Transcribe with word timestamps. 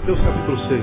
Mateus 0.00 0.18
capítulo 0.20 0.56
6. 0.56 0.82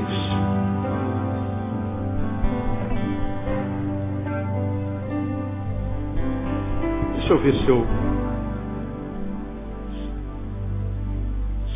Deixa 7.14 7.34
eu 7.34 7.40
ver 7.40 7.54
se 7.56 7.68
eu. 7.68 7.84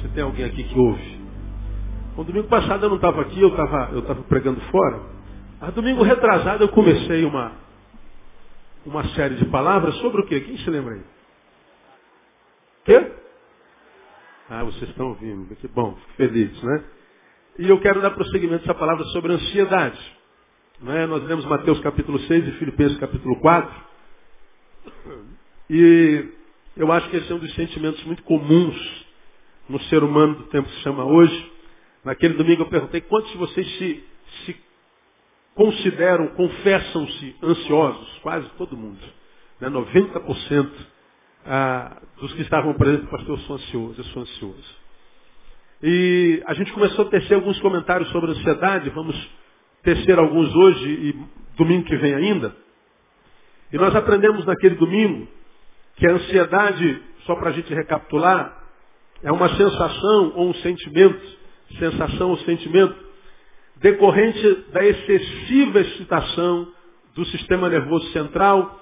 Se 0.02 0.10
tem 0.10 0.24
alguém 0.24 0.46
aqui 0.46 0.64
que 0.66 0.78
ouve. 0.78 1.20
No 2.16 2.24
domingo 2.25 2.48
passado 2.48 2.86
eu 2.86 2.89
não 2.89 2.98
estava 2.98 3.21
aqui, 3.21 3.42
eu 3.42 3.50
estava 3.50 3.89
eu 3.92 4.04
tava 4.04 4.21
pregando 4.26 4.62
fora. 4.70 5.02
Mas 5.60 5.73
domingo 5.73 6.04
retrasado 6.04 6.64
eu 6.64 6.70
comecei 6.70 7.26
uma, 7.26 7.54
uma 8.86 9.04
série 9.15 9.34
de 9.37 9.46
palavras 9.46 9.96
sobre 9.96 10.21
o 10.21 10.28
quê? 10.28 10.42
Quem 10.42 10.57
se 10.60 10.70
lembra 10.70 10.93
aí? 10.93 11.04
Quê? 12.86 13.12
Ah, 14.48 14.64
vocês 14.64 14.92
estão 14.92 15.07
ouvindo. 15.07 15.56
Que 15.56 15.68
bom, 15.68 15.96
fico 15.96 16.14
feliz, 16.18 16.62
né? 16.62 17.00
E 17.61 17.70
eu 17.70 17.79
quero 17.79 18.01
dar 18.01 18.10
prosseguimento 18.10 18.64
a 18.64 18.71
essa 18.71 18.74
palavra 18.74 19.06
sobre 19.10 19.33
ansiedade. 19.33 20.00
É? 20.83 21.06
Nós 21.06 21.24
lemos 21.25 21.46
Mateus 21.46 21.79
capítulo 21.82 22.18
6 22.18 22.47
e 22.47 22.51
Filipenses 22.54 22.97
capítulo 22.97 23.39
4. 23.39 23.84
E 25.70 26.28
eu 26.75 26.92
acho 26.92 27.07
que 27.11 27.18
esse 27.18 27.32
é 27.32 27.36
um 27.36 27.37
dos 27.37 27.54
sentimentos 27.54 28.04
muito 28.04 28.24
comuns 28.24 29.06
no 29.70 29.79
ser 29.82 30.04
humano 30.04 30.37
do 30.37 30.43
tempo 30.46 30.68
que 30.68 30.75
se 30.78 30.82
chama 30.82 31.06
hoje. 31.06 31.51
Naquele 32.03 32.34
domingo 32.34 32.64
eu 32.64 32.67
perguntei 32.67 33.00
quantos 33.02 33.31
de 33.31 33.38
vocês 33.38 33.78
se, 33.78 34.03
se 34.44 34.56
consideram, 35.53 36.30
confessam-se 36.30 37.36
ansiosos? 37.44 38.17
Quase 38.23 38.50
todo 38.58 38.75
mundo. 38.75 38.98
Né? 39.59 39.70
90% 39.70 40.72
ah, 41.45 42.02
dos 42.20 42.34
que 42.34 42.42
estavam 42.42 42.73
presentes, 42.73 43.08
pastor, 43.08 43.38
eu 43.38 43.44
sou 43.44 43.56
ansioso, 43.58 44.00
eu 44.00 44.06
sou 44.06 44.23
ansioso. 44.23 44.81
E 45.84 46.44
a 46.46 46.54
gente 46.54 46.72
começou 46.74 47.06
a 47.06 47.10
tecer 47.10 47.34
alguns 47.34 47.60
comentários 47.60 48.10
sobre 48.12 48.32
ansiedade, 48.32 48.90
vamos 48.92 49.16
tecer 49.82 50.18
alguns 50.20 50.54
hoje 50.54 50.90
e 50.90 51.16
domingo 51.58 51.86
que 51.86 51.98
vem 51.98 52.14
ainda. 52.14 52.56
E 53.73 53.78
nós 53.78 53.96
aprendemos 53.96 54.46
naquele 54.46 54.76
domingo 54.76 55.28
que 55.96 56.08
a 56.08 56.14
ansiedade, 56.14 57.02
só 57.26 57.36
para 57.36 57.50
a 57.50 57.54
gente 57.54 57.73
recapitular, 57.73 58.62
é 59.23 59.32
uma 59.32 59.50
sensação 59.56 60.34
ou 60.36 60.50
um 60.50 60.54
sentimento, 60.56 61.22
sensação 61.80 62.30
ou 62.30 62.38
sentimento, 62.40 62.95
decorrente 63.78 64.56
da 64.72 64.86
excessiva 64.86 65.80
excitação 65.80 66.68
do 67.16 67.26
sistema 67.26 67.70
nervoso 67.70 68.08
central, 68.12 68.80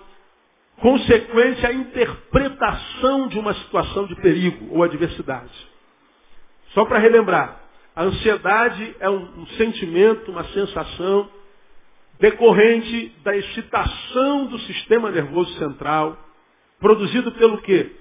consequente 0.81 1.65
à 1.65 1.71
interpretação 1.71 3.29
de 3.29 3.39
uma 3.39 3.53
situação 3.53 4.05
de 4.05 4.15
perigo 4.15 4.67
ou 4.75 4.83
adversidade. 4.83 5.68
Só 6.73 6.85
para 6.85 6.99
relembrar, 6.99 7.59
a 7.95 8.03
ansiedade 8.03 8.95
é 8.99 9.09
um, 9.09 9.41
um 9.41 9.47
sentimento, 9.57 10.31
uma 10.31 10.43
sensação 10.45 11.29
decorrente 12.19 13.15
da 13.23 13.35
excitação 13.35 14.45
do 14.45 14.59
sistema 14.59 15.09
nervoso 15.09 15.57
central, 15.57 16.17
produzido 16.79 17.31
pelo 17.33 17.61
quê? 17.61 17.91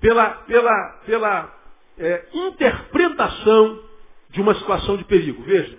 Pela, 0.00 0.30
pela, 0.30 1.00
pela 1.04 1.58
é, 1.98 2.26
interpretação 2.32 3.82
de 4.30 4.40
uma 4.40 4.54
situação 4.54 4.96
de 4.96 5.04
perigo. 5.04 5.42
Veja, 5.42 5.78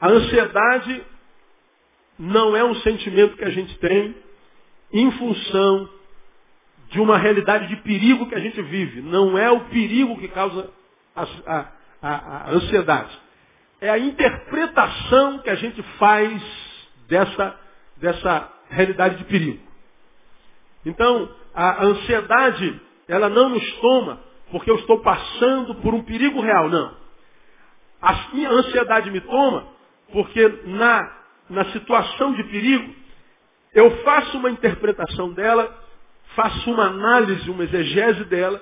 a 0.00 0.08
ansiedade 0.08 1.02
não 2.18 2.56
é 2.56 2.62
um 2.62 2.74
sentimento 2.76 3.36
que 3.36 3.44
a 3.44 3.50
gente 3.50 3.76
tem 3.78 4.14
em 4.92 5.10
função 5.12 5.88
de 6.90 7.00
uma 7.00 7.18
realidade 7.18 7.68
de 7.68 7.76
perigo 7.76 8.28
que 8.28 8.34
a 8.34 8.40
gente 8.40 8.60
vive. 8.62 9.00
Não 9.00 9.38
é 9.38 9.50
o 9.50 9.60
perigo 9.66 10.18
que 10.18 10.28
causa 10.28 10.70
a, 11.22 11.52
a, 11.54 11.66
a, 12.02 12.36
a 12.46 12.50
ansiedade. 12.50 13.18
É 13.80 13.90
a 13.90 13.98
interpretação 13.98 15.38
que 15.40 15.50
a 15.50 15.54
gente 15.54 15.82
faz 15.98 16.42
dessa, 17.08 17.56
dessa 17.96 18.48
realidade 18.68 19.16
de 19.16 19.24
perigo. 19.24 19.60
Então, 20.84 21.28
a 21.54 21.84
ansiedade, 21.84 22.80
ela 23.08 23.28
não 23.28 23.48
nos 23.50 23.72
toma 23.80 24.20
porque 24.50 24.70
eu 24.70 24.76
estou 24.76 25.00
passando 25.00 25.76
por 25.76 25.94
um 25.94 26.02
perigo 26.02 26.40
real, 26.40 26.68
não. 26.68 26.96
A 28.02 28.14
ansiedade 28.50 29.10
me 29.10 29.20
toma 29.20 29.66
porque 30.12 30.46
na, 30.66 31.12
na 31.48 31.64
situação 31.66 32.32
de 32.34 32.44
perigo, 32.44 32.94
eu 33.72 34.02
faço 34.02 34.38
uma 34.38 34.50
interpretação 34.50 35.32
dela, 35.32 35.72
faço 36.34 36.70
uma 36.70 36.86
análise, 36.86 37.48
uma 37.50 37.62
exegese 37.62 38.24
dela, 38.24 38.60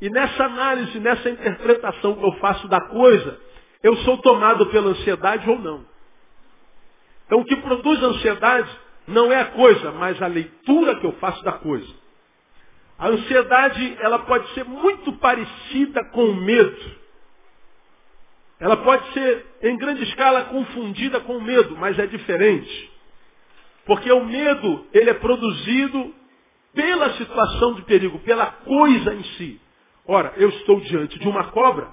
e 0.00 0.08
nessa 0.10 0.44
análise, 0.44 0.98
nessa 1.00 1.28
interpretação 1.28 2.14
que 2.14 2.24
eu 2.24 2.32
faço 2.34 2.68
da 2.68 2.80
coisa, 2.80 3.38
eu 3.82 3.96
sou 3.98 4.18
tomado 4.18 4.66
pela 4.66 4.90
ansiedade 4.90 5.48
ou 5.48 5.58
não. 5.58 5.84
Então 7.26 7.40
o 7.40 7.44
que 7.44 7.56
produz 7.56 8.02
ansiedade 8.02 8.70
não 9.06 9.32
é 9.32 9.40
a 9.40 9.46
coisa, 9.46 9.92
mas 9.92 10.20
a 10.22 10.26
leitura 10.26 10.96
que 10.96 11.06
eu 11.06 11.12
faço 11.14 11.42
da 11.42 11.52
coisa. 11.52 11.92
A 12.98 13.08
ansiedade, 13.08 13.96
ela 14.00 14.20
pode 14.20 14.52
ser 14.54 14.64
muito 14.64 15.12
parecida 15.14 16.04
com 16.10 16.24
o 16.24 16.36
medo. 16.36 16.98
Ela 18.60 18.76
pode 18.78 19.12
ser, 19.12 19.46
em 19.62 19.76
grande 19.76 20.02
escala, 20.02 20.46
confundida 20.46 21.20
com 21.20 21.36
o 21.36 21.42
medo, 21.42 21.76
mas 21.76 21.98
é 21.98 22.06
diferente. 22.06 22.92
Porque 23.86 24.10
o 24.10 24.24
medo, 24.24 24.86
ele 24.92 25.10
é 25.10 25.14
produzido 25.14 26.14
pela 26.74 27.14
situação 27.14 27.74
de 27.74 27.82
perigo, 27.82 28.18
pela 28.20 28.46
coisa 28.46 29.14
em 29.14 29.22
si. 29.22 29.60
Ora, 30.10 30.32
eu 30.38 30.48
estou 30.48 30.80
diante 30.80 31.18
de 31.18 31.28
uma 31.28 31.50
cobra. 31.50 31.92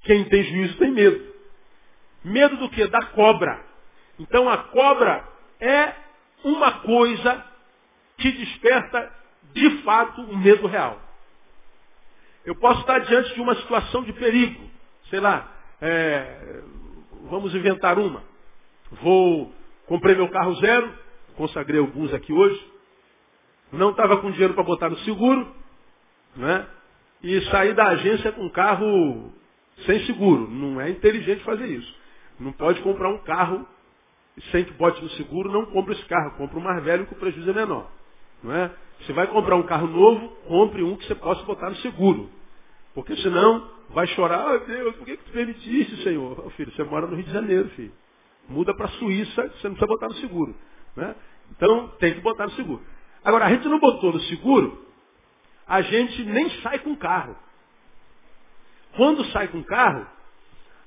Quem 0.00 0.24
tem 0.30 0.42
juízo 0.44 0.78
tem 0.78 0.90
medo. 0.90 1.34
Medo 2.24 2.56
do 2.56 2.70
que? 2.70 2.86
Da 2.86 3.04
cobra. 3.08 3.62
Então 4.18 4.48
a 4.48 4.56
cobra 4.56 5.28
é 5.60 5.94
uma 6.42 6.80
coisa 6.80 7.44
que 8.16 8.32
desperta 8.32 9.12
de 9.52 9.82
fato 9.82 10.22
um 10.22 10.38
medo 10.38 10.66
real. 10.66 10.98
Eu 12.46 12.54
posso 12.54 12.80
estar 12.80 13.00
diante 13.00 13.34
de 13.34 13.42
uma 13.42 13.54
situação 13.56 14.02
de 14.04 14.14
perigo. 14.14 14.66
Sei 15.10 15.20
lá, 15.20 15.52
é, 15.82 16.62
vamos 17.24 17.54
inventar 17.54 17.98
uma. 17.98 18.22
Vou, 19.02 19.52
comprei 19.86 20.14
meu 20.14 20.30
carro 20.30 20.54
zero, 20.54 20.98
consagrei 21.36 21.78
alguns 21.78 22.14
aqui 22.14 22.32
hoje. 22.32 22.72
Não 23.70 23.90
estava 23.90 24.16
com 24.16 24.30
dinheiro 24.30 24.54
para 24.54 24.64
botar 24.64 24.88
no 24.88 24.98
seguro, 25.00 25.54
né? 26.34 26.66
E 27.22 27.40
sair 27.50 27.74
da 27.74 27.88
agência 27.88 28.32
com 28.32 28.42
um 28.42 28.50
carro 28.50 29.32
sem 29.86 30.04
seguro. 30.06 30.48
Não 30.48 30.80
é 30.80 30.90
inteligente 30.90 31.42
fazer 31.44 31.66
isso. 31.66 31.94
Não 32.38 32.52
pode 32.52 32.80
comprar 32.82 33.08
um 33.08 33.18
carro 33.18 33.66
sem 34.50 34.64
que 34.64 34.72
bote 34.74 35.02
no 35.02 35.10
seguro, 35.10 35.50
não 35.50 35.66
compre 35.66 35.94
esse 35.94 36.04
carro. 36.06 36.36
Compre 36.36 36.58
um 36.58 36.62
mais 36.62 36.82
velho 36.84 37.06
que 37.06 37.12
o 37.12 37.16
prejuízo 37.16 37.50
é 37.50 37.52
menor. 37.52 37.90
Não 38.42 38.54
é? 38.54 38.70
Você 39.00 39.12
vai 39.12 39.26
comprar 39.26 39.56
um 39.56 39.62
carro 39.64 39.86
novo, 39.86 40.28
compre 40.46 40.82
um 40.82 40.96
que 40.96 41.06
você 41.06 41.14
possa 41.14 41.42
botar 41.44 41.70
no 41.70 41.76
seguro. 41.76 42.30
Porque 42.94 43.16
senão 43.16 43.68
vai 43.90 44.06
chorar, 44.08 44.54
oh, 44.54 44.58
Deus, 44.66 44.96
por 44.96 45.04
que, 45.04 45.16
que 45.16 45.24
tu 45.24 45.32
permitiste, 45.32 46.02
Senhor? 46.02 46.42
Oh, 46.44 46.50
filho, 46.50 46.72
você 46.72 46.82
mora 46.84 47.06
no 47.06 47.14
Rio 47.14 47.24
de 47.24 47.32
Janeiro, 47.32 47.68
filho. 47.70 47.92
Muda 48.48 48.74
para 48.74 48.86
a 48.86 48.90
Suíça, 48.90 49.42
você 49.42 49.68
não 49.68 49.76
precisa 49.76 49.86
botar 49.86 50.08
no 50.08 50.14
seguro. 50.14 50.54
Né? 50.96 51.14
Então 51.52 51.88
tem 51.98 52.14
que 52.14 52.20
botar 52.20 52.44
no 52.44 52.52
seguro. 52.52 52.82
Agora, 53.24 53.46
a 53.46 53.50
gente 53.50 53.68
não 53.68 53.78
botou 53.78 54.12
no 54.12 54.20
seguro, 54.20 54.87
a 55.68 55.82
gente 55.82 56.24
nem 56.24 56.48
sai 56.62 56.78
com 56.78 56.96
carro. 56.96 57.36
Quando 58.96 59.24
sai 59.26 59.48
com 59.48 59.62
carro, 59.62 60.06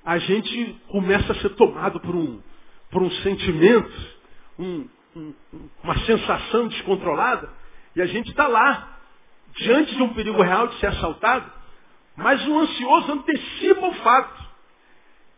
a 0.03 0.18
gente 0.18 0.81
começa 0.88 1.31
a 1.31 1.36
ser 1.36 1.50
tomado 1.50 2.00
por 2.00 2.16
um, 2.16 2.42
por 2.90 3.03
um 3.03 3.12
sentimento, 3.12 4.18
um, 4.58 4.90
um, 5.16 5.34
uma 5.84 5.97
sensação 6.00 6.67
descontrolada, 6.67 7.50
e 7.96 8.02
a 8.02 8.08
gente 8.08 8.32
está 8.32 8.47
lá, 8.47 8.97
diante 9.55 9.96
de 9.96 10.02
um 10.02 10.14
perigo 10.14 10.41
real 10.41 10.67
de 10.67 10.79
ser 10.79 10.88
assaltado, 10.88 11.52
mas 12.16 12.46
o 12.47 12.59
ansioso 12.59 13.11
antecipa 13.11 13.88
o 13.88 13.94
fato. 13.96 14.41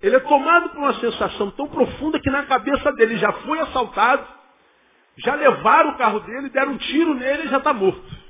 Ele 0.01 0.15
é 0.15 0.19
tomado 0.19 0.69
por 0.69 0.79
uma 0.79 0.93
sensação 0.95 1.51
tão 1.51 1.67
profunda 1.67 2.19
que 2.19 2.29
na 2.29 2.43
cabeça 2.43 2.91
dele 2.93 3.17
já 3.17 3.31
foi 3.31 3.59
assaltado, 3.59 4.25
já 5.17 5.35
levaram 5.35 5.91
o 5.91 5.97
carro 5.97 6.19
dele, 6.21 6.49
deram 6.49 6.73
um 6.73 6.77
tiro 6.77 7.13
nele 7.13 7.43
e 7.43 7.49
já 7.49 7.57
está 7.57 7.73
morto. 7.73 8.22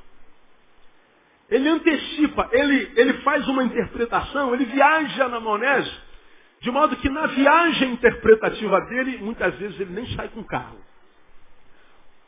Ele 1.53 1.69
antecipa, 1.69 2.49
ele, 2.51 2.91
ele 2.95 3.13
faz 3.21 3.47
uma 3.47 3.63
interpretação, 3.63 4.55
ele 4.55 4.65
viaja 4.65 5.29
na 5.29 5.39
maionese, 5.39 5.91
de 6.59 6.71
modo 6.71 6.95
que 6.95 7.07
na 7.07 7.27
viagem 7.27 7.91
interpretativa 7.91 8.81
dele, 8.87 9.19
muitas 9.19 9.53
vezes 9.59 9.79
ele 9.79 9.91
nem 9.91 10.07
sai 10.15 10.29
com 10.29 10.43
carro. 10.43 10.79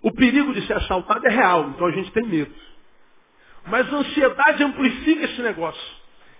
O 0.03 0.11
perigo 0.11 0.53
de 0.53 0.61
ser 0.67 0.73
assaltado 0.73 1.25
é 1.25 1.31
real, 1.31 1.69
então 1.69 1.87
a 1.87 1.91
gente 1.91 2.11
tem 2.11 2.23
medo. 2.23 2.53
Mas 3.65 3.91
a 3.91 3.97
ansiedade 3.97 4.63
amplifica 4.63 5.25
esse 5.25 5.41
negócio. 5.41 5.95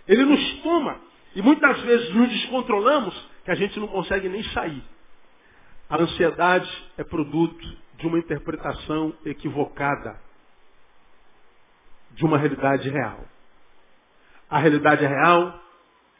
Ele 0.08 0.24
nos 0.24 0.62
toma 0.62 1.00
e 1.36 1.42
muitas 1.42 1.82
vezes 1.82 2.14
nos 2.14 2.30
descontrolamos 2.30 3.20
que 3.46 3.50
a 3.50 3.56
gente 3.56 3.80
não 3.80 3.88
consegue 3.88 4.30
nem 4.30 4.44
sair. 4.44 4.84
A 5.90 6.00
ansiedade 6.00 6.70
é 7.00 7.04
produto 7.04 7.68
de 7.98 8.06
uma 8.06 8.20
interpretação 8.20 9.12
equivocada 9.26 10.24
de 12.16 12.26
uma 12.26 12.38
realidade 12.38 12.90
real. 12.90 13.20
A 14.50 14.60
realidade 14.60 15.06
real 15.06 15.62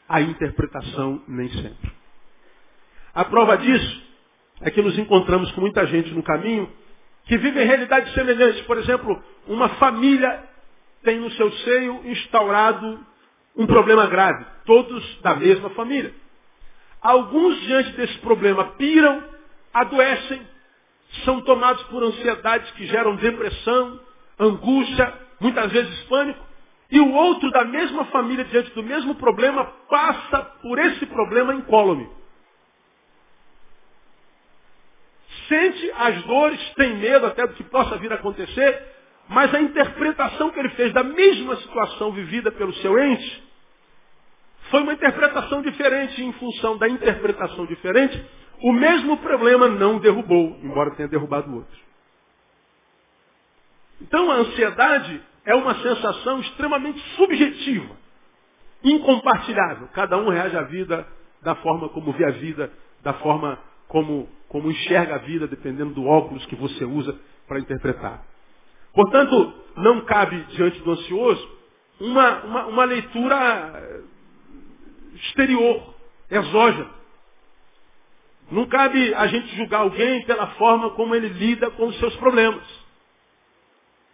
a 0.08 0.20
interpretação 0.20 1.22
nem 1.26 1.48
sempre. 1.48 1.92
A 3.14 3.24
prova 3.24 3.56
disso 3.56 4.02
é 4.60 4.70
que 4.70 4.82
nos 4.82 4.98
encontramos 4.98 5.50
com 5.52 5.60
muita 5.60 5.86
gente 5.86 6.10
no 6.12 6.22
caminho 6.22 6.70
que 7.24 7.36
vive 7.36 7.62
realidades 7.64 8.12
semelhantes. 8.14 8.60
Por 8.62 8.78
exemplo, 8.78 9.20
uma 9.48 9.68
família 9.70 10.44
tem 11.02 11.18
no 11.18 11.30
seu 11.32 11.50
seio 11.52 12.02
instaurado 12.04 13.00
um 13.56 13.66
problema 13.66 14.06
grave, 14.06 14.44
todos 14.64 15.20
da 15.22 15.34
mesma 15.34 15.70
família. 15.70 16.12
Alguns, 17.00 17.60
diante 17.62 17.92
desse 17.92 18.18
problema, 18.18 18.64
piram, 18.72 19.22
adoecem, 19.72 20.40
são 21.24 21.40
tomados 21.40 21.82
por 21.84 22.02
ansiedades 22.02 22.70
que 22.72 22.86
geram 22.86 23.16
depressão, 23.16 24.00
angústia, 24.38 25.25
muitas 25.40 25.70
vezes 25.72 26.04
pânico, 26.04 26.44
e 26.90 27.00
o 27.00 27.12
outro 27.12 27.50
da 27.50 27.64
mesma 27.64 28.04
família, 28.06 28.44
diante 28.44 28.70
do 28.70 28.82
mesmo 28.82 29.14
problema, 29.16 29.64
passa 29.88 30.42
por 30.62 30.78
esse 30.78 31.04
problema 31.06 31.54
incólume. 31.54 32.08
Sente 35.48 35.92
as 35.96 36.22
dores, 36.24 36.74
tem 36.74 36.96
medo 36.96 37.26
até 37.26 37.46
do 37.46 37.54
que 37.54 37.64
possa 37.64 37.96
vir 37.98 38.12
a 38.12 38.16
acontecer, 38.16 38.82
mas 39.28 39.52
a 39.54 39.60
interpretação 39.60 40.50
que 40.50 40.58
ele 40.58 40.68
fez 40.70 40.92
da 40.92 41.02
mesma 41.02 41.56
situação 41.56 42.12
vivida 42.12 42.52
pelo 42.52 42.72
seu 42.74 42.98
ente 42.98 43.46
foi 44.70 44.82
uma 44.82 44.92
interpretação 44.92 45.62
diferente. 45.62 46.22
Em 46.22 46.32
função 46.34 46.76
da 46.78 46.88
interpretação 46.88 47.66
diferente, 47.66 48.24
o 48.62 48.72
mesmo 48.72 49.16
problema 49.18 49.68
não 49.68 49.98
derrubou, 49.98 50.58
embora 50.62 50.92
tenha 50.92 51.08
derrubado 51.08 51.50
o 51.50 51.56
outro. 51.56 51.85
Então 54.00 54.30
a 54.30 54.36
ansiedade 54.36 55.22
é 55.44 55.54
uma 55.54 55.74
sensação 55.76 56.40
extremamente 56.40 57.00
subjetiva, 57.16 57.96
incompartilhável. 58.82 59.88
Cada 59.92 60.18
um 60.18 60.28
reage 60.28 60.56
à 60.56 60.62
vida 60.62 61.06
da 61.42 61.54
forma 61.56 61.88
como 61.88 62.12
vê 62.12 62.24
a 62.24 62.32
vida, 62.32 62.72
da 63.02 63.14
forma 63.14 63.58
como, 63.88 64.28
como 64.48 64.70
enxerga 64.70 65.14
a 65.14 65.18
vida, 65.18 65.46
dependendo 65.46 65.94
do 65.94 66.06
óculos 66.06 66.44
que 66.46 66.56
você 66.56 66.84
usa 66.84 67.18
para 67.46 67.60
interpretar. 67.60 68.22
Portanto, 68.92 69.52
não 69.76 70.00
cabe 70.02 70.42
diante 70.50 70.80
do 70.80 70.90
ansioso 70.90 71.56
uma, 72.00 72.44
uma, 72.44 72.66
uma 72.66 72.84
leitura 72.84 74.00
exterior, 75.14 75.94
exógena. 76.30 76.90
Não 78.50 78.66
cabe 78.66 79.14
a 79.14 79.26
gente 79.26 79.56
julgar 79.56 79.80
alguém 79.80 80.24
pela 80.24 80.46
forma 80.54 80.90
como 80.90 81.14
ele 81.14 81.28
lida 81.28 81.70
com 81.70 81.86
os 81.86 81.98
seus 81.98 82.14
problemas. 82.16 82.85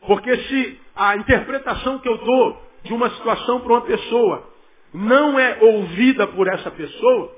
Porque 0.07 0.37
se 0.37 0.81
a 0.97 1.17
interpretação 1.17 1.99
que 1.99 2.09
eu 2.09 2.19
dou 2.19 2.63
de 2.85 2.93
uma 2.93 3.11
situação 3.11 3.61
para 3.61 3.73
uma 3.73 3.81
pessoa 3.83 4.51
não 4.93 5.39
é 5.39 5.59
ouvida 5.61 6.27
por 6.27 6.49
essa 6.49 6.71
pessoa, 6.71 7.35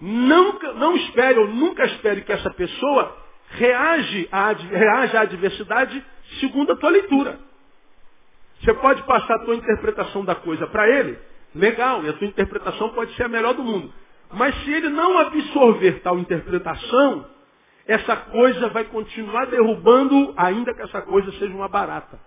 nunca, 0.00 0.72
não 0.74 0.94
espere 0.96 1.38
ou 1.38 1.48
nunca 1.48 1.84
espere 1.84 2.20
que 2.22 2.32
essa 2.32 2.50
pessoa 2.50 3.16
reage 3.50 4.28
à, 4.30 4.52
reage 4.52 5.16
à 5.16 5.20
adversidade 5.22 6.04
segundo 6.40 6.72
a 6.72 6.76
tua 6.76 6.90
leitura. 6.90 7.38
Você 8.60 8.74
pode 8.74 9.02
passar 9.02 9.34
a 9.36 9.44
tua 9.44 9.56
interpretação 9.56 10.24
da 10.24 10.34
coisa 10.36 10.66
para 10.68 10.88
ele, 10.88 11.18
legal, 11.54 12.04
e 12.04 12.08
a 12.08 12.12
tua 12.12 12.26
interpretação 12.26 12.90
pode 12.90 13.14
ser 13.16 13.24
a 13.24 13.28
melhor 13.28 13.54
do 13.54 13.64
mundo. 13.64 13.92
Mas 14.32 14.54
se 14.62 14.72
ele 14.72 14.88
não 14.88 15.18
absorver 15.18 16.00
tal 16.00 16.18
interpretação, 16.18 17.26
essa 17.86 18.16
coisa 18.16 18.68
vai 18.68 18.84
continuar 18.84 19.46
derrubando, 19.46 20.34
ainda 20.36 20.74
que 20.74 20.82
essa 20.82 21.02
coisa 21.02 21.30
seja 21.32 21.54
uma 21.54 21.68
barata. 21.68 22.18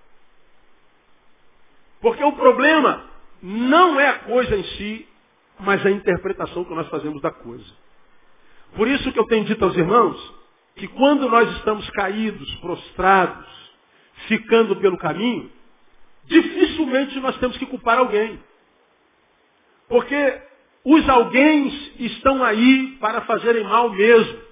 Porque 2.02 2.24
o 2.24 2.34
problema 2.34 3.04
não 3.42 4.00
é 4.00 4.08
a 4.10 4.20
coisa 4.20 4.56
em 4.56 4.64
si, 4.64 5.08
mas 5.60 5.86
a 5.86 5.92
interpretação 5.92 6.66
que 6.66 6.74
nós 6.74 6.88
fazemos 6.90 7.22
da 7.22 7.32
coisa. 7.32 7.66
Por 8.76 8.88
isso 8.88 9.12
que 9.12 9.20
eu 9.20 9.28
tenho 9.28 9.46
dito 9.46 9.64
aos 9.64 9.76
irmãos 9.76 10.34
que 10.76 10.88
quando 10.90 11.30
nós 11.30 11.50
estamos 11.58 11.90
caídos, 11.92 12.54
prostrados, 12.56 13.48
ficando 14.28 14.76
pelo 14.76 14.98
caminho, 14.98 15.50
dificilmente 16.26 17.20
nós 17.20 17.38
temos 17.38 17.58
que 17.58 17.66
culpar 17.66 17.98
alguém. 17.98 18.40
Porque 19.88 20.42
os 20.84 21.08
alguém 21.10 21.68
estão 22.00 22.44
aí 22.44 22.98
para 23.00 23.22
fazerem 23.22 23.64
mal 23.64 23.90
mesmo. 23.90 24.45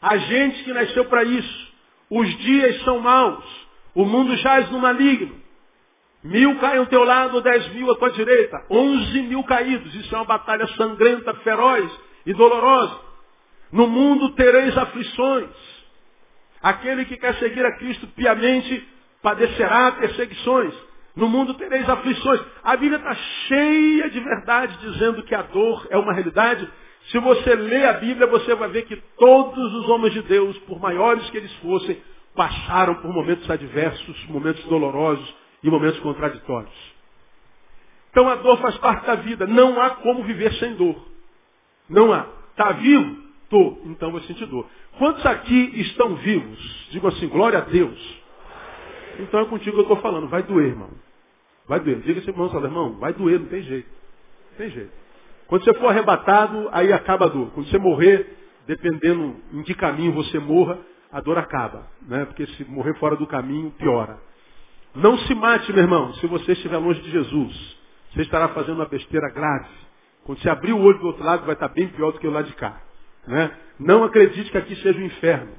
A 0.00 0.16
gente 0.16 0.64
que 0.64 0.72
nasceu 0.72 1.04
para 1.06 1.24
isso. 1.24 1.72
Os 2.08 2.28
dias 2.38 2.82
são 2.82 3.00
maus. 3.00 3.44
O 3.94 4.04
mundo 4.04 4.36
jaz 4.36 4.70
no 4.70 4.78
maligno. 4.78 5.40
Mil 6.22 6.58
caem 6.58 6.78
ao 6.78 6.86
teu 6.86 7.02
lado, 7.02 7.40
dez 7.40 7.68
mil 7.72 7.90
à 7.90 7.96
tua 7.96 8.10
direita. 8.10 8.64
Onze 8.70 9.22
mil 9.22 9.42
caídos. 9.44 9.94
Isso 9.94 10.14
é 10.14 10.18
uma 10.18 10.24
batalha 10.24 10.66
sangrenta, 10.76 11.34
feroz 11.34 11.90
e 12.26 12.34
dolorosa. 12.34 13.00
No 13.72 13.86
mundo 13.86 14.30
tereis 14.30 14.76
aflições. 14.76 15.48
Aquele 16.62 17.04
que 17.06 17.16
quer 17.16 17.34
seguir 17.36 17.64
a 17.64 17.76
Cristo 17.78 18.06
piamente 18.08 18.86
padecerá 19.22 19.92
perseguições. 19.92 20.74
No 21.16 21.28
mundo 21.28 21.54
tereis 21.54 21.88
aflições. 21.88 22.40
A 22.62 22.76
Bíblia 22.76 22.98
está 22.98 23.14
cheia 23.14 24.10
de 24.10 24.20
verdade 24.20 24.76
dizendo 24.78 25.22
que 25.22 25.34
a 25.34 25.42
dor 25.42 25.86
é 25.90 25.96
uma 25.96 26.12
realidade. 26.12 26.68
Se 27.10 27.18
você 27.18 27.54
lê 27.54 27.84
a 27.86 27.94
Bíblia, 27.94 28.26
você 28.28 28.54
vai 28.54 28.68
ver 28.68 28.82
que 28.82 28.96
todos 29.18 29.74
os 29.74 29.88
homens 29.88 30.14
de 30.14 30.22
Deus, 30.22 30.56
por 30.60 30.78
maiores 30.78 31.28
que 31.30 31.36
eles 31.36 31.52
fossem, 31.56 32.00
passaram 32.34 32.96
por 32.96 33.12
momentos 33.12 33.50
adversos, 33.50 34.26
momentos 34.28 34.62
dolorosos 34.64 35.34
e 35.62 35.68
momentos 35.68 35.98
contraditórios. 36.00 36.72
Então 38.10 38.28
a 38.28 38.36
dor 38.36 38.58
faz 38.58 38.76
parte 38.78 39.06
da 39.06 39.16
vida. 39.16 39.46
Não 39.46 39.80
há 39.80 39.90
como 39.90 40.22
viver 40.22 40.52
sem 40.54 40.74
dor. 40.74 40.96
Não 41.88 42.12
há. 42.12 42.26
Está 42.50 42.72
vivo? 42.72 43.16
Estou. 43.44 43.82
Então 43.86 44.12
vou 44.12 44.20
sentir 44.22 44.46
dor. 44.46 44.66
Quantos 44.98 45.24
aqui 45.26 45.80
estão 45.80 46.14
vivos? 46.16 46.88
Digo 46.90 47.08
assim, 47.08 47.28
glória 47.28 47.58
a 47.58 47.62
Deus. 47.62 48.20
Então 49.18 49.40
é 49.40 49.44
contigo 49.46 49.72
que 49.72 49.80
eu 49.80 49.82
estou 49.82 49.96
falando. 49.96 50.28
Vai 50.28 50.44
doer, 50.44 50.68
irmão. 50.68 50.90
Vai 51.66 51.80
doer. 51.80 52.00
Diga 52.00 52.20
esse 52.20 52.30
irmão, 52.30 52.48
fala, 52.50 52.66
irmão, 52.66 52.94
vai 52.98 53.12
doer, 53.12 53.40
não 53.40 53.46
tem 53.46 53.62
jeito. 53.62 53.88
Não 54.50 54.58
tem 54.58 54.70
jeito. 54.70 54.99
Quando 55.50 55.64
você 55.64 55.74
for 55.74 55.88
arrebatado, 55.88 56.68
aí 56.70 56.92
acaba 56.92 57.24
a 57.24 57.28
dor. 57.28 57.50
Quando 57.50 57.68
você 57.68 57.76
morrer, 57.76 58.36
dependendo 58.68 59.34
em 59.52 59.64
que 59.64 59.74
caminho 59.74 60.12
você 60.12 60.38
morra, 60.38 60.78
a 61.10 61.20
dor 61.20 61.36
acaba. 61.38 61.88
Né? 62.06 62.24
Porque 62.24 62.46
se 62.46 62.64
morrer 62.66 62.94
fora 63.00 63.16
do 63.16 63.26
caminho, 63.26 63.72
piora. 63.72 64.16
Não 64.94 65.18
se 65.18 65.34
mate, 65.34 65.72
meu 65.72 65.82
irmão, 65.82 66.14
se 66.14 66.26
você 66.28 66.52
estiver 66.52 66.78
longe 66.78 67.00
de 67.00 67.10
Jesus. 67.10 67.76
Você 68.12 68.22
estará 68.22 68.50
fazendo 68.50 68.76
uma 68.76 68.86
besteira 68.86 69.28
grave. 69.30 69.66
Quando 70.22 70.38
você 70.38 70.48
abrir 70.48 70.72
o 70.72 70.80
olho 70.80 71.00
do 71.00 71.08
outro 71.08 71.24
lado, 71.24 71.44
vai 71.44 71.54
estar 71.54 71.66
bem 71.66 71.88
pior 71.88 72.12
do 72.12 72.20
que 72.20 72.28
o 72.28 72.30
lado 72.30 72.46
de 72.46 72.54
cá. 72.54 72.80
Né? 73.26 73.50
Não 73.80 74.04
acredite 74.04 74.52
que 74.52 74.56
aqui 74.56 74.76
seja 74.76 75.00
o 75.00 75.02
inferno. 75.02 75.50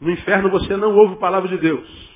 No 0.00 0.12
inferno 0.12 0.48
você 0.48 0.76
não 0.76 0.94
ouve 0.94 1.14
a 1.14 1.18
palavra 1.18 1.48
de 1.48 1.58
Deus. 1.58 2.10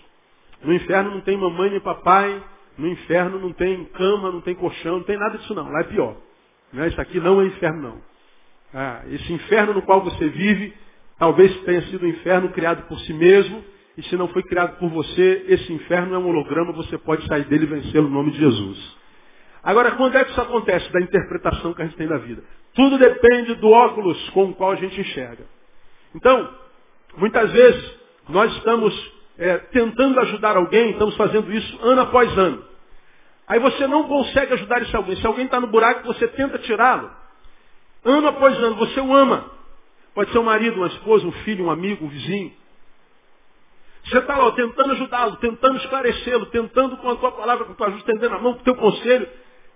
No 0.62 0.73
inferno 0.73 1.11
não 1.11 1.21
tem 1.21 1.37
mamãe 1.37 1.69
nem 1.69 1.81
papai, 1.81 2.41
no 2.79 2.87
inferno 2.87 3.41
não 3.41 3.53
tem 3.53 3.85
cama, 3.87 4.31
não 4.31 4.41
tem 4.41 4.55
colchão, 4.55 4.99
não 4.99 5.05
tem 5.05 5.19
nada 5.19 5.37
disso 5.37 5.53
não. 5.53 5.69
Lá 5.69 5.81
é 5.81 5.85
pior. 5.85 6.17
Né? 6.75 6.88
Isso 6.88 7.00
aqui 7.00 7.21
não 7.21 7.40
é 7.40 7.47
inferno 7.47 7.83
não. 7.83 8.02
Ah, 8.75 9.02
esse 9.09 9.33
inferno 9.33 9.73
no 9.73 9.83
qual 9.83 10.02
você 10.02 10.28
vive, 10.28 10.75
talvez 11.19 11.57
tenha 11.61 11.83
sido 11.83 12.04
um 12.04 12.09
inferno 12.09 12.50
criado 12.50 12.87
por 12.88 12.99
si 13.00 13.14
mesmo, 13.14 13.64
e 13.97 14.02
se 14.02 14.16
não 14.16 14.26
foi 14.28 14.43
criado 14.43 14.76
por 14.78 14.90
você, 14.90 15.45
esse 15.49 15.73
inferno 15.73 16.14
é 16.14 16.19
um 16.19 16.26
holograma, 16.26 16.73
você 16.73 16.99
pode 16.99 17.25
sair 17.28 17.45
dele 17.45 17.64
e 17.64 17.69
vencê-lo 17.69 18.09
no 18.09 18.14
nome 18.14 18.33
de 18.33 18.38
Jesus. 18.38 18.97
Agora, 19.62 19.93
quando 19.93 20.16
é 20.16 20.25
que 20.25 20.33
isso 20.33 20.40
acontece? 20.40 20.93
Da 20.93 21.00
interpretação 21.00 21.73
que 21.73 21.81
a 21.81 21.85
gente 21.87 21.97
tem 21.97 22.09
da 22.09 22.19
vida. 22.19 22.43
Tudo 22.75 22.99
depende 22.99 23.54
do 23.54 23.71
óculos 23.71 24.31
com 24.31 24.47
o 24.47 24.54
qual 24.54 24.73
a 24.73 24.76
gente 24.76 25.00
enxerga. 25.00 25.45
Então, 26.14 26.50
muitas 27.16 27.52
vezes, 27.52 27.95
nós 28.28 28.52
estamos 28.57 29.12
é, 29.38 29.59
tentando 29.59 30.19
ajudar 30.21 30.57
alguém, 30.57 30.90
estamos 30.90 31.16
fazendo 31.16 31.52
isso 31.52 31.78
ano 31.83 32.00
após 32.02 32.37
ano. 32.37 32.74
Aí 33.47 33.59
você 33.59 33.87
não 33.87 34.05
consegue 34.05 34.55
ajudar 34.55 34.83
esse 34.83 34.97
alguém. 34.97 35.17
Se 35.17 35.27
alguém 35.27 35.45
está 35.45 35.61
no 35.61 35.67
buraco, 35.67 36.07
você 36.07 36.27
tenta 36.29 36.59
tirá-lo. 36.59 37.11
Ano 38.05 38.29
após 38.29 38.57
ano, 38.59 38.77
você 38.77 39.01
o 39.01 39.15
ama. 39.15 39.51
Pode 40.15 40.31
ser 40.31 40.39
um 40.39 40.45
marido, 40.45 40.77
uma 40.77 40.87
esposa, 40.87 41.27
um 41.27 41.33
filho, 41.33 41.67
um 41.67 41.71
amigo, 41.71 42.05
um 42.05 42.09
vizinho. 42.09 42.53
Você 44.05 44.19
está 44.19 44.37
lá 44.37 44.53
tentando 44.53 44.93
ajudá-lo, 44.93 45.37
tentando 45.37 45.77
esclarecê-lo, 45.79 46.47
tentando 46.47 46.97
com 46.99 47.09
a 47.11 47.17
tua 47.17 47.33
palavra, 47.33 47.65
com 47.65 47.73
a 47.73 47.75
tua 47.75 47.87
ajuda, 47.89 48.01
estendendo 48.01 48.35
a 48.35 48.39
mão, 48.39 48.55
com 48.55 48.61
o 48.61 48.65
teu 48.65 48.77
conselho. 48.77 49.29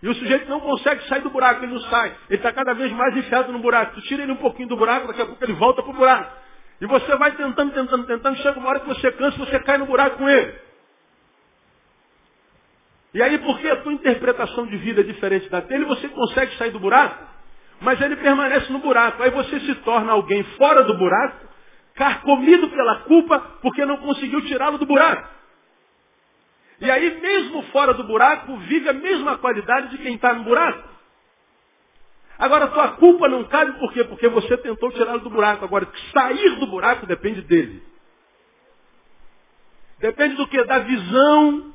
E 0.02 0.08
o 0.08 0.14
sujeito 0.14 0.48
não 0.48 0.60
consegue 0.60 1.08
sair 1.08 1.22
do 1.22 1.30
buraco, 1.30 1.64
ele 1.64 1.72
não 1.72 1.80
sai. 1.82 2.14
Ele 2.28 2.36
está 2.36 2.52
cada 2.52 2.72
vez 2.74 2.92
mais 2.92 3.16
enfiado 3.16 3.50
no 3.52 3.58
buraco. 3.58 3.94
Tu 3.94 4.02
tira 4.02 4.22
ele 4.22 4.32
um 4.32 4.36
pouquinho 4.36 4.68
do 4.68 4.76
buraco, 4.76 5.08
daqui 5.08 5.22
a 5.22 5.26
pouco 5.26 5.42
ele 5.42 5.54
volta 5.54 5.82
para 5.82 5.90
o 5.90 5.94
buraco. 5.94 6.32
E 6.80 6.86
você 6.86 7.16
vai 7.16 7.32
tentando, 7.32 7.72
tentando, 7.72 8.06
tentando, 8.06 8.36
chega 8.36 8.58
uma 8.58 8.68
hora 8.68 8.80
que 8.80 8.86
você 8.86 9.10
cansa, 9.12 9.36
você 9.38 9.58
cai 9.60 9.78
no 9.78 9.86
buraco 9.86 10.18
com 10.18 10.28
ele. 10.28 10.54
E 13.14 13.22
aí, 13.22 13.38
porque 13.38 13.68
a 13.68 13.76
tua 13.76 13.92
interpretação 13.92 14.66
de 14.66 14.76
vida 14.76 15.00
é 15.00 15.04
diferente 15.04 15.48
da 15.48 15.60
dele, 15.60 15.86
você 15.86 16.08
consegue 16.08 16.56
sair 16.56 16.70
do 16.70 16.78
buraco, 16.78 17.24
mas 17.80 18.00
ele 18.00 18.16
permanece 18.16 18.70
no 18.72 18.80
buraco. 18.80 19.22
Aí 19.22 19.30
você 19.30 19.60
se 19.60 19.74
torna 19.76 20.12
alguém 20.12 20.42
fora 20.56 20.84
do 20.84 20.94
buraco, 20.94 21.46
carcomido 21.94 22.68
pela 22.68 23.00
culpa, 23.00 23.38
porque 23.62 23.84
não 23.86 23.96
conseguiu 23.98 24.42
tirá-lo 24.42 24.78
do 24.78 24.86
buraco. 24.86 25.28
E 26.80 26.90
aí, 26.90 27.20
mesmo 27.20 27.62
fora 27.64 27.92
do 27.94 28.04
buraco, 28.04 28.56
vive 28.58 28.88
a 28.88 28.92
mesma 28.92 29.38
qualidade 29.38 29.88
de 29.88 29.98
quem 29.98 30.14
está 30.14 30.32
no 30.34 30.44
buraco. 30.44 30.88
Agora, 32.38 32.66
a 32.66 32.68
tua 32.68 32.88
culpa 32.92 33.28
não 33.28 33.42
cabe 33.44 33.72
por 33.80 33.92
quê? 33.92 34.04
Porque 34.04 34.28
você 34.28 34.56
tentou 34.58 34.92
tirá-lo 34.92 35.20
do 35.20 35.30
buraco. 35.30 35.64
Agora, 35.64 35.88
sair 36.12 36.56
do 36.60 36.68
buraco 36.68 37.04
depende 37.04 37.42
dele. 37.42 37.82
Depende 39.98 40.36
do 40.36 40.46
que? 40.46 40.62
Da 40.62 40.78
visão 40.78 41.74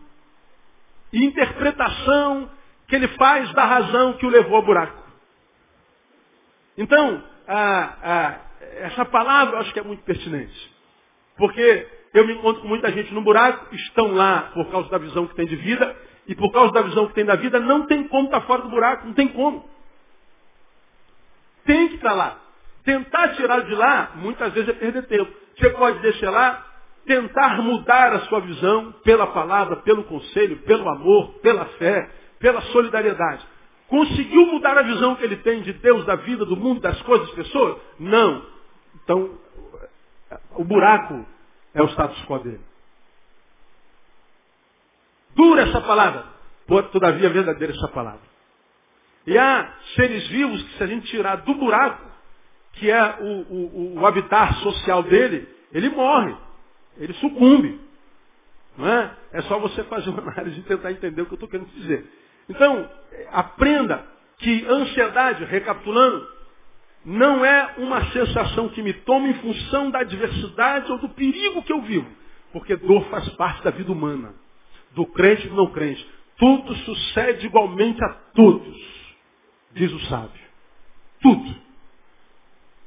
e 1.14 1.24
interpretação 1.24 2.50
que 2.88 2.96
ele 2.96 3.08
faz 3.10 3.52
da 3.54 3.64
razão 3.64 4.14
que 4.14 4.26
o 4.26 4.30
levou 4.30 4.58
ao 4.58 4.64
buraco. 4.64 5.04
Então, 6.78 7.24
a, 7.48 7.94
a, 8.04 8.40
essa 8.80 9.06
palavra 9.06 9.56
eu 9.56 9.60
acho 9.62 9.72
que 9.72 9.80
é 9.80 9.84
muito 9.84 10.04
pertinente. 10.04 10.74
Porque 11.38 11.88
eu 12.14 12.26
me 12.26 12.34
encontro 12.34 12.62
com 12.62 12.68
muita 12.68 12.92
gente 12.92 13.14
no 13.14 13.22
buraco, 13.22 13.74
estão 13.76 14.12
lá 14.14 14.52
por 14.54 14.70
causa 14.70 14.90
da 14.90 14.98
visão 14.98 15.28
que 15.28 15.36
tem 15.36 15.46
de 15.46 15.56
vida, 15.56 15.96
e 16.28 16.36
por 16.36 16.52
causa 16.52 16.72
da 16.72 16.82
visão 16.82 17.08
que 17.08 17.14
tem 17.14 17.26
da 17.26 17.36
vida, 17.36 17.60
não 17.60 17.86
tem 17.86 18.08
como 18.08 18.26
estar 18.26 18.42
fora 18.42 18.64
do 18.64 18.70
buraco, 18.70 19.06
não 19.06 19.14
tem 19.14 19.28
como. 19.28 19.70
Tem 21.66 21.90
que 21.90 21.96
estar 21.96 22.14
lá. 22.14 22.40
Tentar 22.84 23.30
tirar 23.30 23.62
de 23.62 23.76
lá, 23.76 24.12
muitas 24.16 24.52
vezes 24.54 24.70
é 24.70 24.74
perder 24.74 25.06
tempo. 25.08 25.32
Você 25.58 25.70
pode 25.72 26.00
deixar 26.00 26.32
lá, 26.32 26.66
tentar 27.06 27.62
mudar 27.62 28.14
a 28.14 28.20
sua 28.22 28.40
visão 28.42 28.92
pela 29.04 29.28
palavra, 29.28 29.78
pelo 29.78 30.04
conselho, 30.06 30.58
pelo 30.64 30.88
amor, 30.90 31.36
pela 31.42 31.66
fé, 31.66 32.10
pela 32.40 32.62
solidariedade. 32.62 33.46
Conseguiu 33.88 34.46
mudar 34.48 34.78
a 34.78 34.84
visão 34.84 35.16
que 35.16 35.24
ele 35.24 35.38
tem 35.38 35.62
de 35.62 35.74
Deus, 35.74 36.06
da 36.06 36.16
vida, 36.16 36.46
do 36.46 36.58
mundo, 36.58 36.82
das 36.82 37.02
coisas, 37.04 37.28
das 37.28 37.36
pessoas? 37.36 37.78
Não. 38.00 38.46
Então, 39.04 39.38
o 40.56 40.64
buraco 40.64 41.26
é 41.74 41.82
o 41.82 41.88
status 41.90 42.24
quo 42.26 42.40
dele. 42.40 42.62
Dura 45.36 45.64
essa 45.64 45.82
palavra, 45.82 46.26
todavia 46.92 47.30
verdadeira 47.30 47.74
essa 47.74 47.88
palavra. 47.90 48.22
E 49.26 49.38
há 49.38 49.74
seres 49.96 50.28
vivos 50.28 50.62
que 50.64 50.78
se 50.78 50.84
a 50.84 50.88
gente 50.88 51.08
tirar 51.08 51.38
do 51.38 51.56
buraco, 51.56 52.04
que 52.74 52.90
é 52.90 53.18
o, 53.20 53.96
o, 53.96 54.00
o 54.00 54.64
social 54.64 55.04
dele, 55.04 55.48
ele 55.72 55.90
morre, 55.90 56.36
ele 56.98 57.14
sucumbe. 57.14 57.80
Não 58.78 58.88
é? 58.88 59.16
é 59.34 59.42
só 59.44 59.60
você 59.60 59.84
fazer 59.84 60.10
uma 60.10 60.22
análise 60.22 60.60
e 60.60 60.64
tentar 60.64 60.92
entender 60.92 61.22
o 61.22 61.26
que 61.26 61.34
eu 61.34 61.36
estou 61.36 61.50
querendo 61.50 61.70
dizer. 61.70 62.06
Então, 62.50 62.90
aprenda 63.32 64.06
que 64.38 64.66
ansiedade, 64.66 65.46
recapitulando, 65.46 66.28
não 67.06 67.46
é 67.46 67.76
uma 67.78 68.12
sensação 68.12 68.70
que 68.70 68.82
me 68.82 68.94
toma 68.94 69.28
em 69.28 69.34
função 69.36 69.92
da 69.92 70.00
adversidade 70.00 70.92
ou 70.92 70.98
do 71.00 71.10
perigo 71.10 71.64
que 71.64 71.74
eu 71.74 71.82
vivo. 71.82 72.08
Porque 72.52 72.76
dor 72.76 73.06
faz 73.10 73.28
parte 73.30 73.64
da 73.64 73.72
vida 73.72 73.92
humana. 73.92 74.34
Do 74.92 75.06
crente 75.08 75.48
e 75.48 75.50
do 75.50 75.56
não 75.56 75.68
crente. 75.68 76.08
Tudo 76.38 76.76
sucede 76.78 77.46
igualmente 77.46 78.04
a 78.04 78.10
todos, 78.34 78.78
diz 79.72 79.92
o 79.92 80.00
sábio. 80.02 80.42
Tudo. 81.22 81.56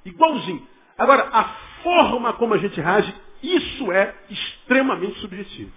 Igualzinho. 0.05 0.67
Agora, 0.99 1.29
a 1.33 1.45
forma 1.83 2.33
como 2.35 2.55
a 2.55 2.59
gente 2.59 2.81
reage, 2.81 3.15
isso 3.43 3.93
é 3.93 4.15
extremamente 4.31 5.19
subjetivo. 5.21 5.73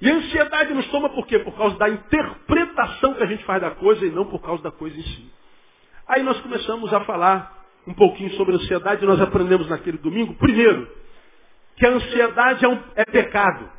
E 0.00 0.10
a 0.10 0.14
ansiedade 0.14 0.72
nos 0.72 0.86
toma 0.88 1.10
por 1.10 1.26
quê? 1.26 1.38
Por 1.40 1.54
causa 1.56 1.76
da 1.76 1.88
interpretação 1.88 3.14
que 3.14 3.22
a 3.22 3.26
gente 3.26 3.44
faz 3.44 3.60
da 3.60 3.72
coisa 3.72 4.04
e 4.04 4.10
não 4.10 4.24
por 4.24 4.40
causa 4.40 4.62
da 4.62 4.70
coisa 4.70 4.98
em 4.98 5.02
si. 5.02 5.30
Aí 6.08 6.22
nós 6.22 6.40
começamos 6.40 6.92
a 6.92 7.00
falar 7.04 7.60
um 7.86 7.94
pouquinho 7.94 8.30
sobre 8.32 8.54
ansiedade 8.54 9.04
e 9.04 9.06
nós 9.06 9.20
aprendemos 9.20 9.68
naquele 9.68 9.98
domingo, 9.98 10.34
primeiro, 10.34 10.90
que 11.76 11.86
a 11.86 11.90
ansiedade 11.90 12.64
é, 12.64 12.68
um, 12.68 12.82
é 12.94 13.04
pecado. 13.04 13.70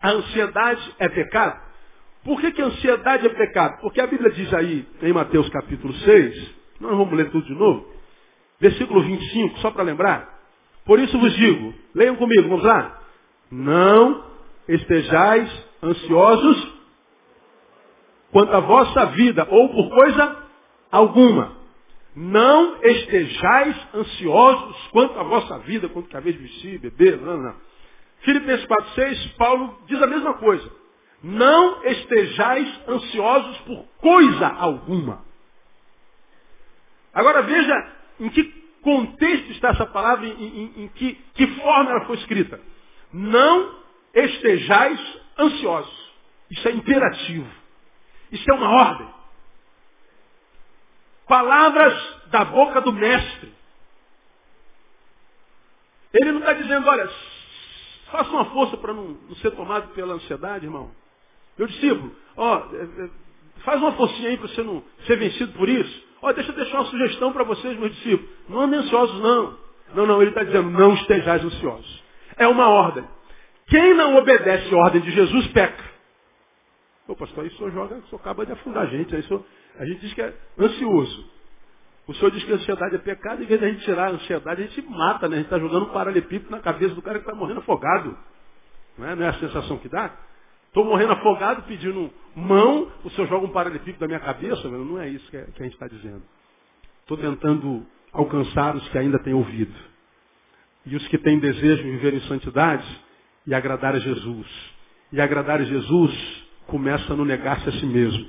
A 0.00 0.10
ansiedade 0.10 0.94
é 0.98 1.08
pecado. 1.08 1.60
Por 2.24 2.40
que, 2.40 2.52
que 2.52 2.62
a 2.62 2.66
ansiedade 2.66 3.26
é 3.26 3.30
pecado? 3.30 3.80
Porque 3.80 4.00
a 4.00 4.06
Bíblia 4.06 4.30
diz 4.30 4.52
aí, 4.54 4.86
em 5.02 5.12
Mateus 5.12 5.48
capítulo 5.48 5.92
6, 5.94 6.54
nós 6.80 6.96
vamos 6.96 7.12
ler 7.12 7.30
tudo 7.30 7.46
de 7.46 7.54
novo, 7.54 7.88
versículo 8.60 9.02
25, 9.02 9.58
só 9.58 9.70
para 9.70 9.82
lembrar. 9.82 10.35
Por 10.86 11.00
isso 11.00 11.18
vos 11.18 11.34
digo, 11.34 11.74
leiam 11.94 12.14
comigo, 12.16 12.48
vamos 12.48 12.64
lá. 12.64 13.02
Não 13.50 14.24
estejais 14.68 15.66
ansiosos 15.82 16.76
quanto 18.30 18.54
à 18.54 18.60
vossa 18.60 19.06
vida, 19.06 19.46
ou 19.50 19.68
por 19.68 19.90
coisa 19.90 20.36
alguma. 20.90 21.56
Não 22.14 22.78
estejais 22.82 23.76
ansiosos 23.94 24.88
quanto 24.92 25.18
à 25.18 25.24
vossa 25.24 25.58
vida, 25.60 25.88
quanto 25.88 26.08
que 26.08 26.16
a 26.16 26.20
vez 26.20 26.36
vestir, 26.36 26.78
beber, 26.78 27.20
não, 27.20 27.36
não. 27.36 27.54
Filipenses 28.20 28.66
4,6, 28.66 29.36
Paulo 29.36 29.78
diz 29.86 30.00
a 30.00 30.06
mesma 30.06 30.34
coisa. 30.34 30.70
Não 31.22 31.84
estejais 31.84 32.88
ansiosos 32.88 33.58
por 33.58 33.84
coisa 34.00 34.46
alguma. 34.46 35.24
Agora 37.12 37.42
veja 37.42 37.92
em 38.20 38.28
que 38.28 38.55
contexto 38.86 39.50
está 39.50 39.70
essa 39.70 39.86
palavra, 39.86 40.24
em, 40.24 40.30
em, 40.30 40.84
em 40.84 40.88
que, 40.90 41.14
que 41.34 41.46
forma 41.56 41.90
ela 41.90 42.04
foi 42.06 42.16
escrita. 42.18 42.60
Não 43.12 43.80
estejais 44.14 45.20
ansiosos. 45.36 46.12
Isso 46.48 46.68
é 46.68 46.70
imperativo. 46.70 47.50
Isso 48.30 48.48
é 48.48 48.54
uma 48.54 48.70
ordem. 48.70 49.08
Palavras 51.26 52.20
da 52.28 52.44
boca 52.44 52.80
do 52.80 52.92
mestre. 52.92 53.52
Ele 56.14 56.30
não 56.30 56.38
está 56.38 56.52
dizendo, 56.52 56.88
olha, 56.88 57.10
faça 58.12 58.30
uma 58.30 58.44
força 58.46 58.76
para 58.76 58.94
não, 58.94 59.08
não, 59.08 59.34
ser 59.36 59.50
tomado 59.50 59.88
pela 59.94 60.14
ansiedade, 60.14 60.64
irmão. 60.64 60.92
Meu 61.58 61.66
discípulo, 61.66 62.14
ó, 62.36 62.58
é, 62.72 63.04
é, 63.04 63.10
faz 63.66 63.82
uma 63.82 63.92
forcinha 63.92 64.28
aí 64.28 64.38
para 64.38 64.46
você 64.46 64.62
não 64.62 64.82
ser 65.06 65.16
vencido 65.16 65.52
por 65.54 65.68
isso. 65.68 66.06
Ó, 66.22 66.32
deixa 66.32 66.52
eu 66.52 66.56
deixar 66.56 66.78
uma 66.78 66.86
sugestão 66.86 67.32
para 67.32 67.42
vocês, 67.42 67.76
meus 67.78 67.92
discípulos. 67.96 68.30
Não 68.48 68.60
andem 68.60 68.78
ansiosos, 68.78 69.20
não. 69.20 69.58
Não, 69.92 70.06
não, 70.06 70.22
ele 70.22 70.30
está 70.30 70.44
dizendo, 70.44 70.70
não 70.70 70.94
estejais 70.94 71.44
ansiosos. 71.44 72.04
É 72.36 72.46
uma 72.46 72.68
ordem. 72.68 73.04
Quem 73.66 73.92
não 73.94 74.16
obedece 74.16 74.72
a 74.72 74.78
ordem 74.78 75.02
de 75.02 75.10
Jesus 75.10 75.48
peca. 75.48 75.84
Ô 77.08 77.16
pastor, 77.16 77.44
aí 77.44 77.50
o 77.50 77.56
senhor 77.56 77.72
joga, 77.72 77.96
o 77.96 78.06
senhor 78.06 78.20
acaba 78.20 78.46
de 78.46 78.52
afundar 78.52 78.84
a 78.84 78.86
gente. 78.86 79.14
Aí 79.14 79.22
senhor, 79.24 79.44
a 79.78 79.84
gente 79.84 80.00
diz 80.00 80.14
que 80.14 80.22
é 80.22 80.32
ansioso. 80.58 81.30
O 82.06 82.14
senhor 82.14 82.30
diz 82.30 82.44
que 82.44 82.52
a 82.52 82.54
ansiedade 82.54 82.94
é 82.94 82.98
pecado, 82.98 83.42
em 83.42 83.46
vez 83.46 83.58
de 83.58 83.66
a 83.66 83.68
gente 83.68 83.84
tirar 83.84 84.06
a 84.06 84.10
ansiedade, 84.12 84.62
a 84.62 84.66
gente 84.66 84.82
mata, 84.82 85.28
né? 85.28 85.36
A 85.36 85.38
gente 85.38 85.46
está 85.46 85.58
jogando 85.58 85.86
um 85.86 85.92
paralelepípedo 85.92 86.50
na 86.52 86.60
cabeça 86.60 86.94
do 86.94 87.02
cara 87.02 87.18
que 87.18 87.24
está 87.24 87.34
morrendo 87.34 87.60
afogado. 87.60 88.16
Não 88.96 89.08
é? 89.08 89.16
não 89.16 89.26
é 89.26 89.28
a 89.28 89.34
sensação 89.34 89.76
que 89.78 89.88
dá? 89.88 90.14
Estou 90.76 90.90
morrendo 90.90 91.12
afogado 91.12 91.62
pedindo 91.62 92.12
mão, 92.34 92.92
o 93.02 93.08
senhor 93.08 93.26
joga 93.28 93.46
um 93.46 93.48
paralelepípedo 93.48 93.98
na 94.02 94.08
minha 94.08 94.20
cabeça? 94.20 94.68
Não 94.68 95.00
é 95.00 95.08
isso 95.08 95.26
que, 95.30 95.38
a 95.38 95.62
gente 95.62 95.72
está 95.72 95.88
dizendo. 95.88 96.22
Estou 97.00 97.16
tentando 97.16 97.86
alcançar 98.12 98.76
os 98.76 98.86
que 98.90 98.98
ainda 98.98 99.18
têm 99.20 99.32
ouvido. 99.32 99.72
E 100.84 100.94
os 100.94 101.08
que 101.08 101.16
têm 101.16 101.38
desejo 101.38 101.82
de 101.82 101.90
viver 101.92 102.12
em 102.12 102.20
santidade, 102.28 102.86
e 103.46 103.54
agradar 103.54 103.94
a 103.94 103.98
Jesus. 103.98 104.46
E 105.14 105.18
agradar 105.18 105.62
a 105.62 105.64
Jesus 105.64 106.44
começa 106.66 107.14
no 107.14 107.24
negar-se 107.24 107.70
a 107.70 107.72
si 107.72 107.86
mesmo. 107.86 108.26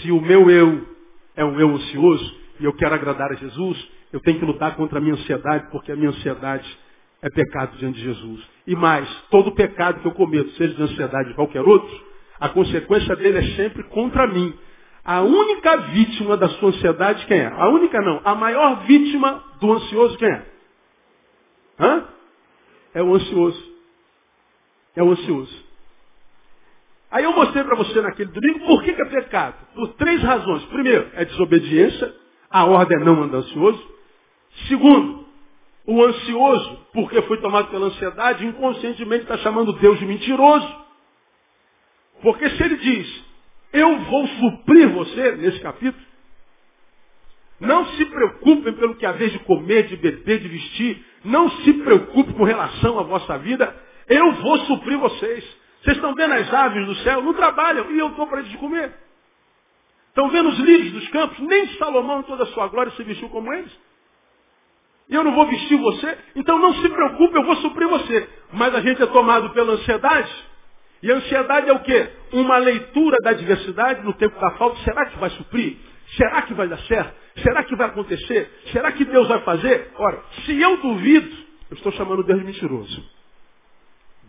Se 0.00 0.12
o 0.12 0.20
meu 0.20 0.48
eu 0.48 0.86
é 1.34 1.44
um 1.44 1.58
eu 1.58 1.68
ansioso 1.74 2.40
e 2.60 2.64
eu 2.64 2.74
quero 2.74 2.94
agradar 2.94 3.32
a 3.32 3.34
Jesus, 3.34 3.88
eu 4.12 4.20
tenho 4.20 4.38
que 4.38 4.44
lutar 4.44 4.76
contra 4.76 4.98
a 4.98 5.00
minha 5.00 5.14
ansiedade, 5.14 5.66
porque 5.72 5.90
a 5.90 5.96
minha 5.96 6.10
ansiedade 6.10 6.78
é 7.22 7.30
pecado 7.30 7.76
diante 7.78 7.98
de 7.98 8.04
Jesus. 8.04 8.42
E 8.66 8.74
mais, 8.74 9.08
todo 9.30 9.52
pecado 9.52 10.00
que 10.00 10.06
eu 10.06 10.12
cometo, 10.12 10.50
seja 10.52 10.74
de 10.74 10.82
ansiedade 10.82 11.30
ou 11.30 11.34
qualquer 11.34 11.62
outro, 11.62 12.06
a 12.38 12.48
consequência 12.48 13.16
dele 13.16 13.38
é 13.38 13.56
sempre 13.56 13.82
contra 13.84 14.26
mim. 14.26 14.54
A 15.04 15.22
única 15.22 15.76
vítima 15.88 16.36
da 16.36 16.48
sua 16.48 16.70
ansiedade 16.70 17.24
quem 17.26 17.38
é? 17.38 17.46
A 17.46 17.68
única 17.68 18.00
não. 18.00 18.20
A 18.24 18.34
maior 18.34 18.84
vítima 18.86 19.42
do 19.60 19.72
ansioso 19.72 20.18
quem 20.18 20.28
é? 20.28 20.46
Hã? 21.78 22.04
É 22.94 23.02
o 23.02 23.14
ansioso 23.14 23.76
é 24.96 25.02
o 25.02 25.10
ansioso. 25.10 25.66
Aí 27.10 27.22
eu 27.22 27.32
mostrei 27.32 27.62
para 27.62 27.76
você 27.76 28.00
naquele 28.00 28.32
domingo 28.32 28.66
por 28.66 28.82
que, 28.82 28.92
que 28.92 29.02
é 29.02 29.04
pecado. 29.04 29.54
Por 29.74 29.88
três 29.94 30.22
razões. 30.22 30.64
Primeiro, 30.64 31.08
é 31.14 31.24
desobediência. 31.24 32.12
A 32.50 32.64
ordem 32.64 33.00
é 33.00 33.04
não 33.04 33.22
andar 33.22 33.38
ansioso. 33.38 33.96
Segundo, 34.66 35.25
o 35.86 36.04
ansioso, 36.04 36.86
porque 36.92 37.22
foi 37.22 37.40
tomado 37.40 37.68
pela 37.68 37.86
ansiedade, 37.86 38.44
inconscientemente 38.44 39.22
está 39.22 39.38
chamando 39.38 39.72
Deus 39.74 39.98
de 39.98 40.06
mentiroso. 40.06 40.84
Porque 42.20 42.50
se 42.50 42.62
ele 42.62 42.76
diz, 42.76 43.24
eu 43.72 43.98
vou 44.00 44.26
suprir 44.26 44.88
você, 44.88 45.32
nesse 45.32 45.60
capítulo, 45.60 46.04
não 47.60 47.86
se 47.86 48.04
preocupem 48.04 48.72
pelo 48.74 48.96
que 48.96 49.06
há 49.06 49.12
vez 49.12 49.32
de 49.32 49.38
comer, 49.40 49.84
de 49.84 49.96
beber, 49.96 50.40
de 50.40 50.48
vestir. 50.48 51.04
Não 51.24 51.48
se 51.48 51.72
preocupe 51.72 52.34
com 52.34 52.44
relação 52.44 52.98
à 52.98 53.02
vossa 53.02 53.38
vida. 53.38 53.74
Eu 54.08 54.32
vou 54.32 54.58
suprir 54.60 54.98
vocês. 54.98 55.42
Vocês 55.82 55.96
estão 55.96 56.14
vendo 56.14 56.34
as 56.34 56.52
aves 56.52 56.86
do 56.86 56.94
céu? 56.96 57.22
Não 57.22 57.32
trabalham 57.32 57.90
e 57.92 57.98
eu 57.98 58.10
dou 58.10 58.26
para 58.26 58.40
eles 58.40 58.50
de 58.50 58.58
comer. 58.58 58.92
Estão 60.08 60.28
vendo 60.28 60.48
os 60.48 60.58
lírios 60.58 60.92
dos 60.92 61.08
campos? 61.08 61.38
Nem 61.40 61.68
Salomão 61.74 62.20
em 62.20 62.24
toda 62.24 62.44
a 62.44 62.46
sua 62.48 62.68
glória 62.68 62.92
se 62.92 63.02
vestiu 63.02 63.28
como 63.30 63.52
eles. 63.52 63.72
Eu 65.08 65.22
não 65.22 65.34
vou 65.34 65.46
vestir 65.46 65.76
você? 65.78 66.18
Então 66.34 66.58
não 66.58 66.74
se 66.74 66.88
preocupe, 66.88 67.36
eu 67.36 67.44
vou 67.44 67.56
suprir 67.56 67.88
você. 67.88 68.28
Mas 68.52 68.74
a 68.74 68.80
gente 68.80 69.02
é 69.02 69.06
tomado 69.06 69.50
pela 69.50 69.74
ansiedade. 69.74 70.30
E 71.02 71.12
a 71.12 71.16
ansiedade 71.16 71.68
é 71.68 71.72
o 71.72 71.80
quê? 71.80 72.08
Uma 72.32 72.58
leitura 72.58 73.18
da 73.22 73.32
diversidade 73.32 74.02
no 74.04 74.12
tempo 74.14 74.38
da 74.40 74.50
falta. 74.52 74.76
Será 74.82 75.06
que 75.06 75.18
vai 75.18 75.30
suprir? 75.30 75.76
Será 76.16 76.42
que 76.42 76.54
vai 76.54 76.68
dar 76.68 76.78
certo? 76.80 77.14
Será 77.42 77.62
que 77.64 77.76
vai 77.76 77.88
acontecer? 77.88 78.50
Será 78.72 78.90
que 78.92 79.04
Deus 79.04 79.28
vai 79.28 79.40
fazer? 79.42 79.92
Ora, 79.96 80.22
se 80.44 80.60
eu 80.60 80.76
duvido, 80.78 81.30
eu 81.70 81.76
estou 81.76 81.92
chamando 81.92 82.24
Deus 82.24 82.40
de 82.40 82.46
mentiroso. 82.46 83.04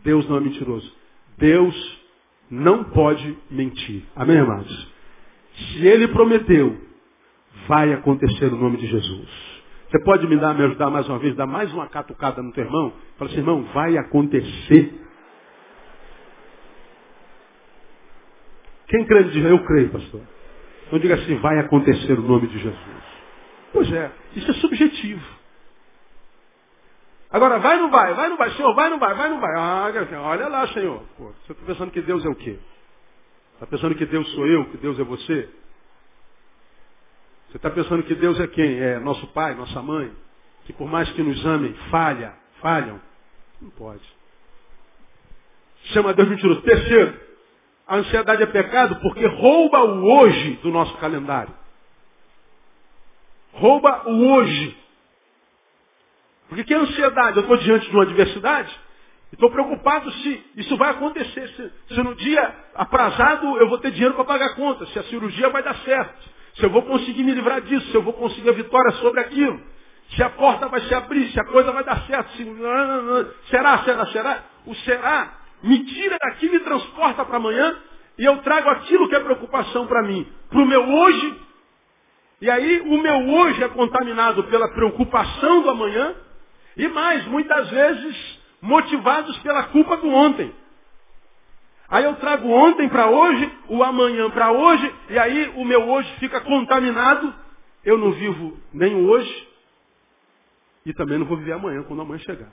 Deus 0.03 0.27
não 0.29 0.37
é 0.37 0.39
mentiroso. 0.39 0.91
Deus 1.37 1.99
não 2.49 2.83
pode 2.83 3.37
mentir. 3.49 4.03
Amém, 4.15 4.39
amados? 4.39 4.87
Se 5.55 5.85
Ele 5.85 6.07
prometeu, 6.09 6.77
vai 7.67 7.93
acontecer 7.93 8.51
no 8.51 8.57
nome 8.57 8.77
de 8.77 8.87
Jesus. 8.87 9.56
Você 9.89 9.99
pode 10.03 10.27
me 10.27 10.35
dar, 10.37 10.53
me 10.53 10.63
ajudar 10.65 10.89
mais 10.89 11.07
uma 11.07 11.17
vez, 11.17 11.35
dar 11.35 11.45
mais 11.45 11.73
uma 11.73 11.87
catucada 11.87 12.41
no 12.41 12.51
teu 12.51 12.65
irmão? 12.65 12.93
Fala 13.17 13.31
assim, 13.31 13.39
irmão, 13.39 13.63
vai 13.73 13.97
acontecer. 13.97 14.93
Quem 18.87 19.05
crê 19.05 19.23
diz, 19.25 19.45
eu 19.45 19.63
creio, 19.63 19.89
pastor. 19.89 20.21
Então 20.87 20.99
diga 20.99 21.15
assim, 21.15 21.35
vai 21.35 21.59
acontecer 21.59 22.15
no 22.15 22.27
nome 22.27 22.47
de 22.47 22.59
Jesus. 22.59 23.03
Pois 23.71 23.91
é, 23.91 24.11
isso 24.35 24.49
é 24.51 24.53
subjetivo. 24.55 25.25
Agora, 27.29 27.59
vai 27.59 27.75
ou 27.75 27.83
não 27.83 27.91
vai? 27.91 28.13
Vai 28.13 28.25
ou 28.25 28.29
não 28.31 28.37
vai? 28.37 28.51
Senhor, 28.51 28.73
vai 28.73 28.85
ou 28.85 28.91
não 28.91 28.99
vai? 28.99 29.13
Vai 29.13 29.27
ou 29.27 29.33
não 29.35 29.41
vai? 29.41 29.53
Ah, 29.55 29.91
olha 30.21 30.47
lá, 30.47 30.67
Senhor. 30.69 31.03
Pô, 31.17 31.31
você 31.45 31.51
está 31.51 31.65
pensando 31.65 31.91
que 31.91 32.01
Deus 32.01 32.25
é 32.25 32.29
o 32.29 32.35
quê? 32.35 32.57
Está 33.53 33.65
pensando 33.65 33.95
que 33.95 34.05
Deus 34.05 34.29
sou 34.33 34.47
eu, 34.47 34.65
que 34.65 34.77
Deus 34.77 34.99
é 34.99 35.03
você? 35.03 35.49
Você 37.49 37.57
está 37.57 37.69
pensando 37.69 38.03
que 38.03 38.15
Deus 38.15 38.39
é 38.39 38.47
quem? 38.47 38.79
É 38.79 38.99
nosso 38.99 39.25
pai, 39.27 39.55
nossa 39.55 39.81
mãe? 39.81 40.11
Que 40.65 40.73
por 40.73 40.87
mais 40.87 41.09
que 41.11 41.23
nos 41.23 41.45
amem, 41.45 41.73
falha, 41.89 42.33
falham? 42.61 42.99
Não 43.61 43.69
pode. 43.69 44.03
Chama 45.85 46.13
Deus 46.13 46.27
mentiroso. 46.27 46.61
Terceiro, 46.61 47.19
a 47.87 47.95
ansiedade 47.97 48.43
é 48.43 48.47
pecado 48.47 48.97
porque 48.97 49.25
rouba 49.25 49.83
o 49.83 50.03
hoje 50.03 50.59
do 50.61 50.69
nosso 50.69 50.95
calendário. 50.97 51.53
Rouba 53.53 54.09
o 54.09 54.33
hoje. 54.33 54.77
Porque 56.49 56.63
que 56.63 56.73
é 56.73 56.77
ansiedade? 56.77 57.37
Eu 57.37 57.43
estou 57.43 57.57
diante 57.57 57.89
de 57.89 57.95
uma 57.95 58.03
adversidade 58.03 58.73
e 59.31 59.35
estou 59.35 59.49
preocupado 59.49 60.11
se 60.11 60.45
isso 60.55 60.77
vai 60.77 60.91
acontecer. 60.91 61.47
Se, 61.49 61.95
se, 61.95 62.03
no 62.03 62.15
dia 62.15 62.55
aprazado 62.75 63.57
eu 63.57 63.69
vou 63.69 63.77
ter 63.79 63.91
dinheiro 63.91 64.15
para 64.15 64.25
pagar 64.25 64.47
a 64.47 64.55
conta, 64.55 64.85
se 64.87 64.99
a 64.99 65.03
cirurgia 65.03 65.49
vai 65.49 65.63
dar 65.63 65.75
certo, 65.77 66.36
se 66.57 66.63
eu 66.63 66.69
vou 66.69 66.81
conseguir 66.83 67.23
me 67.23 67.33
livrar 67.33 67.61
disso, 67.61 67.87
se 67.91 67.95
eu 67.95 68.01
vou 68.01 68.13
conseguir 68.13 68.49
a 68.49 68.53
vitória 68.53 68.91
sobre 68.93 69.21
aquilo, 69.21 69.61
se 70.15 70.23
a 70.23 70.29
porta 70.31 70.67
vai 70.67 70.81
se 70.81 70.93
abrir, 70.93 71.31
se 71.31 71.39
a 71.39 71.45
coisa 71.45 71.71
vai 71.71 71.83
dar 71.83 72.01
certo, 72.07 72.31
se... 72.31 72.45
será, 73.49 73.79
será, 73.79 74.05
será? 74.07 74.43
O 74.65 74.75
será 74.75 75.37
me 75.61 75.83
tira 75.85 76.17
daqui, 76.19 76.49
me 76.49 76.59
transporta 76.59 77.25
para 77.25 77.37
amanhã, 77.37 77.75
e 78.17 78.25
eu 78.25 78.37
trago 78.37 78.69
aquilo 78.69 79.07
que 79.07 79.15
é 79.15 79.19
preocupação 79.19 79.85
para 79.85 80.03
mim, 80.03 80.27
para 80.49 80.59
o 80.59 80.65
meu 80.65 80.83
hoje. 80.83 81.41
E 82.41 82.49
aí 82.49 82.81
o 82.81 83.01
meu 83.01 83.29
hoje 83.29 83.63
é 83.63 83.67
contaminado 83.69 84.43
pela 84.45 84.67
preocupação 84.69 85.61
do 85.61 85.69
amanhã, 85.69 86.15
e 86.75 86.87
mais, 86.87 87.25
muitas 87.27 87.69
vezes 87.69 88.39
motivados 88.61 89.37
pela 89.39 89.63
culpa 89.63 89.97
do 89.97 90.09
ontem. 90.09 90.53
Aí 91.89 92.03
eu 92.03 92.15
trago 92.15 92.49
ontem 92.49 92.89
para 92.89 93.09
hoje, 93.09 93.51
o 93.69 93.81
amanhã 93.83 94.29
para 94.29 94.51
hoje, 94.51 94.93
e 95.09 95.17
aí 95.17 95.53
o 95.55 95.63
meu 95.63 95.89
hoje 95.89 96.13
fica 96.19 96.41
contaminado. 96.41 97.33
Eu 97.85 97.97
não 97.97 98.11
vivo 98.11 98.57
nem 98.73 98.95
hoje, 98.95 99.47
e 100.85 100.93
também 100.93 101.17
não 101.17 101.25
vou 101.25 101.37
viver 101.37 101.53
amanhã, 101.53 101.83
quando 101.83 102.01
amanhã 102.01 102.19
chegar. 102.19 102.51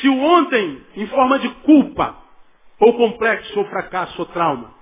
Se 0.00 0.08
o 0.08 0.18
ontem, 0.18 0.84
em 0.96 1.06
forma 1.08 1.38
de 1.40 1.48
culpa, 1.64 2.16
ou 2.78 2.96
complexo, 2.96 3.58
ou 3.58 3.64
fracasso, 3.66 4.20
ou 4.20 4.26
trauma, 4.26 4.72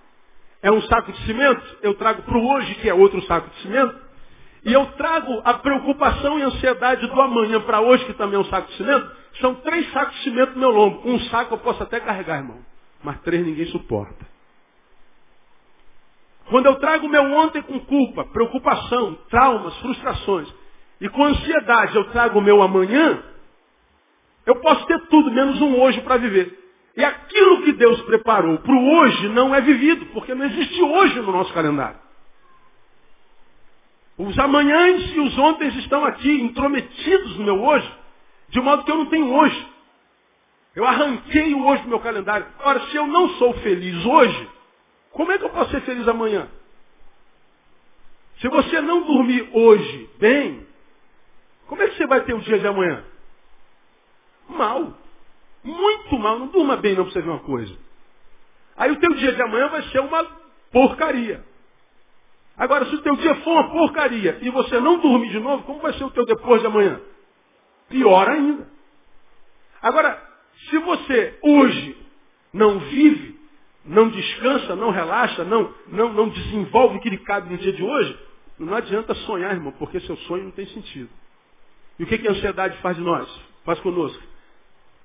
é 0.62 0.70
um 0.70 0.82
saco 0.82 1.12
de 1.12 1.18
cimento, 1.24 1.78
eu 1.82 1.94
trago 1.94 2.22
para 2.22 2.36
o 2.36 2.46
hoje, 2.46 2.74
que 2.76 2.88
é 2.88 2.92
outro 2.92 3.22
saco 3.22 3.48
de 3.48 3.62
cimento, 3.62 3.98
e 4.64 4.72
eu 4.72 4.84
trago 4.92 5.40
a 5.44 5.54
preocupação 5.54 6.38
e 6.38 6.42
ansiedade 6.42 7.06
do 7.06 7.20
amanhã 7.20 7.60
para 7.60 7.80
hoje, 7.80 8.04
que 8.04 8.14
também 8.14 8.36
é 8.36 8.40
um 8.40 8.44
saco 8.46 8.68
de 8.68 8.76
cimento, 8.76 9.15
são 9.40 9.54
três 9.56 9.90
sacos 9.92 10.16
de 10.16 10.24
cimento 10.24 10.54
no 10.54 10.60
meu 10.60 10.70
lombo. 10.70 11.08
Um 11.08 11.20
saco 11.28 11.54
eu 11.54 11.58
posso 11.58 11.82
até 11.82 12.00
carregar, 12.00 12.38
irmão, 12.38 12.58
mas 13.02 13.20
três 13.20 13.44
ninguém 13.44 13.66
suporta. 13.66 14.26
Quando 16.48 16.66
eu 16.66 16.76
trago 16.76 17.08
meu 17.08 17.24
ontem 17.32 17.60
com 17.62 17.80
culpa, 17.80 18.24
preocupação, 18.26 19.14
traumas, 19.28 19.76
frustrações, 19.78 20.48
e 21.00 21.08
com 21.08 21.24
ansiedade 21.24 21.96
eu 21.96 22.04
trago 22.10 22.38
o 22.38 22.42
meu 22.42 22.62
amanhã, 22.62 23.22
eu 24.46 24.56
posso 24.60 24.86
ter 24.86 24.98
tudo, 25.08 25.30
menos 25.32 25.60
um 25.60 25.80
hoje 25.80 26.00
para 26.02 26.16
viver. 26.18 26.66
E 26.96 27.04
aquilo 27.04 27.62
que 27.62 27.72
Deus 27.72 28.00
preparou 28.02 28.58
para 28.58 28.72
o 28.72 28.96
hoje 28.96 29.28
não 29.30 29.54
é 29.54 29.60
vivido, 29.60 30.06
porque 30.06 30.34
não 30.34 30.46
existe 30.46 30.80
hoje 30.80 31.20
no 31.20 31.32
nosso 31.32 31.52
calendário. 31.52 31.98
Os 34.16 34.38
amanhãs 34.38 35.12
e 35.14 35.20
os 35.20 35.36
ontem 35.36 35.68
estão 35.78 36.04
aqui 36.04 36.30
intrometidos 36.40 37.36
no 37.36 37.44
meu 37.44 37.62
hoje, 37.62 37.92
de 38.48 38.60
modo 38.60 38.84
que 38.84 38.90
eu 38.90 38.98
não 38.98 39.06
tenho 39.06 39.32
hoje. 39.32 39.66
Eu 40.74 40.86
arranquei 40.86 41.54
o 41.54 41.66
hoje 41.66 41.82
do 41.82 41.88
meu 41.88 42.00
calendário. 42.00 42.46
Ora, 42.60 42.80
se 42.88 42.96
eu 42.96 43.06
não 43.06 43.30
sou 43.30 43.54
feliz 43.54 44.04
hoje, 44.04 44.50
como 45.10 45.32
é 45.32 45.38
que 45.38 45.44
eu 45.44 45.50
posso 45.50 45.70
ser 45.70 45.80
feliz 45.82 46.06
amanhã? 46.06 46.48
Se 48.40 48.48
você 48.48 48.80
não 48.82 49.02
dormir 49.02 49.48
hoje 49.52 50.10
bem, 50.18 50.66
como 51.66 51.82
é 51.82 51.88
que 51.88 51.96
você 51.96 52.06
vai 52.06 52.20
ter 52.24 52.34
o 52.34 52.40
dia 52.40 52.58
de 52.58 52.66
amanhã? 52.66 53.02
Mal. 54.48 54.92
Muito 55.64 56.18
mal. 56.18 56.38
Não 56.38 56.48
durma 56.48 56.76
bem 56.76 56.94
não 56.94 57.04
para 57.04 57.12
você 57.14 57.22
ver 57.22 57.30
uma 57.30 57.40
coisa. 57.40 57.74
Aí 58.76 58.92
o 58.92 59.00
teu 59.00 59.14
dia 59.14 59.32
de 59.32 59.42
amanhã 59.42 59.68
vai 59.68 59.82
ser 59.84 60.00
uma 60.00 60.24
porcaria. 60.70 61.42
Agora, 62.56 62.86
se 62.86 62.94
o 62.94 63.02
teu 63.02 63.16
dia 63.16 63.34
for 63.36 63.52
uma 63.52 63.70
porcaria 63.70 64.38
e 64.42 64.50
você 64.50 64.78
não 64.80 64.98
dormir 64.98 65.30
de 65.30 65.38
novo, 65.38 65.64
como 65.64 65.80
vai 65.80 65.94
ser 65.94 66.04
o 66.04 66.10
teu 66.10 66.24
depois 66.26 66.60
de 66.60 66.66
amanhã? 66.66 67.00
Pior 67.88 68.28
ainda. 68.28 68.68
Agora, 69.82 70.22
se 70.70 70.78
você 70.78 71.38
hoje 71.42 71.96
não 72.52 72.78
vive, 72.78 73.38
não 73.84 74.08
descansa, 74.08 74.74
não 74.74 74.90
relaxa, 74.90 75.44
não, 75.44 75.72
não, 75.86 76.12
não 76.12 76.28
desenvolve 76.28 76.96
o 76.96 77.00
que 77.00 77.10
lhe 77.10 77.18
cabe 77.18 77.50
no 77.50 77.58
dia 77.58 77.72
de 77.72 77.82
hoje, 77.82 78.18
não 78.58 78.74
adianta 78.74 79.14
sonhar, 79.14 79.52
irmão, 79.52 79.72
porque 79.78 80.00
seu 80.00 80.16
sonho 80.18 80.44
não 80.44 80.50
tem 80.50 80.66
sentido. 80.66 81.10
E 81.98 82.04
o 82.04 82.06
que, 82.06 82.18
que 82.18 82.26
a 82.26 82.32
ansiedade 82.32 82.76
faz 82.78 82.96
de 82.96 83.02
nós? 83.02 83.28
Faz 83.64 83.78
conosco 83.80 84.22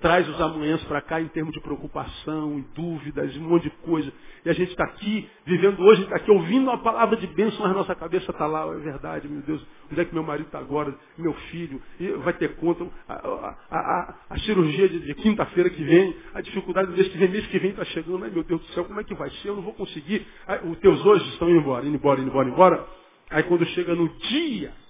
traz 0.02 0.28
os 0.28 0.38
amanhãs 0.40 0.82
para 0.84 1.00
cá 1.00 1.20
em 1.20 1.28
termos 1.28 1.54
de 1.54 1.60
preocupação 1.60 2.58
e 2.58 2.62
dúvidas 2.74 3.34
e 3.34 3.38
um 3.38 3.48
monte 3.48 3.62
de 3.62 3.70
coisa. 3.70 4.12
E 4.44 4.50
a 4.50 4.52
gente 4.52 4.72
está 4.72 4.84
aqui, 4.84 5.30
vivendo 5.46 5.80
hoje, 5.80 6.02
está 6.02 6.16
aqui 6.16 6.30
ouvindo 6.30 6.64
uma 6.64 6.78
palavra 6.78 7.16
de 7.16 7.26
bênção, 7.28 7.60
mas 7.64 7.74
nossa 7.74 7.94
cabeça 7.94 8.32
está 8.32 8.44
lá, 8.44 8.66
é 8.66 8.78
verdade, 8.80 9.28
meu 9.28 9.40
Deus, 9.42 9.64
onde 9.90 10.00
é 10.00 10.04
que 10.04 10.12
meu 10.12 10.24
marido 10.24 10.46
está 10.46 10.58
agora, 10.58 10.92
meu 11.16 11.32
filho, 11.32 11.80
vai 12.24 12.32
ter 12.34 12.56
conta, 12.56 12.84
a, 13.08 13.14
a, 13.14 13.56
a, 13.70 14.14
a 14.30 14.38
cirurgia 14.40 14.88
de, 14.88 14.98
de 14.98 15.14
quinta-feira 15.14 15.70
que 15.70 15.84
vem, 15.84 16.16
a 16.34 16.40
dificuldade 16.40 16.90
desse 16.92 17.10
que 17.10 17.18
vem, 17.18 17.28
mês 17.28 17.46
que 17.46 17.58
vem 17.60 17.70
está 17.70 17.84
chegando, 17.84 18.24
ai 18.24 18.30
meu 18.30 18.42
Deus 18.42 18.60
do 18.60 18.66
céu, 18.72 18.84
como 18.84 19.00
é 19.00 19.04
que 19.04 19.14
vai 19.14 19.30
ser? 19.30 19.50
Eu 19.50 19.56
não 19.56 19.62
vou 19.62 19.74
conseguir. 19.74 20.26
os 20.64 20.78
teus 20.78 21.04
hoje 21.06 21.24
estão 21.30 21.48
indo 21.48 21.60
embora, 21.60 21.86
indo 21.86 21.96
embora, 21.96 22.20
indo 22.20 22.28
embora, 22.28 22.48
indo 22.48 22.54
embora. 22.54 22.86
Aí 23.30 23.44
quando 23.44 23.64
chega 23.66 23.94
no 23.94 24.08
dia 24.08 24.81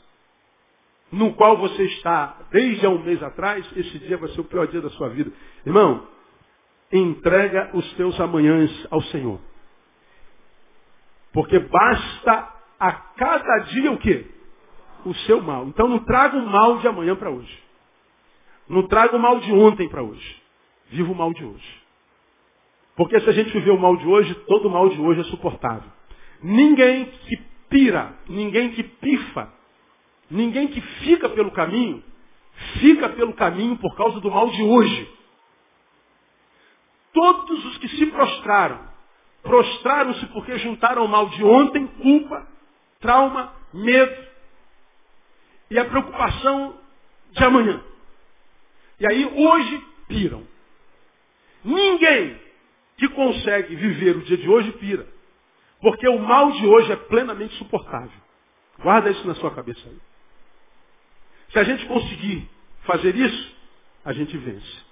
no 1.13 1.35
qual 1.35 1.59
você 1.59 1.85
está 1.85 2.39
desde 2.51 2.87
há 2.87 2.89
um 2.89 3.05
mês 3.05 3.23
atrás, 3.23 3.65
esse 3.77 3.99
dia 3.99 4.17
vai 4.17 4.31
ser 4.31 4.41
o 4.41 4.45
pior 4.45 4.67
dia 4.67 4.81
da 4.81 4.89
sua 4.91 5.11
vida. 5.11 5.31
Irmão, 5.65 6.09
entrega 6.91 7.71
os 7.75 7.93
teus 7.93 8.19
amanhãs 8.19 8.71
ao 8.91 9.03
Senhor. 9.03 9.39
Porque 11.33 11.59
basta 11.59 12.55
a 12.81 12.93
cada 12.93 13.59
dia 13.59 13.93
o 13.93 13.99
quê? 13.99 14.27
O 15.05 15.15
seu 15.27 15.43
mal. 15.43 15.67
Então 15.67 15.87
não 15.87 15.99
traga 15.99 16.39
o 16.39 16.47
mal 16.47 16.79
de 16.79 16.89
amanhã 16.89 17.15
para 17.15 17.31
hoje. 17.31 17.63
Não 18.67 18.87
traga 18.87 19.15
o 19.15 19.21
mal 19.21 19.39
de 19.39 19.53
ontem 19.53 19.89
para 19.89 20.03
hoje. 20.03 20.43
Viva 20.89 21.13
o 21.13 21.15
mal 21.15 21.33
de 21.35 21.45
hoje. 21.45 21.83
Porque 22.97 23.21
se 23.21 23.29
a 23.29 23.33
gente 23.33 23.51
viver 23.53 23.71
o 23.71 23.79
mal 23.79 23.97
de 23.97 24.07
hoje, 24.07 24.35
todo 24.47 24.69
o 24.69 24.71
mal 24.71 24.89
de 24.89 25.01
hoje 25.01 25.21
é 25.21 25.25
suportável. 25.25 25.91
Ninguém 26.43 27.07
que 27.07 27.37
pira, 27.69 28.15
ninguém 28.29 28.71
que 28.73 28.83
pifa, 28.83 29.53
Ninguém 30.33 30.67
que 30.69 30.81
fica 30.81 31.29
pelo 31.29 31.51
caminho, 31.51 32.03
fica 32.81 33.11
pelo 33.11 33.35
caminho 33.35 33.77
por 33.77 33.95
causa 33.95 34.19
do 34.19 34.31
mal 34.31 34.49
de 34.49 34.63
hoje. 34.63 35.13
Todos 37.13 37.65
os 37.67 37.77
que 37.77 37.89
se 37.89 38.07
prostraram, 38.07 38.81
prostraram-se 39.43 40.25
porque 40.29 40.59
juntaram 40.59 41.05
o 41.05 41.09
mal 41.09 41.29
de 41.29 41.45
ontem, 41.45 41.87
culpa, 41.87 42.49
trauma, 42.99 43.53
medo 43.75 44.27
e 45.71 45.79
a 45.79 45.85
preocupação 45.85 46.79
de 47.33 47.45
amanhã. 47.45 47.85
E 49.01 49.07
aí 49.07 49.27
hoje 49.27 49.87
piram. 50.09 50.49
Ninguém 51.63 52.41
que 52.97 53.07
consegue 53.11 53.77
viver 53.77 54.17
o 54.17 54.23
dia 54.23 54.39
de 54.39 54.49
hoje 54.49 54.73
pira. 54.73 55.07
Porque 55.79 56.09
o 56.09 56.19
mal 56.21 56.53
de 56.53 56.67
hoje 56.67 56.91
é 56.91 56.97
plenamente 56.97 57.55
suportável. 57.57 58.19
Guarda 58.79 59.11
isso 59.11 59.27
na 59.27 59.35
sua 59.35 59.51
cabeça 59.51 59.87
aí. 59.87 60.12
Se 61.53 61.59
a 61.59 61.65
gente 61.65 61.87
conseguir 61.87 62.49
fazer 62.85 63.15
isso, 63.15 63.57
a 64.05 64.13
gente 64.13 64.37
vence. 64.37 64.83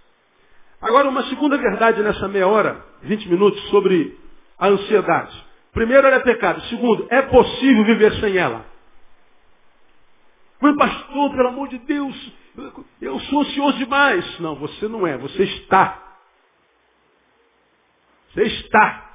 Agora, 0.81 1.09
uma 1.09 1.25
segunda 1.25 1.59
verdade 1.59 2.03
nessa 2.03 2.29
meia 2.29 2.47
hora, 2.47 2.85
20 3.03 3.29
minutos, 3.29 3.61
sobre 3.71 4.19
a 4.59 4.69
ansiedade. 4.69 5.45
Primeiro, 5.73 6.07
ela 6.07 6.17
é 6.17 6.21
pecado. 6.21 6.61
Segundo, 6.63 7.07
é 7.11 7.23
possível 7.23 7.85
viver 7.85 8.13
sem 8.21 8.37
ela. 8.37 8.65
Mas 10.61 10.77
pastor, 10.77 11.31
pelo 11.31 11.49
amor 11.49 11.69
de 11.69 11.79
Deus, 11.79 12.33
eu 13.01 13.19
sou 13.21 13.41
ansioso 13.41 13.79
demais. 13.79 14.41
Não, 14.41 14.55
você 14.57 14.89
não 14.89 15.07
é, 15.07 15.17
você 15.17 15.45
está. 15.45 16.17
Você 18.29 18.43
está. 18.43 19.11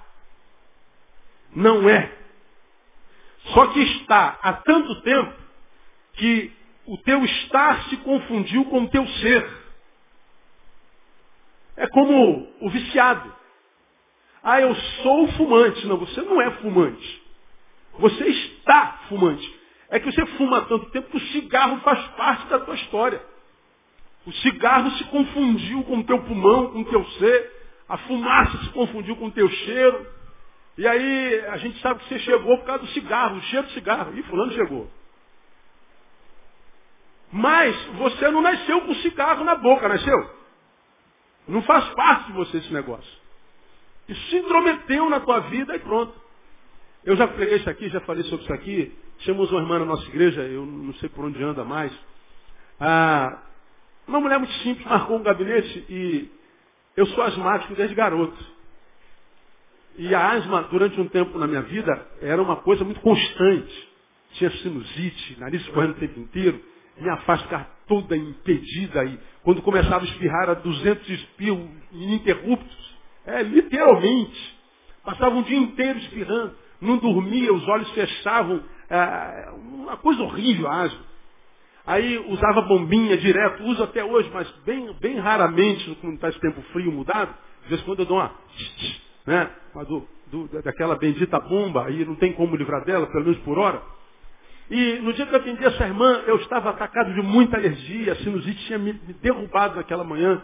Não 1.56 1.88
é. 1.90 2.12
Só 3.54 3.68
que 3.68 3.80
está 3.80 4.40
há 4.42 4.54
tanto 4.54 5.02
tempo 5.02 5.34
que 6.14 6.55
o 6.88 6.98
teu 7.00 7.24
estar 7.26 7.90
se 7.90 7.98
confundiu 7.98 8.66
com 8.66 8.84
o 8.84 8.90
teu 8.90 9.06
ser. 9.08 9.66
É 11.78 11.88
como 11.88 12.48
o 12.62 12.70
viciado. 12.70 13.34
Ah, 14.44 14.62
eu 14.62 14.74
sou 14.76 15.28
fumante. 15.30 15.86
Não, 15.88 15.98
você 15.98 16.22
não 16.22 16.42
é 16.42 16.52
fumante. 16.52 17.24
Você 17.98 18.24
está 18.26 19.00
fumante. 19.10 19.60
É 19.90 20.00
que 20.00 20.12
você 20.12 20.26
fuma 20.38 20.62
tanto 20.66 20.90
tempo 20.92 21.10
que 21.10 21.18
o 21.18 21.28
cigarro 21.32 21.80
faz 21.82 22.06
parte 22.10 22.48
da 22.48 22.60
tua 22.60 22.76
história. 22.76 23.22
O 24.26 24.32
cigarro 24.34 24.92
se 24.92 25.04
confundiu 25.06 25.84
com 25.84 26.00
o 26.00 26.04
teu 26.04 26.22
pulmão, 26.24 26.72
com 26.72 26.82
o 26.82 26.86
teu 26.86 27.06
ser. 27.12 27.52
A 27.88 27.98
fumaça 27.98 28.58
se 28.64 28.70
confundiu 28.70 29.16
com 29.16 29.28
o 29.28 29.32
teu 29.32 29.50
cheiro. 29.50 30.06
E 30.78 30.88
aí 30.88 31.46
a 31.48 31.58
gente 31.58 31.80
sabe 31.80 32.02
que 32.02 32.10
você 32.10 32.20
chegou 32.20 32.58
por 32.58 32.66
causa 32.66 32.84
do 32.84 32.90
cigarro, 32.90 33.38
o 33.38 33.42
cheiro 33.44 33.68
do 33.68 33.74
cigarro. 33.74 34.18
Ih, 34.18 34.24
fulano 34.24 34.52
chegou. 34.54 34.90
Mas 37.38 37.76
você 37.98 38.32
não 38.32 38.42
nasceu 38.42 38.80
com 38.80 38.96
cigarro 38.96 39.44
na 39.44 39.56
boca, 39.56 39.90
nasceu? 39.90 40.30
Não 41.46 41.62
faz 41.64 41.84
parte 41.90 42.28
de 42.28 42.32
você 42.32 42.60
esse 42.60 42.72
negócio. 42.72 43.12
Isso 44.08 44.30
se 44.30 44.38
intrometeu 44.38 45.10
na 45.10 45.20
tua 45.20 45.42
vida 45.42 45.76
e 45.76 45.80
pronto. 45.80 46.14
Eu 47.04 47.18
já 47.18 47.28
preguei 47.28 47.58
isso 47.58 47.70
aqui, 47.70 47.90
já 47.90 48.00
falei 48.00 48.24
sobre 48.24 48.46
isso 48.46 48.54
aqui. 48.54 48.98
Tínhamos 49.18 49.52
uma 49.52 49.60
irmã 49.60 49.80
na 49.80 49.86
nossa 49.86 50.08
igreja, 50.08 50.44
eu 50.44 50.66
não 50.66 50.94
sei 50.94 51.10
por 51.10 51.26
onde 51.26 51.44
anda 51.44 51.66
mais. 51.66 51.92
Ah, 52.80 53.44
uma 54.08 54.22
mulher 54.22 54.40
muito 54.40 54.54
simples 54.60 54.86
marcou 54.88 55.18
um 55.18 55.24
gabinete 55.24 55.86
e 55.90 56.32
eu 56.96 57.06
sou 57.08 57.22
asmático 57.22 57.76
desde 57.76 57.96
garoto. 57.96 58.46
E 59.98 60.16
a 60.16 60.32
asma, 60.32 60.64
durante 60.72 61.02
um 61.02 61.10
tempo 61.10 61.38
na 61.38 61.48
minha 61.48 61.64
vida, 61.64 62.08
era 62.22 62.42
uma 62.42 62.56
coisa 62.56 62.86
muito 62.86 63.02
constante. 63.02 63.90
Tinha 64.36 64.52
sinusite, 64.52 65.38
nariz 65.38 65.68
correndo 65.68 65.98
o 65.98 66.00
tempo 66.00 66.18
inteiro, 66.18 66.75
minha 67.02 67.18
face 67.18 67.44
ficava 67.44 67.68
toda 67.88 68.16
impedida. 68.16 69.04
E 69.06 69.20
quando 69.44 69.62
começava 69.62 70.04
a 70.04 70.08
espirrar, 70.08 70.44
era 70.44 70.56
200 70.56 71.10
espirros 71.10 71.70
ininterruptos. 71.92 72.96
É, 73.26 73.42
literalmente. 73.44 74.56
Passava 75.04 75.36
um 75.36 75.44
dia 75.44 75.58
inteiro 75.58 76.00
espirrando. 76.00 76.56
Não 76.82 76.98
dormia, 76.98 77.54
os 77.54 77.68
olhos 77.68 77.90
fechavam. 77.92 78.64
É, 78.90 79.50
uma 79.56 79.98
coisa 79.98 80.22
horrível 80.24 80.68
asma. 80.70 81.16
Aí 81.86 82.18
usava 82.30 82.62
bombinha 82.62 83.16
direto, 83.16 83.64
uso 83.64 83.84
até 83.84 84.04
hoje, 84.04 84.30
mas 84.34 84.50
bem, 84.66 84.92
bem 85.00 85.20
raramente, 85.20 85.96
quando 86.02 86.16
está 86.16 86.30
esse 86.30 86.40
tempo 86.40 86.60
frio 86.74 86.92
mudado, 86.92 87.32
de 87.64 87.70
vez 87.70 87.82
em 87.82 87.86
quando 87.86 88.00
eu 88.00 88.06
dou 88.08 88.18
uma, 88.18 88.32
né, 89.28 89.52
uma 89.74 89.86
do, 89.86 90.08
do, 90.28 90.48
daquela 90.64 90.96
bendita 90.98 91.40
bomba, 91.40 91.86
aí 91.86 92.04
não 92.04 92.16
tem 92.16 92.34
como 92.34 92.56
livrar 92.56 92.84
dela, 92.86 93.06
pelo 93.08 93.26
menos 93.26 93.40
por 93.42 93.60
hora. 93.60 93.84
E 94.70 95.00
no 95.00 95.14
dia 95.14 95.26
que 95.26 95.34
eu 95.34 95.40
atendi 95.40 95.64
essa 95.64 95.86
irmã, 95.86 96.24
eu 96.26 96.38
estava 96.38 96.72
atacado 96.72 97.14
de 97.14 97.22
muita 97.22 97.58
alergia, 97.58 98.14
a 98.14 98.16
sinusite 98.18 98.66
tinha 98.66 98.80
me, 98.80 98.94
derrubado 98.94 99.76
naquela 99.76 100.04
manhã. 100.04 100.42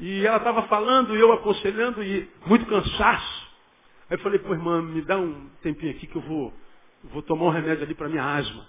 E 0.00 0.26
ela 0.26 0.38
estava 0.38 0.62
falando, 0.64 1.16
e 1.16 1.20
eu 1.20 1.32
aconselhando, 1.32 2.02
e 2.02 2.28
muito 2.46 2.66
cansaço. 2.66 3.46
Aí 4.10 4.16
eu 4.16 4.22
falei, 4.22 4.38
pô 4.40 4.52
irmã, 4.52 4.82
me 4.82 5.00
dá 5.02 5.16
um 5.16 5.48
tempinho 5.62 5.92
aqui 5.92 6.06
que 6.06 6.16
eu 6.16 6.22
vou, 6.22 6.52
vou 7.04 7.22
tomar 7.22 7.46
um 7.46 7.50
remédio 7.50 7.84
ali 7.84 7.94
para 7.94 8.08
minha 8.08 8.24
asma. 8.24 8.66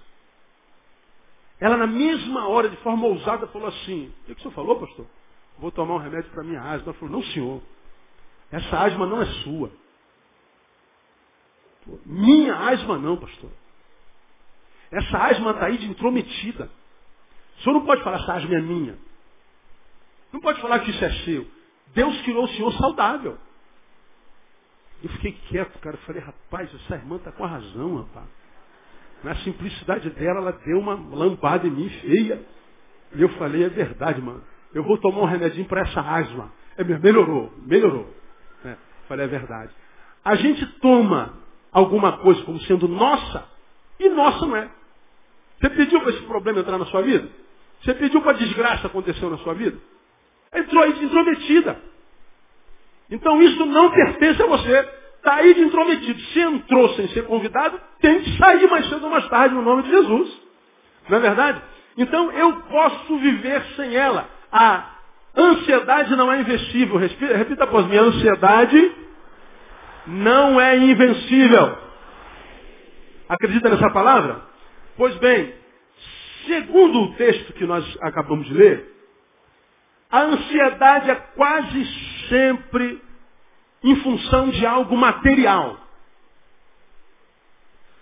Ela, 1.59 1.75
na 1.75 1.87
mesma 1.87 2.47
hora, 2.47 2.69
de 2.69 2.77
forma 2.77 3.07
ousada, 3.07 3.47
falou 3.47 3.67
assim: 3.67 4.13
O 4.21 4.25
que, 4.25 4.35
que 4.35 4.39
o 4.39 4.43
senhor 4.43 4.53
falou, 4.53 4.79
pastor? 4.79 5.07
Vou 5.57 5.71
tomar 5.71 5.95
um 5.95 5.99
remédio 5.99 6.29
para 6.31 6.43
minha 6.43 6.61
asma. 6.61 6.83
Ela 6.85 6.93
falou: 6.93 7.15
Não, 7.15 7.23
senhor. 7.31 7.61
Essa 8.51 8.77
asma 8.77 9.07
não 9.07 9.21
é 9.21 9.25
sua. 9.43 9.71
Minha 12.05 12.55
asma 12.55 12.97
não, 12.97 13.17
pastor. 13.17 13.49
Essa 14.91 15.17
asma 15.17 15.51
está 15.51 15.65
aí 15.65 15.77
de 15.77 15.87
intrometida. 15.87 16.69
O 17.57 17.63
senhor 17.63 17.73
não 17.73 17.85
pode 17.85 18.03
falar 18.03 18.17
essa 18.17 18.33
asma 18.33 18.55
é 18.55 18.61
minha. 18.61 18.97
Não 20.31 20.39
pode 20.39 20.61
falar 20.61 20.79
que 20.79 20.91
isso 20.91 21.03
é 21.03 21.11
seu. 21.23 21.47
Deus 21.93 22.21
criou 22.21 22.45
o 22.45 22.49
senhor 22.49 22.71
saudável. 22.73 23.37
Eu 25.03 25.09
fiquei 25.09 25.31
quieto, 25.49 25.79
cara. 25.79 25.95
Eu 25.95 26.01
falei, 26.01 26.21
rapaz, 26.21 26.69
essa 26.73 26.95
irmã 26.95 27.17
está 27.17 27.31
com 27.31 27.43
a 27.43 27.47
razão, 27.47 27.97
rapaz. 27.97 28.27
Na 29.23 29.35
simplicidade 29.37 30.09
dela, 30.11 30.39
ela 30.39 30.51
deu 30.51 30.79
uma 30.79 30.93
lampada 30.93 31.67
em 31.67 31.71
mim 31.71 31.89
feia. 31.89 32.43
E 33.15 33.21
eu 33.21 33.29
falei, 33.29 33.63
é 33.63 33.69
verdade, 33.69 34.21
mano. 34.21 34.43
Eu 34.73 34.83
vou 34.83 34.97
tomar 34.97 35.21
um 35.21 35.25
remedinho 35.25 35.65
para 35.65 35.81
essa 35.81 36.01
asma. 36.01 36.51
É, 36.77 36.83
melhorou, 36.83 37.51
melhorou. 37.65 38.13
É, 38.63 38.75
falei, 39.07 39.25
é 39.25 39.29
verdade. 39.29 39.73
A 40.23 40.35
gente 40.35 40.65
toma 40.79 41.33
alguma 41.71 42.17
coisa 42.19 42.43
como 42.43 42.59
sendo 42.61 42.87
nossa, 42.87 43.47
e 43.99 44.09
nossa 44.09 44.45
não 44.45 44.55
é. 44.55 44.69
Você 45.59 45.69
pediu 45.71 45.99
para 46.01 46.11
esse 46.11 46.21
problema 46.23 46.59
entrar 46.59 46.77
na 46.77 46.85
sua 46.85 47.01
vida? 47.01 47.27
Você 47.81 47.93
pediu 47.93 48.21
para 48.21 48.31
a 48.31 48.35
desgraça 48.35 48.87
acontecer 48.87 49.25
na 49.25 49.37
sua 49.39 49.53
vida? 49.53 49.77
Entrou 50.53 50.83
aí 50.83 50.93
de 50.93 51.05
intrometida. 51.05 51.79
Então 53.09 53.41
isso 53.41 53.65
não 53.65 53.91
pertence 53.91 54.41
a 54.41 54.47
você. 54.47 54.89
Está 55.17 55.35
aí 55.35 55.53
de 55.53 55.61
intrometido. 55.61 56.19
Se 56.19 56.39
entrou 56.39 56.89
sem 56.89 57.07
ser 57.09 57.25
convidado, 57.25 57.79
tem 57.99 58.21
que 58.21 58.37
sair 58.37 58.69
mais 58.69 58.87
cedo 58.89 59.03
ou 59.03 59.09
mais 59.09 59.27
tarde 59.29 59.55
no 59.55 59.61
nome 59.61 59.83
de 59.83 59.89
Jesus. 59.89 60.41
Não 61.09 61.17
é 61.17 61.21
verdade? 61.21 61.61
Então 61.97 62.31
eu 62.31 62.53
posso 62.63 63.17
viver 63.17 63.63
sem 63.75 63.95
ela. 63.95 64.29
A 64.51 64.97
ansiedade 65.35 66.15
não 66.15 66.31
é 66.31 66.39
invencível. 66.39 66.97
Repita, 66.97 67.35
repita 67.35 67.63
após 67.63 67.87
mim. 67.87 67.97
A 67.97 68.01
ansiedade 68.01 68.91
não 70.05 70.59
é 70.59 70.77
invencível. 70.77 71.77
Acredita 73.27 73.69
nessa 73.69 73.89
palavra? 73.91 74.41
Pois 74.97 75.15
bem, 75.17 75.53
segundo 76.47 77.03
o 77.03 77.13
texto 77.15 77.53
que 77.53 77.65
nós 77.65 77.85
acabamos 78.01 78.47
de 78.47 78.53
ler, 78.53 78.97
a 80.09 80.21
ansiedade 80.21 81.11
é 81.11 81.15
quase 81.15 81.85
sempre 82.29 83.01
em 83.83 83.95
função 83.97 84.49
de 84.49 84.65
algo 84.65 84.97
material. 84.97 85.79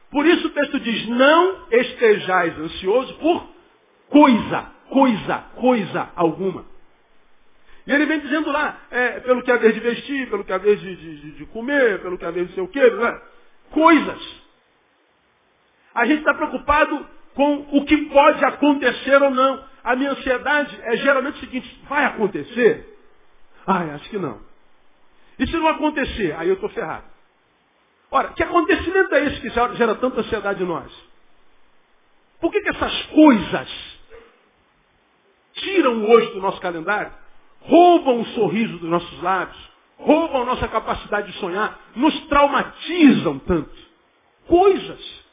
Por 0.10 0.26
isso 0.26 0.48
o 0.48 0.52
texto 0.52 0.80
diz, 0.80 1.08
não 1.10 1.68
estejais 1.70 2.58
ansioso 2.58 3.14
por 3.16 3.46
coisa, 4.10 4.72
coisa, 4.90 5.38
coisa 5.56 6.10
alguma. 6.16 6.66
E 7.86 7.92
ele 7.92 8.06
vem 8.06 8.20
dizendo 8.22 8.50
lá, 8.52 8.80
é, 8.90 9.20
pelo 9.20 9.44
que 9.44 9.52
haver 9.52 9.74
de 9.74 9.82
vestir, 9.82 10.30
pelo 10.30 10.46
que 10.46 10.54
haver 10.54 10.78
de, 10.78 10.96
de, 10.96 11.32
de 11.32 11.46
comer, 11.48 12.02
pelo 12.02 12.18
que 12.18 12.26
haver 12.26 12.46
de 12.46 12.54
sei 12.54 12.64
o 12.64 12.68
quê, 12.70 12.90
né? 12.90 13.22
coisas. 13.72 14.45
A 15.96 16.06
gente 16.06 16.20
está 16.20 16.34
preocupado 16.34 17.08
com 17.34 17.68
o 17.72 17.86
que 17.86 17.98
pode 18.08 18.44
acontecer 18.44 19.22
ou 19.22 19.32
não. 19.32 19.64
A 19.84 19.96
minha 19.96 20.12
ansiedade 20.12 20.78
é 20.84 20.98
geralmente 20.98 21.38
o 21.38 21.40
seguinte, 21.40 21.84
vai 21.88 22.06
acontecer? 22.06 22.98
Ai, 23.66 23.92
acho 23.92 24.10
que 24.10 24.18
não. 24.18 24.42
E 25.40 25.48
se 25.48 25.56
não 25.56 25.68
acontecer? 25.68 26.36
Aí 26.38 26.50
eu 26.50 26.56
estou 26.56 26.70
ferrado. 26.70 27.06
Ora, 28.12 28.30
que 28.30 28.44
acontecimento 28.44 29.14
é 29.16 29.26
esse 29.26 29.42
que 29.42 29.50
gera 29.50 29.96
tanta 29.96 30.22
ansiedade 30.22 30.62
em 30.62 30.66
nós? 30.66 30.92
Por 32.40 32.52
que, 32.52 32.62
que 32.62 32.70
essas 32.70 33.04
coisas 33.08 33.96
tiram 35.54 36.10
hoje 36.10 36.32
do 36.34 36.42
nosso 36.42 36.60
calendário, 36.62 37.12
roubam 37.62 38.22
o 38.22 38.26
sorriso 38.28 38.78
dos 38.78 38.90
nossos 38.90 39.22
lábios, 39.22 39.58
roubam 39.98 40.44
a 40.44 40.46
nossa 40.46 40.68
capacidade 40.68 41.32
de 41.32 41.40
sonhar, 41.40 41.80
nos 41.96 42.18
traumatizam 42.28 43.40
tanto? 43.40 43.76
Coisas. 44.48 45.25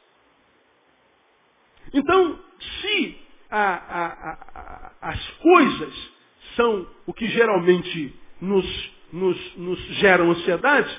Então, 1.93 2.39
se 2.81 3.17
a, 3.49 3.73
a, 3.73 4.07
a, 4.55 4.91
as 5.09 5.29
coisas 5.37 6.11
são 6.55 6.87
o 7.05 7.13
que 7.13 7.27
geralmente 7.27 8.15
nos 8.41 8.93
nos, 9.13 9.55
nos 9.55 9.79
geram 9.99 10.31
ansiedade, 10.31 10.89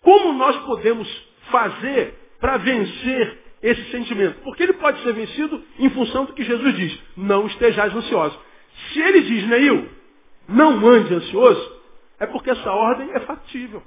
como 0.00 0.32
nós 0.32 0.56
podemos 0.64 1.08
fazer 1.50 2.14
para 2.40 2.56
vencer 2.56 3.38
esse 3.62 3.90
sentimento? 3.90 4.40
Porque 4.42 4.62
ele 4.62 4.72
pode 4.74 5.02
ser 5.02 5.12
vencido 5.12 5.62
em 5.78 5.90
função 5.90 6.24
do 6.24 6.32
que 6.32 6.42
Jesus 6.42 6.74
diz, 6.74 6.98
não 7.16 7.46
estejais 7.46 7.94
ansiosos. 7.94 8.38
Se 8.92 9.00
ele 9.00 9.20
diz, 9.22 9.46
Neil, 9.46 9.88
não 10.48 10.86
ande 10.86 11.14
ansioso, 11.14 11.82
é 12.18 12.26
porque 12.26 12.50
essa 12.50 12.70
ordem 12.70 13.10
é 13.12 13.20
factível. 13.20 13.82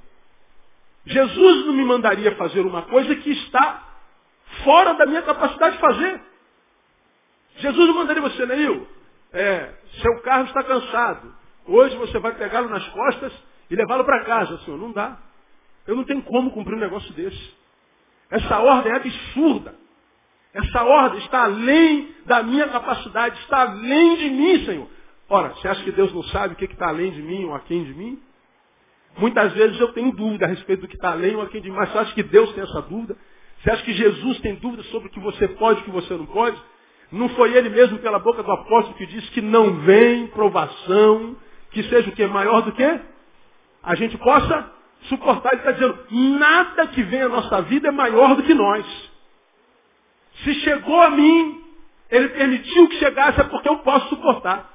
Jesus 1.05 1.65
não 1.65 1.73
me 1.73 1.83
mandaria 1.83 2.35
fazer 2.35 2.61
uma 2.61 2.83
coisa 2.83 3.15
que 3.15 3.31
está 3.31 3.86
fora 4.63 4.93
da 4.93 5.05
minha 5.05 5.21
capacidade 5.21 5.75
de 5.75 5.81
fazer. 5.81 6.21
Jesus 7.57 7.95
mandaria 7.95 8.21
você, 8.21 8.45
Neil, 8.45 8.87
é, 9.33 9.73
seu 10.01 10.21
carro 10.21 10.45
está 10.45 10.63
cansado. 10.63 11.35
Hoje 11.65 11.95
você 11.97 12.19
vai 12.19 12.33
pegá-lo 12.35 12.69
nas 12.69 12.87
costas 12.89 13.33
e 13.69 13.75
levá-lo 13.75 14.05
para 14.05 14.23
casa, 14.25 14.57
senhor. 14.59 14.79
Não 14.79 14.91
dá. 14.91 15.17
Eu 15.85 15.95
não 15.95 16.03
tenho 16.03 16.21
como 16.23 16.51
cumprir 16.51 16.75
um 16.75 16.79
negócio 16.79 17.11
desse. 17.13 17.55
Essa 18.29 18.59
ordem 18.59 18.91
é 18.91 18.95
absurda. 18.95 19.75
Essa 20.53 20.83
ordem 20.83 21.19
está 21.19 21.43
além 21.43 22.15
da 22.25 22.41
minha 22.43 22.67
capacidade, 22.69 23.39
está 23.41 23.61
além 23.61 24.17
de 24.17 24.29
mim, 24.29 24.65
Senhor. 24.65 24.87
Ora, 25.29 25.49
você 25.49 25.67
acha 25.67 25.83
que 25.83 25.91
Deus 25.91 26.13
não 26.13 26.23
sabe 26.23 26.53
o 26.53 26.57
que 26.57 26.65
está 26.65 26.87
além 26.87 27.11
de 27.11 27.21
mim 27.21 27.45
ou 27.45 27.53
aquém 27.53 27.83
de 27.83 27.93
mim? 27.93 28.21
Muitas 29.17 29.53
vezes 29.53 29.79
eu 29.79 29.91
tenho 29.93 30.11
dúvida 30.11 30.45
a 30.45 30.49
respeito 30.49 30.81
do 30.81 30.87
que 30.87 30.95
está 30.95 31.11
além 31.11 31.35
ou 31.35 31.41
aquém 31.41 31.61
de 31.61 31.69
mim, 31.69 31.75
mas 31.75 31.91
você 31.91 31.97
acha 31.97 32.13
que 32.13 32.23
Deus 32.23 32.51
tem 32.53 32.63
essa 32.63 32.81
dúvida? 32.81 33.17
Você 33.67 33.71
acha 33.71 33.83
que 33.83 33.93
Jesus 33.95 34.39
tem 34.39 34.55
dúvida 34.55 34.81
sobre 34.83 35.09
o 35.09 35.11
que 35.11 35.19
você 35.19 35.45
pode 35.45 35.79
e 35.79 35.81
o 35.81 35.85
que 35.85 35.91
você 35.91 36.13
não 36.13 36.25
pode? 36.25 36.57
Não 37.11 37.27
foi 37.27 37.53
ele 37.53 37.67
mesmo 37.67 37.99
pela 37.99 38.17
boca 38.17 38.41
do 38.41 38.49
apóstolo 38.49 38.95
que 38.95 39.05
disse 39.05 39.29
que 39.31 39.41
não 39.41 39.81
vem 39.81 40.27
provação 40.27 41.35
que 41.71 41.83
seja 41.83 42.09
o 42.09 42.13
que? 42.13 42.25
Maior 42.27 42.61
do 42.61 42.71
que? 42.71 42.99
A 43.83 43.93
gente 43.95 44.17
possa 44.19 44.71
suportar. 45.09 45.51
Ele 45.51 45.57
está 45.57 45.71
dizendo, 45.73 45.99
nada 46.39 46.87
que 46.87 47.03
vem 47.03 47.23
à 47.23 47.27
nossa 47.27 47.61
vida 47.63 47.89
é 47.89 47.91
maior 47.91 48.37
do 48.37 48.43
que 48.43 48.53
nós. 48.53 48.85
Se 50.45 50.53
chegou 50.61 51.01
a 51.01 51.09
mim, 51.09 51.61
ele 52.09 52.29
permitiu 52.29 52.87
que 52.87 52.95
chegasse, 52.99 53.41
é 53.41 53.43
porque 53.43 53.67
eu 53.67 53.79
posso 53.79 54.07
suportar. 54.07 54.71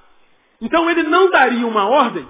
Então 0.60 0.90
ele 0.90 1.04
não 1.04 1.30
daria 1.30 1.66
uma 1.66 1.88
ordem 1.88 2.28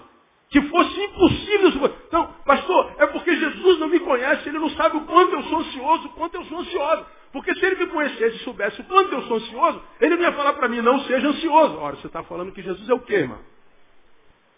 que 0.53 0.61
fosse 0.69 1.01
impossível. 1.01 1.97
Então, 2.07 2.35
pastor, 2.45 2.95
é 2.99 3.07
porque 3.07 3.35
Jesus 3.35 3.79
não 3.79 3.89
me 3.89 3.99
conhece, 4.01 4.47
ele 4.47 4.59
não 4.59 4.69
sabe 4.71 4.99
o 4.99 5.01
quanto 5.07 5.33
eu 5.33 5.43
sou 5.45 5.61
ansioso, 5.61 6.07
o 6.09 6.11
quanto 6.11 6.35
eu 6.35 6.45
sou 6.45 6.59
ansioso. 6.61 7.07
Porque 7.33 7.55
se 7.55 7.65
ele 7.65 7.77
me 7.77 7.87
conhecesse 7.87 8.37
e 8.37 8.41
soubesse 8.41 8.79
o 8.83 8.85
quanto 8.85 9.15
eu 9.15 9.23
sou 9.23 9.39
ansioso, 9.39 9.83
ele 9.99 10.15
não 10.15 10.23
ia 10.25 10.33
falar 10.33 10.53
para 10.53 10.69
mim, 10.69 10.83
não 10.83 11.01
seja 11.05 11.27
ansioso. 11.27 11.79
Ora, 11.79 11.97
você 11.97 12.07
está 12.07 12.23
falando 12.25 12.53
que 12.53 12.61
Jesus 12.61 12.87
é 12.87 12.93
o 12.93 13.01
quê, 13.01 13.15
irmão? 13.15 13.39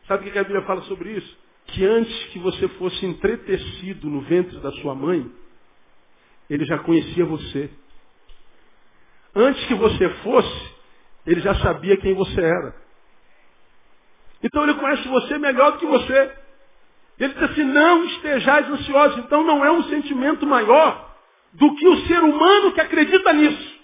Sabe 0.09 0.29
o 0.29 0.33
que 0.33 0.39
a 0.39 0.43
Bíblia 0.43 0.63
fala 0.63 0.83
sobre 0.83 1.13
isso? 1.13 1.39
Que 1.69 1.85
antes 1.87 2.25
que 2.25 2.41
você 2.41 2.67
fosse 2.71 3.07
entretecido 3.07 4.11
no 4.11 4.21
ventre 4.23 4.59
da 4.59 4.73
sua 4.73 4.97
mãe, 4.97 5.31
ele 6.51 6.65
já 6.65 6.79
conhecia 6.81 7.25
você. 7.25 7.71
Antes 9.33 9.65
que 9.67 9.75
você 9.75 10.09
fosse, 10.25 10.75
ele 11.25 11.41
já 11.41 11.55
sabia 11.55 11.97
quem 11.99 12.15
você 12.15 12.41
era. 12.41 12.84
Então 14.45 14.63
ele 14.63 14.75
conhece 14.75 15.09
você 15.09 15.39
melhor 15.39 15.73
do 15.73 15.79
que 15.79 15.87
você. 15.87 16.33
Ele 17.19 17.33
diz 17.33 17.43
assim, 17.43 17.65
não 17.65 18.05
estejais 18.05 18.71
ansiosos. 18.71 19.19
Então 19.19 19.43
não 19.43 19.65
é 19.65 19.73
um 19.73 19.85
sentimento 19.85 20.47
maior 20.47 21.13
do 21.55 21.75
que 21.75 21.89
o 21.89 22.07
ser 22.07 22.23
humano 22.23 22.73
que 22.73 22.81
acredita 22.81 23.33
nisso. 23.33 23.75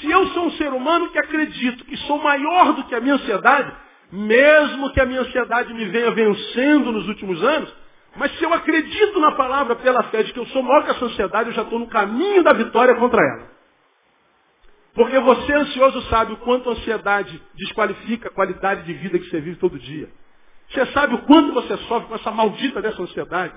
Se 0.00 0.10
eu 0.10 0.26
sou 0.28 0.46
um 0.46 0.50
ser 0.52 0.72
humano 0.72 1.10
que 1.10 1.18
acredito 1.18 1.84
que 1.84 1.96
sou 1.98 2.18
maior 2.18 2.72
do 2.72 2.84
que 2.84 2.94
a 2.94 3.00
minha 3.00 3.14
ansiedade, 3.14 3.72
mesmo 4.10 4.90
que 4.92 5.00
a 5.00 5.06
minha 5.06 5.20
ansiedade 5.20 5.72
me 5.72 5.84
venha 5.84 6.10
vencendo 6.10 6.90
nos 6.90 7.06
últimos 7.06 7.42
anos, 7.44 7.72
mas 8.16 8.36
se 8.36 8.42
eu 8.42 8.52
acredito 8.52 9.20
na 9.20 9.32
palavra 9.32 9.76
pela 9.76 10.02
fé 10.04 10.24
de 10.24 10.32
que 10.32 10.38
eu 10.38 10.46
sou 10.46 10.62
maior 10.62 10.84
que 10.84 10.90
essa 10.90 11.04
ansiedade, 11.04 11.50
eu 11.50 11.54
já 11.54 11.62
estou 11.62 11.78
no 11.78 11.86
caminho 11.86 12.42
da 12.42 12.52
vitória 12.52 12.94
contra 12.96 13.20
ela. 13.20 13.59
Porque 14.94 15.18
você 15.20 15.52
ansioso 15.52 16.02
sabe 16.08 16.32
o 16.32 16.36
quanto 16.38 16.68
a 16.68 16.72
ansiedade 16.72 17.40
desqualifica 17.54 18.28
a 18.28 18.32
qualidade 18.32 18.82
de 18.82 18.92
vida 18.94 19.18
que 19.18 19.30
você 19.30 19.40
vive 19.40 19.56
todo 19.56 19.78
dia. 19.78 20.08
Você 20.68 20.86
sabe 20.86 21.14
o 21.14 21.22
quanto 21.22 21.52
você 21.52 21.76
sofre 21.78 22.08
com 22.08 22.14
essa 22.14 22.30
maldita 22.30 22.82
dessa 22.82 23.00
ansiedade. 23.02 23.54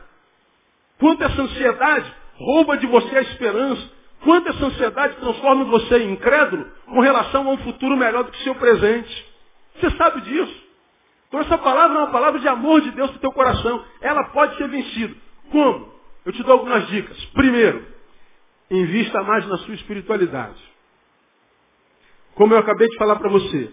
Quanto 1.00 1.24
essa 1.24 1.41
ansiedade 1.41 2.13
rouba 2.36 2.78
de 2.78 2.88
você 2.88 3.17
a 3.17 3.22
esperança. 3.22 3.91
Quanto 4.24 4.50
essa 4.50 4.65
ansiedade 4.65 5.15
transforma 5.17 5.65
você 5.65 6.00
em 6.00 6.13
incrédulo 6.13 6.65
com 6.86 7.02
relação 7.02 7.48
a 7.48 7.52
um 7.52 7.58
futuro 7.58 7.98
melhor 7.98 8.24
do 8.24 8.32
que 8.32 8.39
o 8.39 8.43
seu 8.43 8.56
presente. 8.56 9.34
Você 9.76 9.91
sabe 9.98 10.22
disso. 10.22 10.63
Então 11.28 11.39
essa 11.41 11.58
palavra 11.58 11.98
é 11.98 12.02
uma 12.04 12.12
palavra 12.12 12.39
de 12.39 12.48
amor 12.48 12.82
de 12.82 12.91
Deus 12.91 13.10
para 13.10 13.17
o 13.17 13.22
teu 13.22 13.32
coração. 13.32 13.84
Ela 14.02 14.24
pode 14.26 14.56
ser 14.56 14.67
vencida. 14.67 15.15
Como? 15.52 15.91
Eu 16.26 16.32
te 16.32 16.41
dou 16.43 16.54
algumas 16.54 16.88
dicas. 16.88 17.17
Primeiro, 17.34 17.86
invista 18.72 19.22
mais 19.24 19.46
na 19.48 19.58
sua 19.58 19.74
espiritualidade. 19.74 20.72
Como 22.36 22.54
eu 22.54 22.60
acabei 22.60 22.88
de 22.88 22.96
falar 22.98 23.15
para 23.17 23.30
você, 23.30 23.72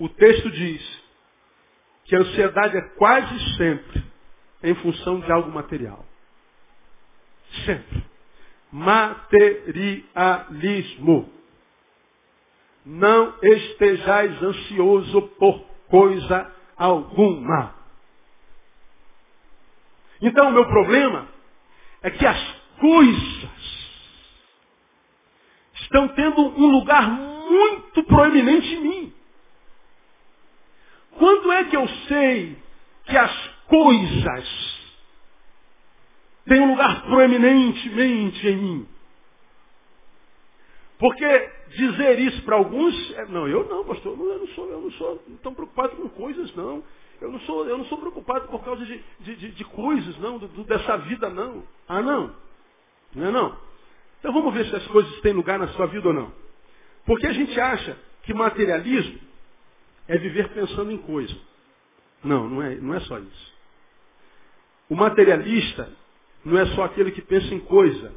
o 0.00 0.08
texto 0.08 0.50
diz 0.50 1.02
que 2.04 2.16
a 2.16 2.20
ansiedade 2.20 2.76
é 2.76 2.80
quase 2.96 3.56
sempre 3.56 4.02
em 4.62 4.74
função 4.76 5.20
de 5.20 5.30
algo 5.30 5.50
material. 5.50 6.02
Sempre. 7.64 8.04
Materialismo. 8.70 11.30
Não 12.84 13.34
estejais 13.42 14.42
ansioso 14.42 15.22
por 15.38 15.64
coisa 15.88 16.52
alguma. 16.76 17.74
Então 20.20 20.48
o 20.48 20.52
meu 20.52 20.66
problema 20.66 21.28
é 22.02 22.10
que 22.10 22.26
as 22.26 22.54
coisas 22.80 23.71
estão 25.92 26.08
tendo 26.08 26.40
um 26.40 26.70
lugar 26.70 27.06
muito 27.10 28.02
proeminente 28.04 28.74
em 28.74 28.80
mim. 28.80 29.14
Quando 31.18 31.52
é 31.52 31.64
que 31.64 31.76
eu 31.76 31.86
sei 32.08 32.56
que 33.04 33.16
as 33.16 33.48
coisas 33.68 34.80
têm 36.46 36.60
um 36.60 36.70
lugar 36.70 37.02
proeminentemente 37.02 38.48
em 38.48 38.56
mim? 38.56 38.88
Porque 40.98 41.50
dizer 41.76 42.18
isso 42.20 42.42
para 42.42 42.56
alguns, 42.56 42.94
é, 43.16 43.26
não, 43.26 43.46
eu 43.46 43.68
não, 43.68 43.84
pastor, 43.84 44.18
eu 44.18 44.38
não 44.38 44.46
sou, 44.48 44.68
eu 44.70 44.80
não 44.80 44.90
sou 44.92 45.22
tão 45.42 45.52
preocupado 45.52 45.96
com 45.96 46.08
coisas, 46.08 46.54
não. 46.54 46.82
Eu 47.20 47.30
não 47.30 47.40
sou, 47.40 47.68
eu 47.68 47.76
não 47.76 47.84
sou 47.86 47.98
preocupado 47.98 48.48
por 48.48 48.64
causa 48.64 48.84
de, 48.84 49.04
de, 49.20 49.36
de, 49.36 49.50
de 49.50 49.64
coisas, 49.64 50.16
não, 50.18 50.38
do, 50.38 50.64
dessa 50.64 50.96
vida, 50.98 51.28
não. 51.28 51.62
Ah, 51.86 52.00
não. 52.00 52.34
Não 53.14 53.26
é 53.26 53.30
não. 53.30 53.71
Então 54.22 54.32
vamos 54.32 54.54
ver 54.54 54.64
se 54.66 54.76
as 54.76 54.86
coisas 54.86 55.20
têm 55.20 55.32
lugar 55.32 55.58
na 55.58 55.66
sua 55.70 55.86
vida 55.86 56.06
ou 56.06 56.14
não. 56.14 56.32
Porque 57.04 57.26
a 57.26 57.32
gente 57.32 57.58
acha 57.58 57.98
que 58.22 58.32
materialismo 58.32 59.18
é 60.06 60.16
viver 60.16 60.48
pensando 60.50 60.92
em 60.92 60.98
coisa. 60.98 61.36
Não, 62.22 62.48
não 62.48 62.62
é, 62.62 62.76
não 62.76 62.94
é 62.94 63.00
só 63.00 63.18
isso. 63.18 63.52
O 64.88 64.94
materialista 64.94 65.92
não 66.44 66.56
é 66.56 66.66
só 66.66 66.84
aquele 66.84 67.10
que 67.10 67.20
pensa 67.20 67.52
em 67.52 67.58
coisa. 67.58 68.14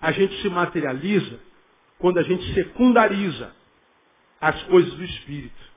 A 0.00 0.10
gente 0.10 0.40
se 0.40 0.48
materializa 0.48 1.38
quando 1.98 2.16
a 2.18 2.22
gente 2.22 2.54
secundariza 2.54 3.54
as 4.40 4.62
coisas 4.62 4.94
do 4.94 5.04
Espírito. 5.04 5.68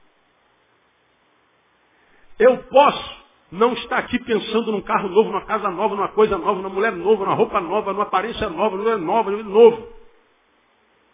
Eu 2.40 2.64
posso 2.64 3.21
não 3.52 3.74
estar 3.74 3.98
aqui 3.98 4.18
pensando 4.20 4.72
num 4.72 4.82
carro 4.82 5.10
novo, 5.10 5.30
numa 5.30 5.46
casa 5.46 5.70
nova, 5.70 5.96
numa 5.96 6.08
coisa 6.08 6.38
nova, 6.38 6.62
numa 6.62 6.70
mulher 6.70 6.94
nova, 6.94 7.26
numa 7.26 7.36
roupa 7.36 7.60
nova, 7.60 7.92
numa 7.92 8.04
aparência 8.04 8.50
nova, 8.50 8.78
numa 8.78 8.98
nova, 8.98 9.30
numa 9.30 9.44
novo. 9.44 9.88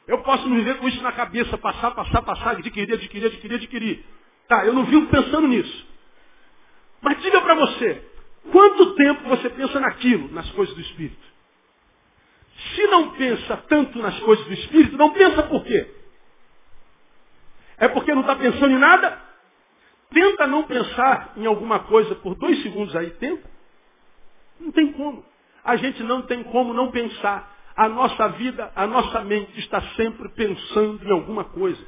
Eu 0.07 0.19
posso 0.19 0.47
me 0.47 0.57
viver 0.57 0.77
com 0.77 0.87
isso 0.87 1.01
na 1.01 1.11
cabeça, 1.11 1.57
passar, 1.57 1.91
passar, 1.91 2.21
passar, 2.21 2.51
adquirir, 2.51 2.93
adquirir, 2.93 3.25
adquirir, 3.25 3.55
adquirir. 3.55 4.05
Tá, 4.47 4.65
eu 4.65 4.73
não 4.73 4.85
vivo 4.85 5.07
pensando 5.07 5.47
nisso. 5.47 5.85
Mas 7.01 7.21
diga 7.21 7.41
para 7.41 7.55
você, 7.55 8.03
quanto 8.51 8.93
tempo 8.93 9.29
você 9.29 9.49
pensa 9.49 9.79
naquilo, 9.79 10.31
nas 10.31 10.49
coisas 10.51 10.73
do 10.75 10.81
Espírito? 10.81 11.27
Se 12.75 12.87
não 12.87 13.11
pensa 13.11 13.57
tanto 13.67 13.99
nas 13.99 14.17
coisas 14.19 14.45
do 14.45 14.53
Espírito, 14.53 14.97
não 14.97 15.11
pensa 15.11 15.43
por 15.43 15.63
quê? 15.63 15.93
É 17.77 17.87
porque 17.87 18.13
não 18.13 18.21
está 18.21 18.35
pensando 18.35 18.71
em 18.71 18.79
nada? 18.79 19.26
Tenta 20.09 20.47
não 20.47 20.63
pensar 20.63 21.33
em 21.35 21.45
alguma 21.45 21.79
coisa 21.79 22.15
por 22.15 22.35
dois 22.35 22.61
segundos 22.63 22.95
aí, 22.95 23.09
tenta. 23.11 23.49
Não 24.59 24.71
tem 24.71 24.91
como. 24.93 25.23
A 25.63 25.75
gente 25.75 26.01
não 26.03 26.21
tem 26.23 26.43
como 26.43 26.73
não 26.73 26.91
pensar. 26.91 27.55
A 27.75 27.87
nossa 27.87 28.29
vida, 28.29 28.71
a 28.75 28.87
nossa 28.87 29.21
mente 29.21 29.59
está 29.59 29.81
sempre 29.95 30.29
pensando 30.29 31.05
em 31.05 31.11
alguma 31.11 31.43
coisa. 31.43 31.79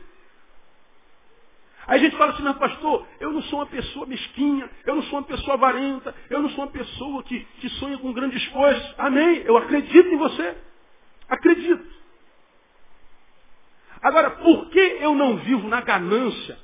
Aí 1.88 2.00
a 2.00 2.04
gente 2.04 2.16
fala 2.16 2.34
assim, 2.34 2.44
mas 2.44 2.58
pastor, 2.58 3.08
eu 3.20 3.32
não 3.32 3.42
sou 3.44 3.60
uma 3.60 3.66
pessoa 3.66 4.06
mesquinha, 4.06 4.70
eu 4.86 4.96
não 4.96 5.04
sou 5.04 5.18
uma 5.18 5.26
pessoa 5.26 5.56
avarenta, 5.56 6.14
eu 6.30 6.40
não 6.40 6.50
sou 6.50 6.66
uma 6.66 6.72
pessoa 6.72 7.24
que, 7.24 7.40
que 7.60 7.70
sonha 7.70 7.98
com 7.98 8.14
grandes 8.14 8.46
coisas. 8.50 8.94
Amém, 9.00 9.42
eu 9.44 9.58
acredito 9.58 10.08
em 10.08 10.18
você. 10.18 10.56
Acredito. 11.28 11.84
Agora, 14.04 14.30
por 14.32 14.70
que 14.70 14.80
eu 15.02 15.16
não 15.16 15.38
vivo 15.38 15.68
na 15.68 15.82
ganância 15.82 16.60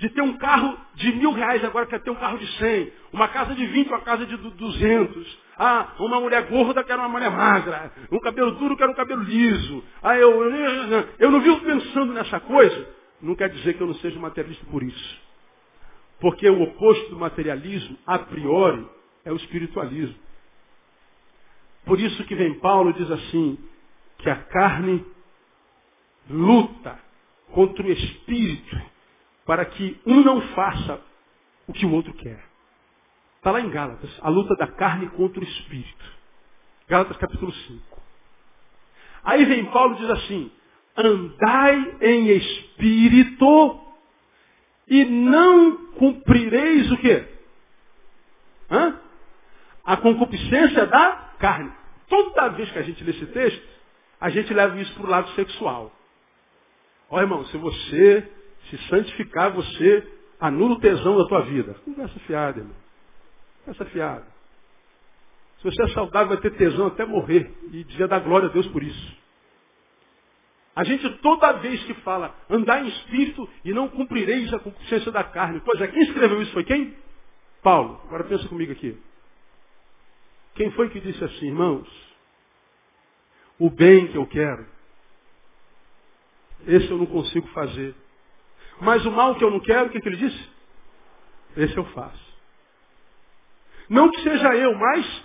de 0.00 0.08
ter 0.08 0.22
um 0.22 0.38
carro 0.38 0.78
de 0.94 1.12
mil 1.12 1.30
reais, 1.30 1.62
agora 1.62 1.84
quer 1.84 2.00
ter 2.00 2.10
um 2.10 2.16
carro 2.16 2.38
de 2.38 2.46
cem, 2.56 2.90
uma 3.12 3.28
casa 3.28 3.54
de 3.54 3.66
vinte, 3.66 3.88
uma 3.88 4.00
casa 4.00 4.24
de 4.24 4.34
duzentos, 4.34 5.38
ah, 5.58 5.92
uma 5.98 6.18
mulher 6.18 6.46
gorda 6.46 6.82
quer 6.82 6.96
uma 6.96 7.08
mulher 7.08 7.30
magra, 7.30 7.92
um 8.10 8.18
cabelo 8.18 8.52
duro 8.52 8.78
quer 8.78 8.88
um 8.88 8.94
cabelo 8.94 9.22
liso, 9.22 9.84
ah, 10.02 10.16
eu, 10.16 10.42
eu 11.18 11.30
não 11.30 11.40
vivo 11.42 11.60
pensando 11.60 12.14
nessa 12.14 12.40
coisa, 12.40 12.88
não 13.20 13.34
quer 13.34 13.50
dizer 13.50 13.74
que 13.74 13.82
eu 13.82 13.86
não 13.86 13.94
seja 13.96 14.18
materialista 14.18 14.64
por 14.70 14.82
isso. 14.82 15.20
Porque 16.18 16.48
o 16.48 16.62
oposto 16.62 17.10
do 17.10 17.18
materialismo, 17.18 17.98
a 18.06 18.18
priori, 18.18 18.86
é 19.22 19.30
o 19.30 19.36
espiritualismo. 19.36 20.16
Por 21.84 22.00
isso 22.00 22.24
que 22.24 22.34
vem 22.34 22.58
Paulo 22.58 22.90
e 22.90 22.94
diz 22.94 23.10
assim, 23.10 23.58
que 24.18 24.30
a 24.30 24.36
carne 24.36 25.04
luta 26.28 26.98
contra 27.52 27.86
o 27.86 27.90
espírito 27.90 28.89
para 29.50 29.64
que 29.64 30.00
um 30.06 30.22
não 30.22 30.40
faça 30.54 31.00
o 31.66 31.72
que 31.72 31.84
o 31.84 31.90
outro 31.90 32.14
quer. 32.14 32.40
Está 33.36 33.50
lá 33.50 33.60
em 33.60 33.68
Gálatas, 33.68 34.08
a 34.22 34.28
luta 34.28 34.54
da 34.54 34.68
carne 34.68 35.08
contra 35.08 35.40
o 35.40 35.42
espírito. 35.42 36.04
Gálatas 36.86 37.16
capítulo 37.16 37.52
5. 37.52 38.02
Aí 39.24 39.44
vem 39.46 39.64
Paulo 39.72 39.96
e 39.96 39.98
diz 39.98 40.10
assim, 40.10 40.52
andai 40.96 41.96
em 42.00 42.28
espírito 42.28 43.80
e 44.86 45.04
não 45.06 45.86
cumprireis 45.94 46.92
o 46.92 46.96
quê? 46.98 47.26
Hã? 48.70 49.00
A 49.84 49.96
concupiscência 49.96 50.86
da 50.86 51.32
carne. 51.40 51.72
Toda 52.08 52.50
vez 52.50 52.70
que 52.70 52.78
a 52.78 52.82
gente 52.82 53.02
lê 53.02 53.10
esse 53.10 53.26
texto, 53.26 53.68
a 54.20 54.30
gente 54.30 54.54
leva 54.54 54.80
isso 54.80 54.94
para 54.94 55.06
o 55.06 55.10
lado 55.10 55.28
sexual. 55.30 55.90
Ó 57.10 57.20
irmão, 57.20 57.44
se 57.46 57.56
você 57.56 58.39
se 58.68 58.78
santificar, 58.88 59.52
você 59.52 60.06
anula 60.38 60.74
o 60.74 60.80
tesão 60.80 61.16
da 61.16 61.26
tua 61.26 61.42
vida. 61.42 61.74
Conversa 61.84 62.18
fiada, 62.20 62.60
irmão. 62.60 62.76
Conversa 63.64 63.84
fiada. 63.86 64.26
Se 65.58 65.64
você 65.64 65.82
é 65.82 65.88
saudável, 65.88 66.28
vai 66.28 66.38
ter 66.38 66.56
tesão 66.56 66.86
até 66.86 67.04
morrer. 67.04 67.52
E 67.72 67.84
devia 67.84 68.08
dar 68.08 68.20
glória 68.20 68.48
a 68.48 68.52
Deus 68.52 68.66
por 68.68 68.82
isso. 68.82 69.20
A 70.74 70.84
gente 70.84 71.08
toda 71.18 71.52
vez 71.54 71.82
que 71.84 71.94
fala 71.94 72.34
andar 72.48 72.82
em 72.82 72.88
espírito 72.88 73.48
e 73.64 73.72
não 73.72 73.88
cumprireis 73.88 74.52
a 74.54 74.58
consciência 74.58 75.12
da 75.12 75.24
carne. 75.24 75.60
Pois 75.64 75.80
é, 75.80 75.88
quem 75.88 76.02
escreveu 76.02 76.40
isso 76.40 76.52
foi 76.52 76.64
quem? 76.64 76.96
Paulo. 77.62 78.00
Agora 78.06 78.24
pensa 78.24 78.48
comigo 78.48 78.72
aqui. 78.72 78.98
Quem 80.54 80.70
foi 80.72 80.88
que 80.90 81.00
disse 81.00 81.22
assim, 81.22 81.48
irmãos? 81.48 81.88
O 83.58 83.68
bem 83.68 84.06
que 84.08 84.16
eu 84.16 84.26
quero, 84.26 84.66
esse 86.66 86.90
eu 86.90 86.96
não 86.96 87.06
consigo 87.06 87.46
fazer. 87.48 87.94
Mas 88.80 89.04
o 89.04 89.10
mal 89.10 89.34
que 89.34 89.44
eu 89.44 89.50
não 89.50 89.60
quero, 89.60 89.86
o 89.86 89.90
que, 89.90 90.00
que 90.00 90.08
ele 90.08 90.16
disse? 90.16 90.48
Esse 91.56 91.76
eu 91.76 91.84
faço. 91.86 92.30
Não 93.88 94.10
que 94.10 94.22
seja 94.22 94.54
eu, 94.54 94.74
mas 94.76 95.24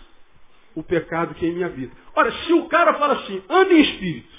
o 0.74 0.84
pecado 0.84 1.36
que 1.36 1.46
é 1.46 1.50
em 1.50 1.54
minha 1.54 1.70
vida. 1.70 1.96
Ora, 2.16 2.32
se 2.32 2.54
o 2.54 2.68
cara 2.68 2.96
fala 2.96 3.14
assim, 3.14 3.42
ande 3.50 3.76
em 3.76 3.82
espírito, 3.82 4.36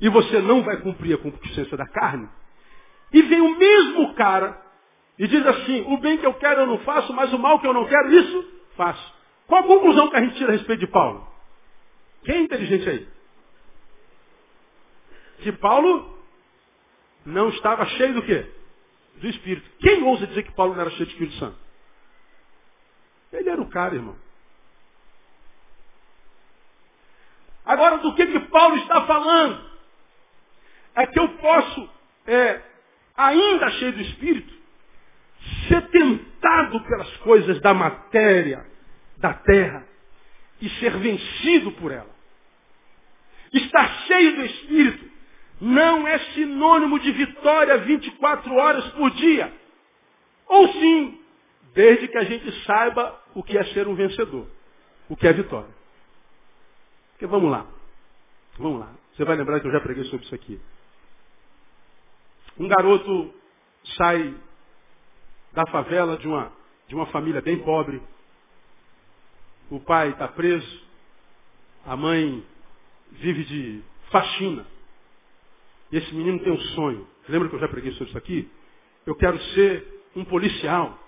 e 0.00 0.08
você 0.08 0.40
não 0.40 0.62
vai 0.62 0.78
cumprir 0.78 1.14
a 1.14 1.18
concupiscência 1.18 1.76
da 1.76 1.86
carne, 1.86 2.28
e 3.12 3.22
vem 3.22 3.40
o 3.40 3.56
mesmo 3.56 4.14
cara 4.14 4.60
e 5.18 5.26
diz 5.28 5.46
assim, 5.46 5.84
o 5.86 5.98
bem 5.98 6.18
que 6.18 6.26
eu 6.26 6.34
quero 6.34 6.62
eu 6.62 6.66
não 6.66 6.78
faço, 6.78 7.12
mas 7.12 7.32
o 7.32 7.38
mal 7.38 7.60
que 7.60 7.66
eu 7.66 7.72
não 7.72 7.86
quero, 7.86 8.12
isso 8.12 8.52
faço. 8.76 9.14
Qual 9.46 9.62
a 9.62 9.66
conclusão 9.66 10.10
que 10.10 10.16
a 10.16 10.20
gente 10.20 10.36
tira 10.36 10.50
a 10.50 10.56
respeito 10.56 10.80
de 10.80 10.88
Paulo? 10.88 11.26
Quem 12.24 12.34
é 12.34 12.40
inteligente 12.40 12.88
aí? 12.88 13.08
Que 15.38 15.52
Paulo 15.52 16.15
não 17.26 17.48
estava 17.48 17.84
cheio 17.86 18.14
do 18.14 18.22
quê? 18.22 18.46
Do 19.16 19.28
Espírito. 19.28 19.68
Quem 19.80 20.02
ousa 20.04 20.26
dizer 20.28 20.44
que 20.44 20.52
Paulo 20.52 20.74
não 20.74 20.80
era 20.80 20.90
cheio 20.90 21.06
do 21.06 21.10
Espírito 21.10 21.36
Santo? 21.36 21.58
Ele 23.32 23.50
era 23.50 23.60
o 23.60 23.68
cara, 23.68 23.96
irmão. 23.96 24.16
Agora, 27.64 27.98
do 27.98 28.14
que 28.14 28.26
que 28.26 28.38
Paulo 28.48 28.76
está 28.76 29.04
falando? 29.06 29.70
É 30.94 31.06
que 31.08 31.18
eu 31.18 31.28
posso, 31.30 31.90
é, 32.26 32.62
ainda 33.16 33.70
cheio 33.72 33.92
do 33.92 34.00
Espírito, 34.02 34.54
ser 35.68 35.88
tentado 35.88 36.80
pelas 36.84 37.16
coisas 37.18 37.60
da 37.60 37.74
matéria, 37.74 38.64
da 39.18 39.34
terra, 39.34 39.86
e 40.60 40.70
ser 40.78 40.96
vencido 40.96 41.72
por 41.72 41.90
ela. 41.90 42.14
Estar 43.52 43.88
cheio 44.06 44.36
do 44.36 44.44
Espírito 44.44 45.15
não 45.60 46.06
é 46.06 46.18
sinônimo 46.34 46.98
de 46.98 47.12
vitória 47.12 47.78
24 47.78 48.54
horas 48.54 48.86
por 48.92 49.10
dia. 49.12 49.52
Ou 50.46 50.68
sim, 50.68 51.20
desde 51.74 52.08
que 52.08 52.18
a 52.18 52.24
gente 52.24 52.64
saiba 52.64 53.20
o 53.34 53.42
que 53.42 53.56
é 53.56 53.64
ser 53.72 53.88
um 53.88 53.94
vencedor, 53.94 54.46
o 55.08 55.16
que 55.16 55.26
é 55.26 55.32
vitória. 55.32 55.74
Porque 57.12 57.26
vamos 57.26 57.50
lá, 57.50 57.66
vamos 58.58 58.80
lá. 58.80 58.92
Você 59.14 59.24
vai 59.24 59.36
lembrar 59.36 59.60
que 59.60 59.66
eu 59.66 59.72
já 59.72 59.80
preguei 59.80 60.04
sobre 60.04 60.26
isso 60.26 60.34
aqui. 60.34 60.60
Um 62.58 62.68
garoto 62.68 63.34
sai 63.96 64.34
da 65.52 65.66
favela 65.66 66.18
de 66.18 66.28
uma, 66.28 66.52
de 66.88 66.94
uma 66.94 67.06
família 67.06 67.40
bem 67.40 67.58
pobre. 67.58 68.02
O 69.70 69.80
pai 69.80 70.10
está 70.10 70.28
preso, 70.28 70.86
a 71.84 71.96
mãe 71.96 72.44
vive 73.12 73.44
de 73.44 73.82
faxina. 74.10 74.66
E 75.92 75.96
esse 75.96 76.14
menino 76.14 76.38
tem 76.40 76.52
um 76.52 76.60
sonho. 76.60 77.06
Lembra 77.28 77.48
que 77.48 77.54
eu 77.54 77.60
já 77.60 77.68
preguei 77.68 77.92
sobre 77.92 78.08
isso 78.08 78.18
aqui? 78.18 78.48
Eu 79.06 79.14
quero 79.14 79.38
ser 79.54 79.86
um 80.16 80.24
policial. 80.24 80.98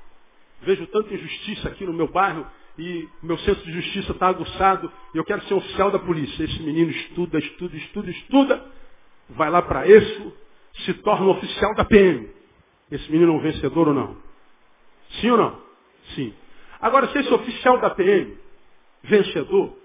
Vejo 0.63 0.87
tanta 0.89 1.15
injustiça 1.15 1.69
aqui 1.69 1.85
no 1.85 1.93
meu 1.93 2.09
bairro 2.09 2.47
e 2.79 3.09
meu 3.23 3.39
senso 3.39 3.63
de 3.65 3.73
justiça 3.73 4.13
está 4.13 4.29
aguçado 4.29 4.91
e 5.15 5.19
eu 5.19 5.25
quero 5.25 5.43
ser 5.45 5.55
oficial 5.55 5.91
da 5.91 5.99
polícia. 5.99 6.45
Esse 6.45 6.63
menino 6.63 6.91
estuda, 6.91 7.39
estuda, 7.39 7.77
estuda, 7.77 8.11
estuda, 8.11 8.67
vai 9.31 9.51
lá 9.51 9.63
para 9.63 9.87
isso, 9.87 10.33
se 10.85 10.95
torna 10.95 11.27
um 11.27 11.31
oficial 11.31 11.75
da 11.75 11.85
PM. 11.85 12.29
Esse 12.91 13.11
menino 13.11 13.33
é 13.33 13.37
um 13.37 13.41
vencedor 13.41 13.89
ou 13.89 13.95
não? 13.95 14.17
Sim 15.21 15.31
ou 15.31 15.39
não? 15.39 15.63
Sim. 16.15 16.35
Agora, 16.81 17.09
se 17.09 17.19
esse 17.19 17.33
oficial 17.33 17.79
da 17.79 17.91
PM, 17.91 18.37
vencedor, 19.03 19.77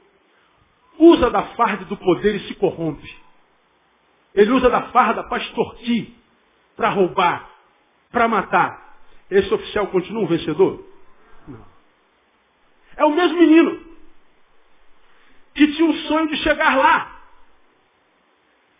usa 0.99 1.29
da 1.29 1.43
farda 1.55 1.85
do 1.85 1.97
poder 1.97 2.35
e 2.35 2.47
se 2.47 2.55
corrompe. 2.55 3.22
Ele 4.33 4.51
usa 4.51 4.69
da 4.69 4.83
farda 4.83 5.23
para 5.23 5.43
extorquir, 5.43 6.11
para 6.75 6.89
roubar, 6.89 7.49
para 8.11 8.27
matar. 8.27 8.97
Esse 9.29 9.53
oficial 9.53 9.87
continua 9.87 10.23
um 10.23 10.27
vencedor? 10.27 10.83
Não. 11.47 11.65
É 12.97 13.05
o 13.05 13.11
mesmo 13.11 13.37
menino 13.37 13.93
que 15.53 15.67
tinha 15.73 15.87
um 15.87 15.93
sonho 16.07 16.27
de 16.29 16.37
chegar 16.37 16.75
lá. 16.77 17.13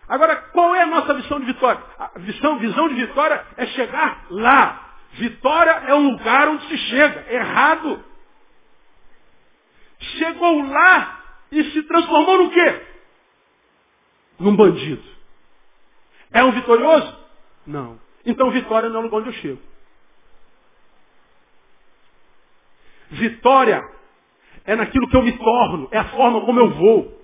Agora, 0.08 0.36
qual 0.36 0.76
é 0.76 0.82
a 0.82 0.88
nossa 0.88 1.14
visão 1.14 1.40
de 1.40 1.46
vitória? 1.46 1.82
A 1.98 2.20
visão, 2.20 2.58
visão 2.60 2.90
de 2.90 2.96
vitória 2.96 3.46
é 3.58 3.66
chegar 3.68 4.26
lá. 4.30 4.96
Vitória 5.14 5.72
é 5.88 5.94
um 5.94 6.12
lugar 6.12 6.50
onde 6.50 6.68
se 6.68 6.78
chega. 6.78 7.32
Errado. 7.32 8.04
Chegou 10.00 10.68
lá 10.68 11.24
e 11.52 11.64
se 11.72 11.84
transformou 11.84 12.44
no 12.44 12.52
quê? 12.52 12.82
Num 14.40 14.56
bandido. 14.56 15.04
É 16.34 16.44
um 16.44 16.52
vitorioso? 16.52 17.16
Não. 17.66 18.00
Então 18.26 18.52
vitória 18.52 18.90
não 18.90 18.98
é 18.98 19.00
o 19.00 19.04
lugar 19.04 19.20
onde 19.20 19.30
eu 19.30 19.34
chego. 19.34 19.62
Vitória 23.12 23.82
é 24.66 24.76
naquilo 24.76 25.08
que 25.08 25.16
eu 25.16 25.22
me 25.22 25.34
torno, 25.34 25.88
é 25.92 26.00
a 26.00 26.06
forma 26.06 26.42
como 26.42 26.60
eu 26.60 26.70
vou. 26.72 27.24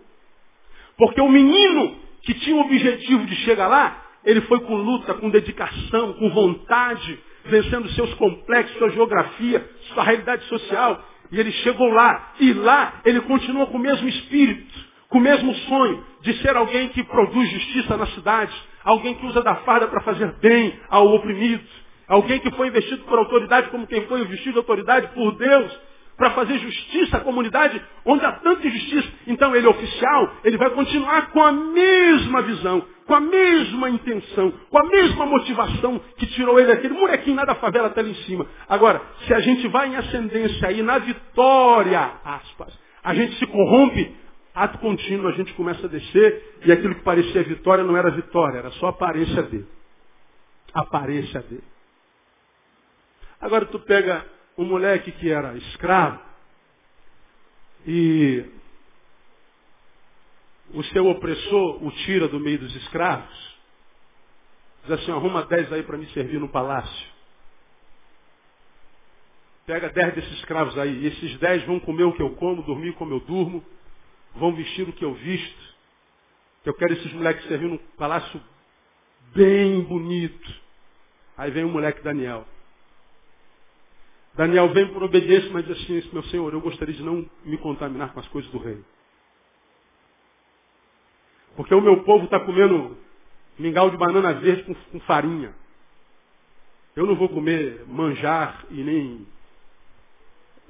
Porque 0.98 1.22
o 1.22 1.30
menino 1.30 1.98
que 2.22 2.34
tinha 2.36 2.56
o 2.56 2.62
objetivo 2.62 3.26
de 3.26 3.36
chegar 3.38 3.68
lá, 3.68 4.06
ele 4.24 4.42
foi 4.42 4.60
com 4.62 4.76
luta, 4.76 5.14
com 5.16 5.30
dedicação, 5.30 6.14
com 6.14 6.30
vontade, 6.30 7.20
vencendo 7.46 7.90
seus 7.92 8.14
complexos, 8.16 8.78
sua 8.78 8.90
geografia, 8.92 9.68
sua 9.94 10.04
realidade 10.04 10.44
social. 10.46 11.04
E 11.32 11.40
ele 11.40 11.52
chegou 11.52 11.90
lá. 11.90 12.34
E 12.40 12.54
lá 12.54 13.02
ele 13.06 13.22
continua 13.22 13.68
com 13.68 13.78
o 13.78 13.82
mesmo 13.82 14.08
espírito, 14.10 14.74
com 15.08 15.18
o 15.20 15.22
mesmo 15.22 15.54
sonho 15.56 16.04
de 16.22 16.34
ser 16.42 16.56
alguém 16.56 16.90
que 16.90 17.04
produz 17.04 17.50
justiça 17.50 17.96
na 17.96 18.08
cidade, 18.08 18.54
alguém 18.84 19.16
que 19.16 19.26
usa 19.26 19.42
da 19.42 19.56
farda 19.58 19.88
para 19.88 20.02
fazer 20.02 20.34
bem 20.42 20.80
ao 20.90 21.08
oprimido, 21.14 21.64
alguém 22.08 22.40
que 22.40 22.52
foi 22.52 22.68
investido 22.68 23.04
por 23.04 23.18
autoridade 23.20 23.70
como 23.70 23.88
quem 23.88 24.06
foi 24.08 24.22
investido 24.22 24.54
de 24.54 24.58
autoridade 24.60 25.08
por 25.14 25.36
Deus, 25.36 25.90
para 26.20 26.32
fazer 26.32 26.60
justiça 26.60 27.18
à 27.18 27.20
comunidade 27.22 27.82
onde 28.06 28.26
há 28.26 28.34
tanta 28.34 28.68
injustiça. 28.68 29.08
Então 29.26 29.56
ele 29.56 29.66
é 29.66 29.70
oficial, 29.70 30.34
ele 30.44 30.58
vai 30.58 30.70
continuar 30.72 31.32
com 31.32 31.42
a 31.42 31.52
mesma 31.52 32.42
visão, 32.42 32.86
com 33.08 33.16
a 33.16 33.22
mesma 33.22 33.90
intenção, 33.90 34.54
com 34.70 34.78
a 34.78 34.84
mesma 34.84 35.26
motivação 35.26 36.00
que 36.18 36.28
tirou 36.28 36.60
ele 36.60 36.68
daquele 36.68 36.94
molequinho 36.94 37.38
lá 37.38 37.46
da 37.46 37.56
favela 37.56 37.88
até 37.88 38.02
ali 38.02 38.12
em 38.12 38.24
cima. 38.26 38.46
Agora, 38.68 39.02
se 39.26 39.34
a 39.34 39.40
gente 39.40 39.68
vai 39.70 39.88
em 39.88 39.96
ascendência 39.96 40.68
aí 40.68 40.84
na 40.84 41.00
vitória, 41.00 42.12
aspas, 42.24 42.78
a 43.02 43.14
gente 43.14 43.36
se 43.36 43.48
corrompe, 43.48 44.14
ato 44.54 44.78
contínuo 44.80 45.28
a 45.28 45.32
gente 45.34 45.54
começa 45.54 45.86
a 45.86 45.90
descer 45.90 46.60
e 46.66 46.72
aquilo 46.72 46.96
que 46.96 47.02
parecia 47.02 47.44
vitória 47.44 47.84
não 47.84 47.96
era 47.96 48.12
vitória, 48.12 48.60
era 48.60 48.72
só 48.72 48.88
aparência 48.88 49.44
dele. 49.44 49.68
Aparência 50.74 51.42
dele. 51.42 51.64
Agora 53.40 53.66
tu 53.66 53.80
pega 53.80 54.26
um 54.58 54.66
moleque 54.66 55.12
que 55.14 55.32
era 55.32 55.56
escravo 55.58 56.20
e 57.88 58.46
o 60.74 60.84
seu 60.86 61.08
opressor 61.08 61.84
o 61.84 61.92
tira 61.92 62.28
do 62.28 62.40
meio 62.40 62.60
dos 62.60 62.76
escravos, 62.76 63.58
diz 64.84 64.92
assim, 64.92 65.12
arruma 65.12 65.46
dez 65.46 65.72
aí 65.72 65.84
para 65.84 65.98
me 65.98 66.06
servir 66.08 66.40
no 66.40 66.50
palácio. 66.50 67.08
Pega 69.66 69.90
dez 69.90 70.16
desses 70.16 70.34
escravos 70.40 70.78
aí, 70.78 71.04
e 71.04 71.08
esses 71.08 71.38
dez 71.38 71.64
vão 71.64 71.80
comer 71.80 72.04
o 72.04 72.14
que 72.14 72.22
eu 72.22 72.32
como, 72.36 72.64
dormir 72.64 72.94
como 72.94 73.14
eu 73.14 73.20
durmo, 73.22 73.64
vão 74.36 74.54
vestir 74.56 74.88
o 74.88 74.94
que 74.94 75.04
eu 75.04 75.14
visto. 75.14 75.76
Eu 76.66 76.74
quero 76.74 76.94
esses 76.94 77.12
moleques 77.14 77.46
servir 77.48 77.68
num 77.68 77.78
palácio 77.98 78.42
bem 79.34 79.82
bonito. 79.84 80.54
Aí 81.38 81.52
vem 81.52 81.64
o 81.64 81.70
moleque 81.70 82.02
Daniel. 82.02 82.46
Daniel 84.36 84.72
vem 84.74 84.88
por 84.94 85.04
obediência, 85.04 85.50
mas 85.52 85.66
diz 85.66 85.78
assim, 85.78 86.10
meu 86.14 86.24
senhor, 86.24 86.54
eu 86.54 86.62
gostaria 86.62 86.94
de 86.94 87.04
não 87.04 87.30
me 87.44 87.58
contaminar 87.58 88.14
com 88.14 88.20
as 88.20 88.28
coisas 88.28 88.50
do 88.52 88.58
rei. 88.58 88.82
Porque 91.56 91.74
o 91.74 91.82
meu 91.82 92.04
povo 92.04 92.26
está 92.26 92.40
comendo 92.40 92.98
mingau 93.58 93.90
de 93.90 93.98
banana 93.98 94.34
verde 94.34 94.64
com, 94.64 94.74
com 94.74 95.00
farinha. 95.02 95.54
Eu 96.96 97.06
não 97.06 97.16
vou 97.16 97.30
comer 97.30 97.86
manjar 97.88 98.66
e 98.72 98.84
nem 98.84 99.28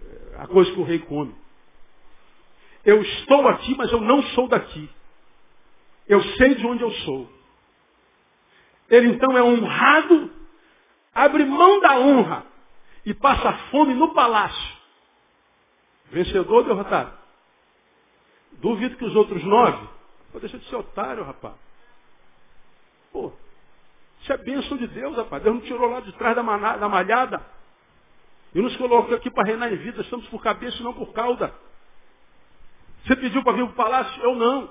eh, 0.02 0.36
a 0.38 0.48
coisa 0.48 0.72
que 0.72 0.80
o 0.80 0.84
rei 0.84 1.00
come. 1.00 1.34
Eu 2.86 3.02
estou 3.02 3.48
aqui, 3.48 3.76
mas 3.76 3.92
eu 3.92 4.02
não 4.02 4.22
sou 4.24 4.48
daqui. 4.48 4.90
Eu 6.08 6.22
sei 6.38 6.56
de 6.56 6.66
onde 6.66 6.82
eu 6.84 6.92
sou. 6.92 7.30
Ele 8.90 9.10
então 9.10 9.38
é 9.38 9.44
honrado, 9.44 10.32
abre 11.14 11.46
mão 11.46 11.80
da 11.80 12.00
honra 12.00 12.46
e 13.06 13.14
passa 13.14 13.54
fome 13.70 13.94
no 13.94 14.14
palácio. 14.14 14.78
Vencedor 16.12 16.52
ou 16.52 16.64
derrotado? 16.64 17.14
Duvido 18.54 18.98
que 18.98 19.06
os 19.06 19.16
outros 19.16 19.44
nove. 19.44 19.88
Pô, 20.32 20.40
deixa 20.40 20.58
de 20.58 20.68
ser 20.68 20.76
otário, 20.76 21.24
rapaz. 21.24 21.54
Pô, 23.12 23.32
isso 24.22 24.34
é 24.34 24.38
bênção 24.38 24.78
de 24.78 24.88
Deus, 24.88 25.16
rapaz. 25.16 25.44
Deus 25.44 25.56
não 25.56 25.62
tirou 25.62 25.90
lá 25.90 26.00
de 26.02 26.12
trás 26.14 26.36
da, 26.36 26.44
manada, 26.44 26.80
da 26.80 26.90
malhada. 26.90 27.46
E 28.54 28.62
nos 28.62 28.76
colocou 28.78 29.16
aqui 29.16 29.30
para 29.30 29.48
reinar 29.48 29.72
em 29.72 29.78
vida. 29.78 30.02
Estamos 30.02 30.28
por 30.30 30.42
cabeça 30.42 30.78
e 30.78 30.84
não 30.84 30.94
por 30.94 31.14
cauda. 31.14 31.54
Você 33.10 33.16
pediu 33.16 33.44
para 33.44 33.54
vir 33.54 33.64
para 33.64 33.72
o 33.72 33.76
palácio? 33.76 34.22
Eu 34.22 34.36
não. 34.36 34.70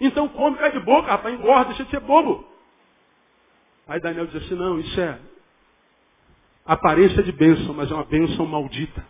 Então 0.00 0.26
come, 0.26 0.56
cai 0.56 0.72
de 0.72 0.80
boca, 0.80 1.08
rapaz, 1.08 1.32
engorda, 1.32 1.66
deixa 1.66 1.84
de 1.84 1.90
ser 1.90 2.00
bobo. 2.00 2.44
Aí 3.86 4.00
Daniel 4.00 4.26
diz 4.26 4.42
assim, 4.42 4.56
não, 4.56 4.80
isso 4.80 5.00
é 5.00 5.16
aparência 6.66 7.22
de 7.22 7.30
bênção, 7.30 7.72
mas 7.72 7.88
é 7.88 7.94
uma 7.94 8.04
bênção 8.04 8.46
maldita. 8.46 9.06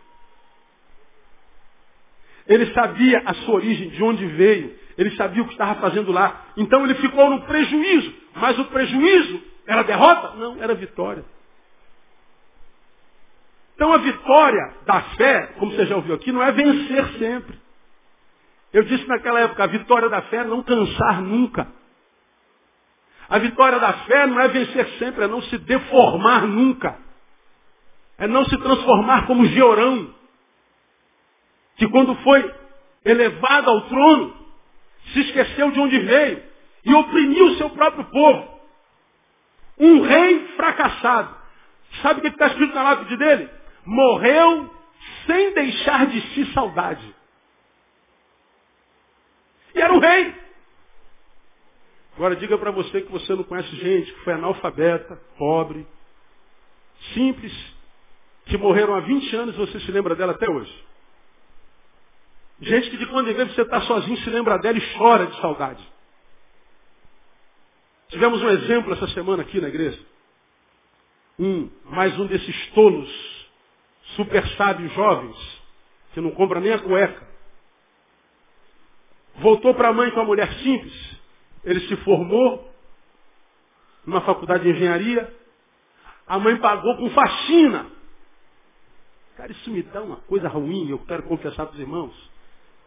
Ele 2.45 2.71
sabia 2.73 3.23
a 3.25 3.33
sua 3.33 3.55
origem, 3.55 3.89
de 3.89 4.03
onde 4.03 4.23
veio. 4.27 4.77
Ele 4.99 5.15
sabia 5.15 5.41
o 5.41 5.47
que 5.47 5.53
estava 5.53 5.81
fazendo 5.81 6.11
lá. 6.11 6.45
Então 6.55 6.83
ele 6.83 6.93
ficou 6.95 7.31
no 7.31 7.41
prejuízo. 7.47 8.13
Mas 8.35 8.59
o 8.59 8.65
prejuízo 8.65 9.41
era 9.65 9.81
derrota? 9.81 10.35
Não, 10.35 10.61
era 10.61 10.75
vitória. 10.75 11.25
Então 13.73 13.91
a 13.91 13.97
vitória 13.97 14.75
da 14.85 15.01
fé, 15.15 15.53
como 15.57 15.71
você 15.71 15.87
já 15.87 15.95
ouviu 15.95 16.13
aqui, 16.13 16.31
não 16.31 16.43
é 16.43 16.51
vencer 16.51 17.07
sempre. 17.17 17.62
Eu 18.73 18.83
disse 18.83 19.07
naquela 19.07 19.39
época, 19.39 19.63
a 19.63 19.67
vitória 19.67 20.09
da 20.09 20.23
fé 20.23 20.37
é 20.37 20.43
não 20.43 20.63
cansar 20.63 21.21
nunca. 21.21 21.67
A 23.29 23.37
vitória 23.37 23.79
da 23.79 23.93
fé 24.05 24.25
não 24.25 24.39
é 24.39 24.47
vencer 24.47 24.87
sempre, 24.97 25.25
é 25.25 25.27
não 25.27 25.41
se 25.43 25.57
deformar 25.59 26.47
nunca. 26.47 26.97
É 28.17 28.27
não 28.27 28.43
se 28.45 28.57
transformar 28.57 29.27
como 29.27 29.45
Georão, 29.45 30.13
que 31.77 31.87
quando 31.87 32.15
foi 32.17 32.53
elevado 33.05 33.69
ao 33.69 33.81
trono, 33.81 34.35
se 35.11 35.19
esqueceu 35.21 35.71
de 35.71 35.79
onde 35.79 35.99
veio 35.99 36.43
e 36.85 36.93
oprimiu 36.93 37.45
o 37.47 37.55
seu 37.55 37.69
próprio 37.69 38.05
povo. 38.05 38.59
Um 39.79 40.01
rei 40.01 40.47
fracassado. 40.55 41.35
Sabe 42.01 42.19
o 42.19 42.23
que 42.23 42.29
está 42.29 42.47
escrito 42.47 42.73
na 42.73 42.83
lápide 42.83 43.17
dele? 43.17 43.49
Morreu 43.85 44.69
sem 45.25 45.53
deixar 45.53 46.07
de 46.07 46.21
si 46.33 46.45
saudade. 46.53 47.12
E 49.73 49.79
era 49.79 49.93
um 49.93 49.99
rei. 49.99 50.35
Agora 52.15 52.35
diga 52.35 52.57
para 52.57 52.71
você 52.71 53.01
que 53.01 53.11
você 53.11 53.33
não 53.33 53.43
conhece 53.43 53.75
gente 53.75 54.13
que 54.13 54.19
foi 54.19 54.33
analfabeta, 54.33 55.19
pobre, 55.37 55.87
simples, 57.13 57.53
que 58.45 58.57
morreram 58.57 58.93
há 58.93 58.99
20 58.99 59.35
anos 59.35 59.55
e 59.55 59.57
você 59.57 59.79
se 59.79 59.91
lembra 59.91 60.15
dela 60.15 60.33
até 60.33 60.49
hoje. 60.49 60.85
Gente 62.61 62.91
que 62.91 62.97
de 62.97 63.05
quando 63.07 63.29
em 63.29 63.33
vez 63.33 63.53
você 63.53 63.61
está 63.61 63.81
sozinho 63.81 64.17
se 64.17 64.29
lembra 64.29 64.59
dela 64.59 64.77
e 64.77 64.97
chora 64.97 65.25
de 65.25 65.41
saudade. 65.41 65.83
Tivemos 68.09 68.41
um 68.43 68.49
exemplo 68.49 68.93
essa 68.93 69.07
semana 69.07 69.41
aqui 69.41 69.59
na 69.59 69.69
igreja. 69.69 69.99
Um, 71.39 71.67
mais 71.85 72.17
um 72.19 72.27
desses 72.27 72.67
tolos, 72.73 73.09
super 74.15 74.47
sábios 74.49 74.93
jovens, 74.93 75.35
que 76.13 76.21
não 76.21 76.29
compra 76.31 76.59
nem 76.59 76.71
a 76.71 76.79
cueca. 76.79 77.32
Voltou 79.35 79.73
para 79.73 79.89
a 79.89 79.93
mãe 79.93 80.11
com 80.11 80.19
a 80.19 80.25
mulher 80.25 80.51
simples. 80.59 80.93
Ele 81.63 81.79
se 81.87 81.95
formou 81.97 82.71
numa 84.05 84.21
faculdade 84.21 84.63
de 84.63 84.69
engenharia. 84.69 85.33
A 86.27 86.37
mãe 86.39 86.57
pagou 86.57 86.97
com 86.97 87.09
faxina. 87.09 87.87
Cara, 89.35 89.51
isso 89.51 89.71
me 89.71 89.81
dá 89.83 90.01
uma 90.01 90.17
coisa 90.17 90.47
ruim. 90.47 90.89
Eu 90.89 90.99
quero 90.99 91.23
confessar 91.23 91.65
para 91.65 91.73
os 91.73 91.79
irmãos 91.79 92.31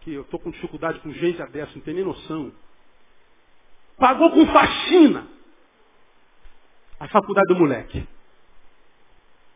que 0.02 0.12
eu 0.12 0.22
estou 0.22 0.38
com 0.38 0.50
dificuldade 0.50 1.00
com 1.00 1.10
gente 1.12 1.42
dessa, 1.46 1.72
não 1.74 1.82
tem 1.82 1.94
nem 1.94 2.04
noção. 2.04 2.52
Pagou 3.98 4.30
com 4.30 4.46
faxina 4.46 5.26
a 7.00 7.08
faculdade 7.08 7.48
do 7.48 7.58
moleque. 7.58 8.06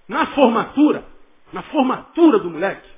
Na 0.09 0.27
formatura, 0.35 1.05
na 1.53 1.63
formatura 1.63 2.41
do 2.41 2.51
moleque, 2.51 2.89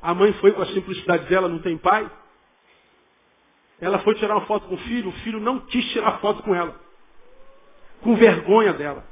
a 0.00 0.14
mãe 0.14 0.32
foi 0.34 0.52
com 0.52 0.62
a 0.62 0.66
simplicidade 0.66 1.26
dela, 1.26 1.48
não 1.48 1.58
tem 1.58 1.76
pai. 1.76 2.08
Ela 3.84 3.98
foi 3.98 4.14
tirar 4.14 4.34
uma 4.36 4.46
foto 4.46 4.66
com 4.66 4.76
o 4.76 4.78
filho, 4.78 5.10
o 5.10 5.12
filho 5.20 5.38
não 5.38 5.60
quis 5.60 5.84
tirar 5.92 6.18
foto 6.18 6.42
com 6.42 6.54
ela. 6.54 6.74
Com 8.00 8.16
vergonha 8.16 8.72
dela. 8.72 9.06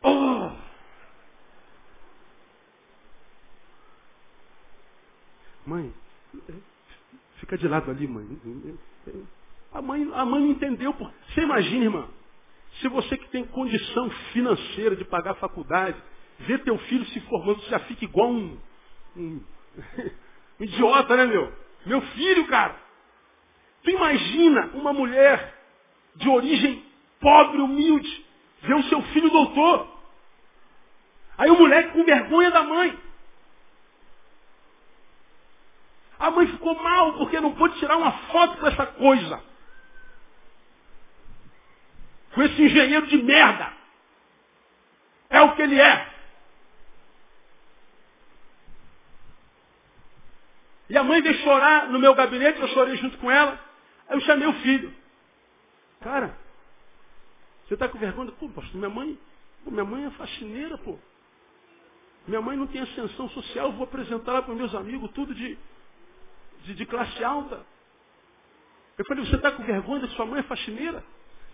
Oh! 0.00 0.52
Mãe, 5.66 5.92
fica 7.38 7.58
de 7.58 7.66
lado 7.66 7.90
ali, 7.90 8.06
mãe. 8.06 8.24
A 9.72 9.82
mãe, 9.82 10.08
a 10.14 10.24
mãe 10.24 10.48
entendeu. 10.48 10.94
Por... 10.94 11.12
Você 11.34 11.40
imagina, 11.40 11.84
irmã, 11.84 12.08
se 12.80 12.86
você 12.86 13.16
que 13.16 13.28
tem 13.30 13.44
condição 13.44 14.08
financeira 14.32 14.94
de 14.94 15.04
pagar 15.04 15.32
a 15.32 15.40
faculdade, 15.40 16.00
vê 16.38 16.56
teu 16.58 16.78
filho 16.78 17.04
se 17.06 17.18
formando, 17.22 17.60
você 17.60 17.70
já 17.70 17.80
fica 17.80 18.04
igual 18.04 18.30
um, 18.30 18.56
um, 19.16 19.40
um 20.60 20.64
idiota, 20.64 21.16
né, 21.16 21.26
meu? 21.26 21.67
Meu 21.86 22.00
filho, 22.00 22.46
cara. 22.46 22.76
Tu 23.82 23.90
imagina 23.90 24.70
uma 24.74 24.92
mulher 24.92 25.54
de 26.16 26.28
origem 26.28 26.84
pobre, 27.20 27.60
humilde, 27.60 28.26
ver 28.62 28.74
o 28.74 28.82
seu 28.84 29.02
filho 29.02 29.30
doutor. 29.30 29.98
Aí 31.36 31.50
o 31.50 31.58
moleque 31.58 31.92
com 31.92 32.04
vergonha 32.04 32.50
da 32.50 32.62
mãe. 32.62 32.98
A 36.18 36.30
mãe 36.30 36.46
ficou 36.48 36.74
mal 36.82 37.14
porque 37.14 37.40
não 37.40 37.54
pôde 37.54 37.78
tirar 37.78 37.96
uma 37.96 38.12
foto 38.12 38.58
com 38.58 38.66
essa 38.66 38.86
coisa. 38.86 39.42
Com 42.34 42.42
esse 42.42 42.60
engenheiro 42.60 43.06
de 43.06 43.18
merda. 43.18 43.72
É 45.30 45.40
o 45.42 45.54
que 45.54 45.62
ele 45.62 45.80
é. 45.80 46.17
E 50.88 50.96
a 50.96 51.04
mãe 51.04 51.20
veio 51.20 51.38
chorar 51.38 51.90
no 51.90 51.98
meu 51.98 52.14
gabinete, 52.14 52.60
eu 52.60 52.68
chorei 52.68 52.96
junto 52.96 53.18
com 53.18 53.30
ela. 53.30 53.60
Aí 54.08 54.16
eu 54.16 54.20
chamei 54.22 54.46
o 54.46 54.52
filho. 54.54 54.92
Cara, 56.00 56.36
você 57.66 57.74
está 57.74 57.88
com 57.88 57.98
vergonha? 57.98 58.32
Pô, 58.32 58.48
pastor, 58.48 58.76
minha 58.76 58.88
mãe, 58.88 59.18
pô, 59.64 59.70
minha 59.70 59.84
mãe 59.84 60.06
é 60.06 60.10
faxineira, 60.10 60.78
pô. 60.78 60.98
Minha 62.26 62.40
mãe 62.40 62.56
não 62.56 62.66
tem 62.66 62.80
ascensão 62.80 63.28
social, 63.30 63.66
eu 63.66 63.72
vou 63.72 63.84
apresentar 63.84 64.32
ela 64.32 64.42
para 64.42 64.54
meus 64.54 64.74
amigos, 64.74 65.10
tudo 65.12 65.34
de, 65.34 65.58
de, 66.64 66.74
de 66.74 66.86
classe 66.86 67.22
alta. 67.24 67.64
Eu 68.96 69.04
falei, 69.04 69.24
você 69.24 69.36
está 69.36 69.52
com 69.52 69.62
vergonha 69.62 70.00
da 70.00 70.08
sua 70.08 70.26
mãe 70.26 70.40
é 70.40 70.42
faxineira? 70.42 71.04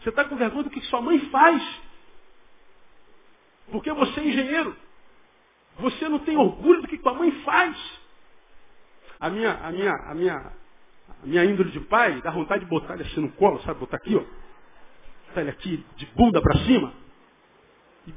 Você 0.01 0.09
está 0.09 0.25
com 0.25 0.37
vergonha 0.37 0.65
do 0.65 0.71
que 0.71 0.81
sua 0.83 1.01
mãe 1.01 1.19
faz? 1.31 1.63
Porque 3.71 3.93
você 3.93 4.21
é 4.21 4.27
engenheiro. 4.27 4.77
Você 5.79 6.09
não 6.09 6.21
tem 6.21 6.37
orgulho 6.37 6.83
do 6.83 6.89
que 6.89 6.99
sua 6.99 7.15
mãe 7.15 7.31
faz. 7.43 7.77
A 9.25 9.31
minha, 9.31 9.55
a 9.55 9.73
minha, 9.73 9.91
a 9.91 10.15
minha, 10.15 10.53
a 11.23 11.27
minha 11.27 11.45
índole 11.47 11.71
de 11.71 11.81
pai 11.81 12.21
dá 12.21 12.31
vontade 12.31 12.63
de 12.63 12.69
botar 12.69 12.93
ele 12.93 13.05
assim 13.05 13.21
no 13.21 13.33
colo, 13.33 13.59
sabe? 13.63 13.81
Botar 13.81 13.97
aqui, 13.97 14.15
ó. 14.15 14.23
Botar 15.29 15.41
ele 15.41 15.49
aqui 15.49 15.87
de 15.97 16.05
bunda 16.15 16.43
para 16.43 16.59
cima. 16.59 16.93
E 18.07 18.13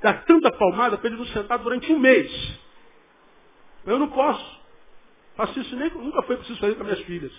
dá 0.00 0.14
tanta 0.14 0.52
palmada 0.52 0.96
para 0.96 1.08
ele 1.08 1.16
não 1.16 1.26
sentar 1.26 1.58
durante 1.58 1.92
um 1.92 1.98
mês. 1.98 2.60
Eu 3.84 3.98
não 3.98 4.08
posso. 4.08 4.60
Faço 5.34 5.58
isso 5.58 5.74
nem, 5.74 5.90
nunca 5.90 6.22
foi 6.22 6.36
preciso 6.36 6.60
fazer 6.60 6.76
com 6.76 6.84
minhas 6.84 7.00
filhas. 7.00 7.32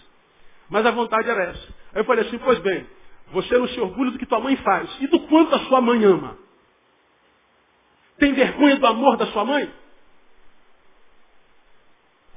Mas 0.69 0.85
a 0.85 0.91
vontade 0.91 1.29
era 1.29 1.43
essa. 1.43 1.67
Aí 1.93 2.01
eu 2.01 2.03
falei 2.03 2.27
assim, 2.27 2.39
pois 2.39 2.59
bem, 2.59 2.85
você 3.31 3.57
não 3.57 3.69
se 3.69 3.79
orgulha 3.79 4.11
do 4.11 4.19
que 4.19 4.25
tua 4.25 4.41
mãe 4.41 4.57
faz. 4.57 4.97
E 4.99 5.07
do 5.07 5.21
quanto 5.27 5.55
a 5.55 5.59
sua 5.59 5.79
mãe 5.79 6.03
ama? 6.03 6.37
Tem 8.17 8.33
vergonha 8.33 8.75
do 8.75 8.85
amor 8.85 9.15
da 9.15 9.27
sua 9.27 9.45
mãe? 9.45 9.73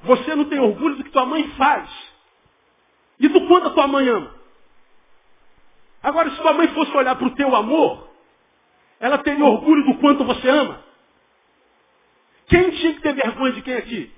Você 0.04 0.34
não 0.34 0.44
tem 0.44 0.60
orgulho 0.60 0.96
do 0.96 1.04
que 1.04 1.10
tua 1.10 1.26
mãe 1.26 1.48
faz. 1.56 1.88
E 3.18 3.28
do 3.28 3.46
quanto 3.46 3.68
a 3.68 3.70
tua 3.70 3.86
mãe 3.86 4.08
ama. 4.08 4.34
Agora, 6.02 6.30
se 6.30 6.36
tua 6.36 6.52
mãe 6.52 6.68
fosse 6.68 6.94
olhar 6.96 7.16
para 7.16 7.26
o 7.26 7.34
teu 7.34 7.54
amor, 7.56 8.08
ela 9.00 9.18
teria 9.18 9.44
orgulho 9.44 9.84
do 9.84 9.98
quanto 9.98 10.24
você 10.24 10.48
ama. 10.48 10.82
Quem 12.46 12.70
tinha 12.72 12.94
que 12.94 13.00
ter 13.00 13.14
vergonha 13.14 13.52
de 13.52 13.62
quem 13.62 13.74
aqui? 13.74 14.12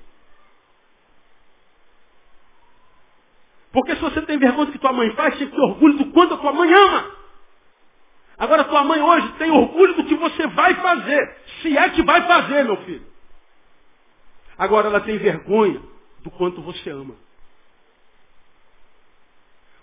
Porque 3.72 3.94
se 3.94 4.02
você 4.02 4.22
tem 4.22 4.38
vergonha 4.38 4.66
do 4.66 4.72
que 4.72 4.78
tua 4.78 4.92
mãe 4.92 5.10
faz, 5.12 5.36
tinha 5.36 5.48
que 5.48 5.54
ter 5.54 5.62
orgulho 5.62 5.98
do 5.98 6.12
quanto 6.12 6.34
a 6.34 6.38
tua 6.38 6.52
mãe 6.52 6.72
ama. 6.72 7.16
Agora 8.38 8.64
tua 8.64 8.82
mãe 8.82 9.00
hoje 9.00 9.32
tem 9.34 9.50
orgulho 9.50 9.94
do 9.94 10.04
que 10.04 10.14
você 10.16 10.46
vai 10.48 10.74
fazer. 10.74 11.36
Se 11.62 11.76
é 11.76 11.88
que 11.90 12.02
vai 12.02 12.26
fazer, 12.26 12.64
meu 12.64 12.76
filho. 12.78 13.06
Agora 14.58 14.88
ela 14.88 15.00
tem 15.00 15.18
vergonha 15.18 15.80
do 16.22 16.30
quanto 16.30 16.62
você 16.62 16.90
ama. 16.90 17.14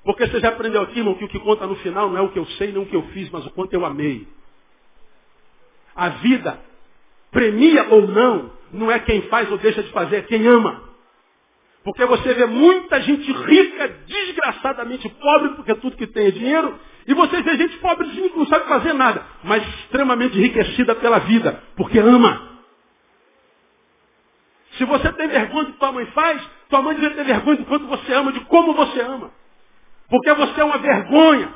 Porque 0.03 0.27
você 0.27 0.39
já 0.39 0.49
aprendeu 0.49 0.81
aqui, 0.81 0.99
irmão, 0.99 1.15
que 1.15 1.23
o 1.23 1.29
que 1.29 1.39
conta 1.39 1.65
no 1.65 1.75
final 1.77 2.09
não 2.09 2.17
é 2.17 2.21
o 2.21 2.29
que 2.29 2.39
eu 2.39 2.45
sei, 2.57 2.71
não 2.71 2.83
o 2.83 2.85
que 2.85 2.95
eu 2.95 3.03
fiz, 3.09 3.29
mas 3.29 3.45
o 3.45 3.51
quanto 3.51 3.73
eu 3.73 3.85
amei. 3.85 4.27
A 5.95 6.09
vida, 6.09 6.59
premia 7.31 7.87
ou 7.89 8.07
não, 8.07 8.51
não 8.73 8.91
é 8.91 8.99
quem 8.99 9.21
faz 9.23 9.49
ou 9.49 9.57
deixa 9.57 9.81
de 9.81 9.91
fazer, 9.91 10.17
é 10.17 10.21
quem 10.23 10.45
ama. 10.45 10.83
Porque 11.83 12.05
você 12.05 12.33
vê 12.33 12.45
muita 12.45 13.01
gente 13.01 13.31
rica, 13.31 13.87
desgraçadamente 14.07 15.07
pobre, 15.09 15.49
porque 15.55 15.75
tudo 15.75 15.97
que 15.97 16.07
tem 16.07 16.27
é 16.27 16.31
dinheiro, 16.31 16.79
e 17.07 17.13
você 17.13 17.41
vê 17.41 17.57
gente 17.57 17.77
pobrezinha 17.77 18.29
que 18.29 18.37
não 18.37 18.47
sabe 18.47 18.67
fazer 18.67 18.93
nada, 18.93 19.25
mas 19.43 19.65
extremamente 19.79 20.37
enriquecida 20.37 20.95
pela 20.95 21.19
vida, 21.19 21.61
porque 21.75 21.99
ama. 21.99 22.52
Se 24.77 24.85
você 24.85 25.11
tem 25.13 25.27
vergonha 25.27 25.65
do 25.65 25.73
que 25.73 25.79
tua 25.79 25.91
mãe 25.91 26.05
faz, 26.07 26.41
tua 26.69 26.81
mãe 26.81 26.95
deve 26.95 27.15
ter 27.15 27.23
vergonha 27.23 27.57
do 27.57 27.65
quanto 27.65 27.85
você 27.87 28.13
ama, 28.13 28.31
de 28.31 28.39
como 28.45 28.73
você 28.73 29.01
ama. 29.01 29.31
Porque 30.09 30.33
você 30.33 30.61
é 30.61 30.63
uma 30.63 30.77
vergonha. 30.77 31.53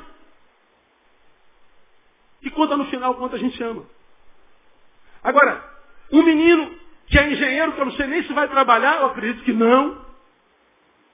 E 2.42 2.50
conta 2.50 2.76
no 2.76 2.86
final 2.86 3.14
quanto 3.16 3.34
a 3.36 3.38
gente 3.38 3.60
ama. 3.62 3.84
Agora, 5.22 5.62
um 6.12 6.22
menino 6.22 6.78
que 7.08 7.18
é 7.18 7.30
engenheiro, 7.30 7.72
que 7.72 7.80
eu 7.80 7.86
não 7.86 7.92
sei 7.92 8.06
nem 8.06 8.22
se 8.22 8.32
vai 8.32 8.48
trabalhar, 8.48 9.00
eu 9.00 9.06
acredito 9.06 9.44
que 9.44 9.52
não. 9.52 10.06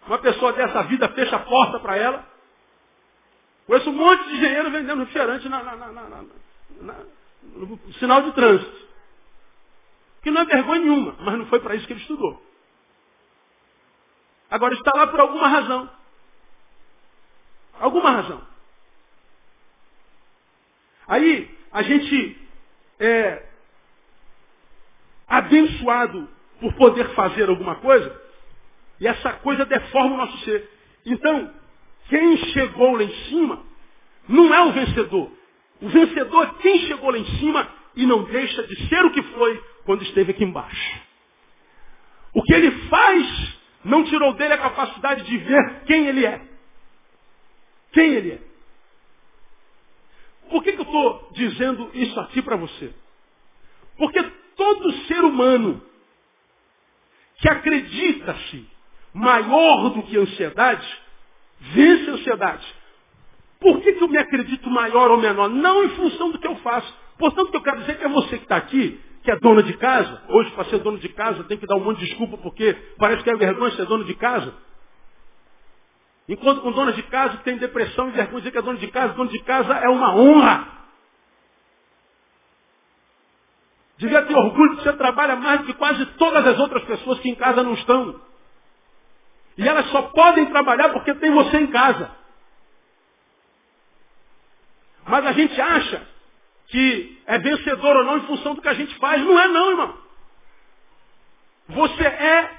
Uma 0.07 0.18
pessoa 0.18 0.52
dessa 0.52 0.82
vida 0.82 1.09
fecha 1.11 1.36
a 1.36 1.40
porta 1.40 1.80
para 1.80 1.96
ela. 1.96 2.24
Conheço 3.66 3.88
um 3.88 3.94
monte 3.94 4.24
de 4.24 4.34
engenheiro 4.34 4.70
vendendo 4.70 5.00
refrigerante 5.00 5.48
na, 5.48 5.62
na, 5.62 5.76
na, 5.76 6.24
no 7.42 7.78
sinal 7.94 8.22
de 8.22 8.32
trânsito. 8.32 8.84
Que 10.24 10.30
não 10.30 10.40
é 10.40 10.44
vergonha 10.46 10.80
nenhuma, 10.80 11.14
mas 11.20 11.38
não 11.38 11.46
foi 11.46 11.60
para 11.60 11.76
isso 11.76 11.86
que 11.86 11.92
ele 11.92 12.00
estudou. 12.00 12.42
Agora 14.50 14.74
está 14.74 14.90
lá 14.96 15.06
por 15.06 15.20
alguma 15.20 15.46
razão. 15.46 15.90
Alguma 17.78 18.10
razão. 18.10 18.42
Aí 21.06 21.56
a 21.70 21.82
gente 21.82 22.40
é 22.98 23.46
abençoado 25.28 26.26
por 26.58 26.72
poder 26.74 27.14
fazer 27.14 27.50
alguma 27.50 27.74
coisa, 27.76 28.22
e 29.00 29.06
essa 29.06 29.34
coisa 29.34 29.66
deforma 29.66 30.14
o 30.14 30.18
nosso 30.18 30.38
ser. 30.38 30.70
Então, 31.04 31.52
quem 32.08 32.38
chegou 32.52 32.96
lá 32.96 33.02
em 33.02 33.14
cima 33.26 33.62
não 34.26 34.54
é 34.54 34.62
o 34.62 34.72
vencedor. 34.72 35.30
O 35.82 35.88
vencedor 35.90 36.44
é 36.44 36.62
quem 36.62 36.78
chegou 36.86 37.10
lá 37.10 37.18
em 37.18 37.38
cima 37.38 37.68
e 37.94 38.06
não 38.06 38.24
deixa 38.24 38.62
de 38.62 38.88
ser 38.88 39.04
o 39.04 39.12
que 39.12 39.22
foi 39.22 39.73
quando 39.85 40.03
esteve 40.03 40.32
aqui 40.32 40.45
embaixo. 40.45 41.01
O 42.32 42.43
que 42.43 42.53
ele 42.53 42.70
faz 42.89 43.57
não 43.85 44.05
tirou 44.05 44.32
dele 44.35 44.55
a 44.55 44.59
capacidade 44.59 45.24
de 45.24 45.39
ver 45.39 45.82
quem 45.87 46.07
ele 46.07 46.24
é. 46.24 46.41
Quem 47.93 48.12
ele 48.14 48.32
é. 48.32 48.41
Por 50.51 50.62
que, 50.62 50.72
que 50.72 50.80
eu 50.80 50.85
estou 50.85 51.30
dizendo 51.32 51.91
isso 51.95 52.18
aqui 52.20 52.43
para 52.43 52.57
você? 52.57 52.93
Porque 53.97 54.22
todo 54.57 54.93
ser 55.07 55.20
humano 55.20 55.82
que 57.37 57.49
acredita-se 57.49 58.66
maior 59.12 59.91
do 59.91 60.03
que 60.03 60.16
a 60.16 60.20
ansiedade, 60.20 60.99
vence 61.61 62.11
a 62.11 62.14
ansiedade. 62.14 62.74
Por 63.61 63.80
que, 63.80 63.93
que 63.93 64.03
eu 64.03 64.09
me 64.09 64.18
acredito 64.18 64.68
maior 64.68 65.11
ou 65.11 65.16
menor? 65.16 65.49
Não 65.49 65.85
em 65.85 65.91
função 65.91 66.30
do 66.30 66.39
que 66.39 66.47
eu 66.47 66.57
faço. 66.57 66.93
Portanto, 67.18 67.49
o 67.49 67.51
que 67.53 67.57
eu 67.57 67.62
quero 67.62 67.80
dizer 67.80 67.93
é 67.93 67.95
que 67.95 68.05
é 68.05 68.09
você 68.09 68.39
que 68.39 68.45
está 68.45 68.57
aqui, 68.57 69.01
que 69.24 69.30
é 69.30 69.36
dona 69.36 69.62
de 69.62 69.72
casa. 69.78 70.22
Hoje, 70.28 70.50
para 70.50 70.66
ser 70.66 70.78
dono 70.80 70.98
de 70.98 71.08
casa, 71.08 71.42
tem 71.44 71.56
que 71.56 71.66
dar 71.66 71.76
um 71.76 71.84
monte 71.84 71.98
de 72.00 72.06
desculpa 72.06 72.36
porque 72.36 72.74
parece 72.98 73.24
que 73.24 73.30
é 73.30 73.36
vergonha 73.36 73.74
ser 73.74 73.86
dono 73.86 74.04
de 74.04 74.14
casa. 74.14 74.54
Enquanto 76.28 76.60
com 76.60 76.70
dona 76.72 76.92
de 76.92 77.02
casa 77.04 77.38
que 77.38 77.44
tem 77.44 77.56
depressão 77.56 78.08
e 78.08 78.12
vergonha 78.12 78.40
dizer 78.40 78.50
que 78.50 78.58
é 78.58 78.62
dono 78.62 78.78
de 78.78 78.88
casa, 78.88 79.14
dono 79.14 79.30
de 79.30 79.42
casa 79.42 79.72
é 79.74 79.88
uma 79.88 80.14
honra. 80.14 80.68
Devia 83.96 84.22
ter 84.22 84.34
orgulho 84.34 84.76
de 84.76 84.82
você 84.82 84.92
trabalha 84.92 85.36
mais 85.36 85.60
do 85.60 85.66
que 85.66 85.74
quase 85.74 86.04
todas 86.18 86.46
as 86.46 86.58
outras 86.58 86.84
pessoas 86.84 87.18
que 87.20 87.30
em 87.30 87.34
casa 87.34 87.62
não 87.62 87.72
estão. 87.72 88.20
E 89.56 89.66
elas 89.66 89.86
só 89.86 90.02
podem 90.02 90.46
trabalhar 90.46 90.90
porque 90.90 91.14
tem 91.14 91.32
você 91.32 91.58
em 91.58 91.68
casa. 91.68 92.10
Mas 95.06 95.24
a 95.26 95.32
gente 95.32 95.58
acha 95.58 96.13
que 96.74 97.18
é 97.24 97.38
vencedor 97.38 97.96
ou 97.98 98.04
não 98.04 98.18
em 98.18 98.22
função 98.22 98.56
do 98.56 98.60
que 98.60 98.66
a 98.66 98.74
gente 98.74 98.92
faz. 98.96 99.22
Não 99.22 99.38
é 99.38 99.46
não, 99.46 99.70
irmão. 99.70 99.94
Você 101.68 102.02
é 102.02 102.50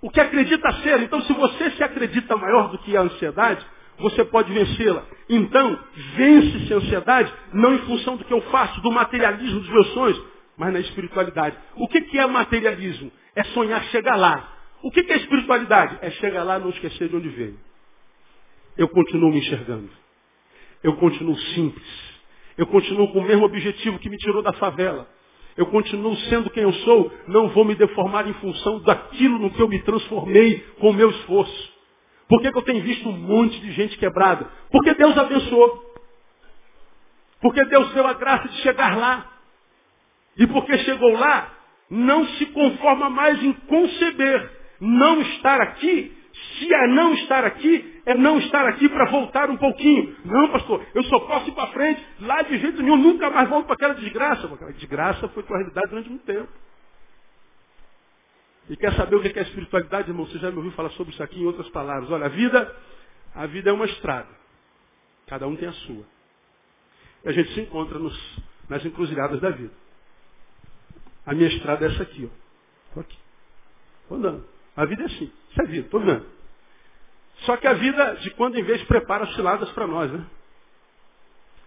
o 0.00 0.10
que 0.10 0.18
acredita 0.18 0.72
ser. 0.80 1.02
Então, 1.02 1.20
se 1.20 1.34
você 1.34 1.72
se 1.72 1.84
acredita 1.84 2.34
maior 2.38 2.70
do 2.70 2.78
que 2.78 2.96
a 2.96 3.02
ansiedade, 3.02 3.66
você 3.98 4.24
pode 4.24 4.50
vencê-la. 4.50 5.04
Então, 5.28 5.78
vence-se 6.16 6.72
a 6.72 6.76
ansiedade, 6.78 7.34
não 7.52 7.74
em 7.74 7.80
função 7.80 8.16
do 8.16 8.24
que 8.24 8.32
eu 8.32 8.40
faço, 8.50 8.80
do 8.80 8.90
materialismo 8.90 9.60
dos 9.60 9.68
meus 9.68 9.88
sonhos, 9.92 10.22
mas 10.56 10.72
na 10.72 10.80
espiritualidade. 10.80 11.54
O 11.76 11.86
que, 11.86 12.00
que 12.00 12.18
é 12.18 12.26
materialismo? 12.26 13.12
É 13.36 13.44
sonhar 13.44 13.84
chegar 13.90 14.16
lá. 14.16 14.56
O 14.82 14.90
que, 14.90 15.02
que 15.02 15.12
é 15.12 15.18
espiritualidade? 15.18 15.98
É 16.00 16.10
chegar 16.12 16.44
lá 16.44 16.56
e 16.56 16.62
não 16.62 16.70
esquecer 16.70 17.10
de 17.10 17.16
onde 17.16 17.28
veio. 17.28 17.60
Eu 18.74 18.88
continuo 18.88 19.30
me 19.30 19.40
enxergando. 19.40 19.90
Eu 20.82 20.96
continuo 20.96 21.36
simples. 21.36 22.07
Eu 22.58 22.66
continuo 22.66 23.12
com 23.12 23.20
o 23.20 23.24
mesmo 23.24 23.44
objetivo 23.44 24.00
que 24.00 24.10
me 24.10 24.18
tirou 24.18 24.42
da 24.42 24.52
favela. 24.54 25.08
Eu 25.56 25.66
continuo 25.66 26.16
sendo 26.28 26.50
quem 26.50 26.64
eu 26.64 26.72
sou, 26.72 27.12
não 27.28 27.48
vou 27.50 27.64
me 27.64 27.76
deformar 27.76 28.28
em 28.28 28.34
função 28.34 28.80
daquilo 28.80 29.38
no 29.38 29.50
que 29.50 29.60
eu 29.62 29.68
me 29.68 29.80
transformei 29.82 30.58
com 30.80 30.90
o 30.90 30.92
meu 30.92 31.08
esforço. 31.10 31.72
Por 32.28 32.42
que, 32.42 32.50
que 32.50 32.58
eu 32.58 32.62
tenho 32.62 32.82
visto 32.82 33.08
um 33.08 33.16
monte 33.16 33.58
de 33.60 33.72
gente 33.72 33.96
quebrada? 33.96 34.50
Porque 34.70 34.92
Deus 34.94 35.16
abençoou. 35.16 35.94
Porque 37.40 37.64
Deus 37.64 37.92
deu 37.94 38.06
a 38.06 38.12
graça 38.14 38.48
de 38.48 38.56
chegar 38.58 38.98
lá. 38.98 39.32
E 40.36 40.46
porque 40.48 40.78
chegou 40.78 41.12
lá, 41.12 41.52
não 41.88 42.26
se 42.26 42.46
conforma 42.46 43.08
mais 43.08 43.42
em 43.42 43.52
conceber 43.52 44.50
não 44.80 45.20
estar 45.20 45.60
aqui 45.60 46.16
se 46.58 46.72
é 46.72 46.86
não 46.88 47.14
estar 47.14 47.44
aqui, 47.44 48.02
é 48.04 48.14
não 48.14 48.38
estar 48.38 48.66
aqui 48.66 48.88
para 48.88 49.10
voltar 49.10 49.50
um 49.50 49.56
pouquinho. 49.56 50.16
Não, 50.24 50.48
pastor, 50.50 50.84
eu 50.94 51.02
só 51.04 51.20
posso 51.20 51.48
ir 51.48 51.54
para 51.54 51.68
frente, 51.68 52.04
lá 52.20 52.42
de 52.42 52.58
jeito 52.58 52.82
nenhum, 52.82 52.96
nunca 52.96 53.30
mais 53.30 53.48
volto 53.48 53.66
para 53.66 53.74
aquela 53.74 53.94
desgraça. 53.94 54.46
Aquela 54.46 54.72
desgraça 54.72 55.28
foi 55.28 55.42
tua 55.42 55.58
realidade 55.58 55.88
durante 55.88 56.08
muito 56.08 56.24
tempo. 56.24 56.48
E 58.68 58.76
quer 58.76 58.92
saber 58.94 59.16
o 59.16 59.22
que 59.22 59.38
é 59.38 59.42
espiritualidade, 59.42 60.10
irmão? 60.10 60.26
Você 60.26 60.38
já 60.38 60.50
me 60.50 60.58
ouviu 60.58 60.72
falar 60.72 60.90
sobre 60.90 61.12
isso 61.12 61.22
aqui 61.22 61.40
em 61.40 61.46
outras 61.46 61.68
palavras. 61.70 62.10
Olha, 62.10 62.26
a 62.26 62.28
vida, 62.28 62.76
a 63.34 63.46
vida 63.46 63.70
é 63.70 63.72
uma 63.72 63.86
estrada. 63.86 64.28
Cada 65.26 65.46
um 65.46 65.56
tem 65.56 65.68
a 65.68 65.72
sua. 65.72 66.04
E 67.24 67.28
a 67.28 67.32
gente 67.32 67.52
se 67.54 67.60
encontra 67.60 67.98
nos, 67.98 68.38
nas 68.68 68.84
encruzilhadas 68.84 69.40
da 69.40 69.50
vida. 69.50 69.72
A 71.24 71.34
minha 71.34 71.48
estrada 71.48 71.86
é 71.86 71.92
essa 71.92 72.02
aqui, 72.02 72.30
ó. 72.30 72.88
Estou 72.88 73.00
aqui. 73.02 73.18
Estou 74.02 74.18
andando. 74.18 74.44
A 74.76 74.84
vida 74.84 75.02
é 75.02 75.06
assim. 75.06 75.32
Isso 75.50 75.62
é 75.62 75.66
vida, 75.66 75.86
estou 75.86 76.00
vendo. 76.00 76.37
Só 77.40 77.56
que 77.56 77.66
a 77.66 77.74
vida, 77.74 78.14
de 78.16 78.30
quando 78.32 78.58
em 78.58 78.62
vez, 78.62 78.82
prepara 78.84 79.26
ciladas 79.34 79.70
para 79.72 79.86
nós, 79.86 80.10
né? 80.10 80.26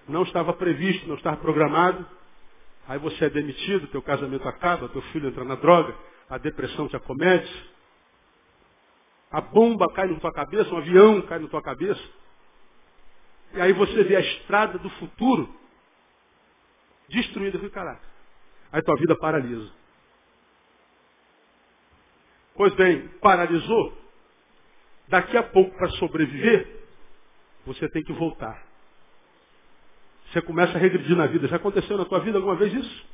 Não 0.07 0.23
estava 0.23 0.53
previsto, 0.53 1.07
não 1.07 1.15
estava 1.15 1.37
programado. 1.37 2.05
Aí 2.87 2.99
você 2.99 3.25
é 3.25 3.29
demitido, 3.29 3.87
teu 3.87 4.01
casamento 4.01 4.47
acaba, 4.47 4.89
teu 4.89 5.01
filho 5.03 5.29
entra 5.29 5.45
na 5.45 5.55
droga, 5.55 5.95
a 6.29 6.37
depressão 6.37 6.87
te 6.87 6.95
acomete. 6.95 7.71
A 9.31 9.39
bomba 9.39 9.87
cai 9.93 10.07
na 10.07 10.19
tua 10.19 10.33
cabeça, 10.33 10.73
um 10.73 10.77
avião 10.77 11.21
cai 11.21 11.39
na 11.39 11.47
tua 11.47 11.61
cabeça. 11.61 12.01
E 13.53 13.61
aí 13.61 13.71
você 13.73 14.03
vê 14.03 14.15
a 14.15 14.19
estrada 14.19 14.77
do 14.77 14.89
futuro 14.91 15.53
destruída. 17.07 17.57
Eu 17.57 17.69
caraca. 17.69 18.01
Aí 18.71 18.81
tua 18.81 18.95
vida 18.97 19.15
paralisa. 19.17 19.71
Pois 22.55 22.73
bem, 22.75 23.07
paralisou. 23.21 24.00
Daqui 25.11 25.37
a 25.37 25.43
pouco, 25.43 25.77
para 25.77 25.89
sobreviver, 25.91 26.67
você 27.65 27.87
tem 27.89 28.01
que 28.01 28.13
voltar. 28.13 28.63
Você 30.27 30.41
começa 30.41 30.77
a 30.77 30.81
regredir 30.81 31.15
na 31.15 31.27
vida. 31.27 31.47
Já 31.47 31.57
aconteceu 31.57 31.97
na 31.97 32.05
tua 32.05 32.21
vida 32.21 32.37
alguma 32.37 32.55
vez 32.55 32.73
isso? 32.73 33.05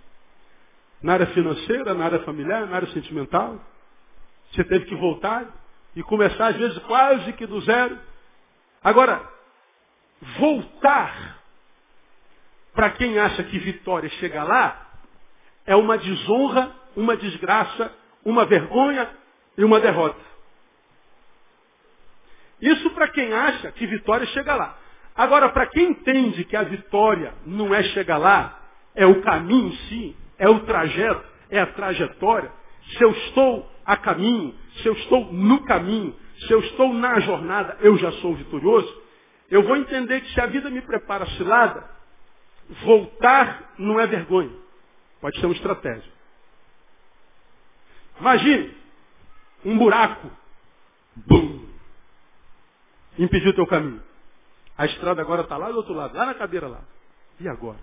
Na 1.01 1.13
área 1.13 1.25
financeira, 1.27 1.93
na 1.93 2.05
área 2.05 2.19
familiar, 2.19 2.67
na 2.67 2.75
área 2.75 2.87
sentimental? 2.89 3.59
Você 4.51 4.63
teve 4.63 4.85
que 4.85 4.95
voltar 4.95 5.45
e 5.95 6.03
começar, 6.03 6.47
às 6.47 6.55
vezes, 6.55 6.77
quase 6.83 7.33
que 7.33 7.47
do 7.47 7.59
zero. 7.61 7.99
Agora, 8.83 9.27
voltar, 10.37 11.41
para 12.73 12.91
quem 12.91 13.17
acha 13.17 13.43
que 13.43 13.57
vitória 13.57 14.09
chega 14.11 14.43
lá, 14.43 14.87
é 15.65 15.75
uma 15.75 15.97
desonra 15.97 16.77
uma 16.97 17.15
desgraça, 17.15 17.93
uma 18.25 18.43
vergonha 18.45 19.07
e 19.55 19.63
uma 19.63 19.79
derrota. 19.79 20.19
Isso 22.61 22.89
para 22.91 23.07
quem 23.09 23.33
acha 23.33 23.71
que 23.71 23.85
vitória 23.85 24.25
chega 24.27 24.55
lá. 24.55 24.77
Agora, 25.15 25.49
para 25.49 25.67
quem 25.67 25.89
entende 25.89 26.43
que 26.43 26.55
a 26.55 26.63
vitória 26.63 27.33
não 27.45 27.73
é 27.73 27.83
chegar 27.83 28.17
lá, 28.17 28.59
é 28.95 29.05
o 29.05 29.21
caminho 29.21 29.69
em 29.69 29.77
si, 29.87 30.15
é 30.37 30.47
o 30.49 30.59
trajeto, 30.61 31.23
é 31.49 31.59
a 31.59 31.67
trajetória. 31.67 32.51
Se 32.97 33.03
eu 33.03 33.11
estou 33.11 33.71
a 33.85 33.97
caminho, 33.97 34.55
se 34.81 34.87
eu 34.87 34.93
estou 34.93 35.31
no 35.33 35.63
caminho, 35.65 36.15
se 36.39 36.51
eu 36.51 36.59
estou 36.59 36.93
na 36.93 37.19
jornada, 37.19 37.77
eu 37.81 37.97
já 37.97 38.11
sou 38.13 38.35
vitorioso. 38.35 39.03
Eu 39.49 39.63
vou 39.63 39.75
entender 39.77 40.21
que 40.21 40.33
se 40.33 40.41
a 40.41 40.45
vida 40.45 40.69
me 40.69 40.81
prepara 40.81 41.25
cilada, 41.31 41.89
voltar 42.83 43.73
não 43.77 43.99
é 43.99 44.05
vergonha. 44.05 44.51
Pode 45.21 45.39
ser 45.39 45.45
uma 45.45 45.55
estratégia. 45.55 46.11
Imagine 48.19 48.75
um 49.65 49.77
buraco. 49.77 50.29
Bum! 51.15 51.56
Impediu 53.17 53.51
o 53.51 53.55
teu 53.55 53.67
caminho. 53.67 54.03
A 54.77 54.85
estrada 54.85 55.21
agora 55.21 55.41
está 55.41 55.57
lá 55.57 55.71
do 55.71 55.77
outro 55.77 55.93
lado, 55.93 56.15
lá 56.15 56.25
na 56.25 56.35
cadeira 56.35 56.67
lá. 56.67 56.81
E 57.39 57.47
agora? 57.47 57.79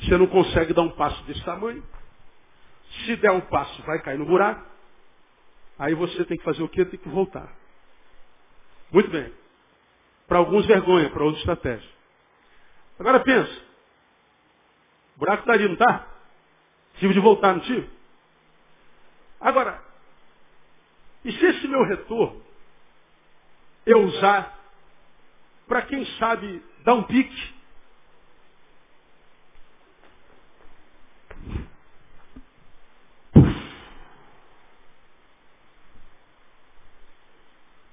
Você 0.00 0.16
não 0.16 0.26
consegue 0.26 0.72
dar 0.72 0.82
um 0.82 0.90
passo 0.90 1.22
desse 1.24 1.44
tamanho. 1.44 1.82
Se 3.04 3.16
der 3.16 3.30
um 3.30 3.40
passo, 3.42 3.82
vai 3.82 4.00
cair 4.00 4.18
no 4.18 4.26
buraco. 4.26 4.66
Aí 5.78 5.94
você 5.94 6.24
tem 6.24 6.38
que 6.38 6.44
fazer 6.44 6.62
o 6.62 6.68
quê? 6.68 6.84
Tem 6.84 6.98
que 6.98 7.08
voltar. 7.08 7.52
Muito 8.90 9.10
bem. 9.10 9.32
Para 10.26 10.38
alguns 10.38 10.66
vergonha, 10.66 11.10
para 11.10 11.24
outros 11.24 11.40
estratégia. 11.40 11.90
Agora 12.98 13.20
pensa. 13.20 13.52
O 15.16 15.18
buraco 15.20 15.42
está 15.42 15.52
ali, 15.52 15.64
não 15.64 15.74
está? 15.74 16.06
Tive 16.98 17.14
de 17.14 17.20
voltar, 17.20 17.54
não 17.54 17.60
tive? 17.60 17.88
Agora, 19.40 19.82
e 21.24 21.32
se 21.32 21.44
esse 21.44 21.68
meu 21.68 21.84
retorno 21.84 22.41
eu 23.86 24.00
usar 24.04 24.58
para 25.66 25.82
quem 25.82 26.04
sabe 26.18 26.62
dar 26.84 26.94
um 26.94 27.02
pique 27.04 27.62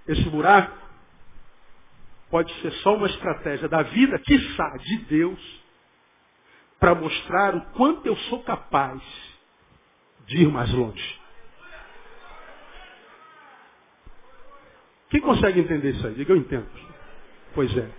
Esse 0.09 0.27
buraco 0.27 0.75
pode 2.31 2.51
ser 2.61 2.71
só 2.81 2.95
uma 2.95 3.05
estratégia 3.05 3.69
da 3.69 3.83
vida, 3.83 4.17
quiçá, 4.17 4.75
de 4.77 4.97
Deus, 5.05 5.63
para 6.79 6.95
mostrar 6.95 7.55
o 7.55 7.61
quanto 7.73 8.07
eu 8.07 8.15
sou 8.15 8.41
capaz 8.41 8.99
de 10.25 10.37
ir 10.37 10.51
mais 10.51 10.73
longe. 10.73 11.18
Quem 15.09 15.21
consegue 15.21 15.59
entender 15.59 15.91
isso 15.91 16.05
aí? 16.05 16.13
Diga, 16.13 16.33
eu 16.33 16.37
entendo. 16.37 16.69
Pois 17.53 17.75
é. 17.75 17.89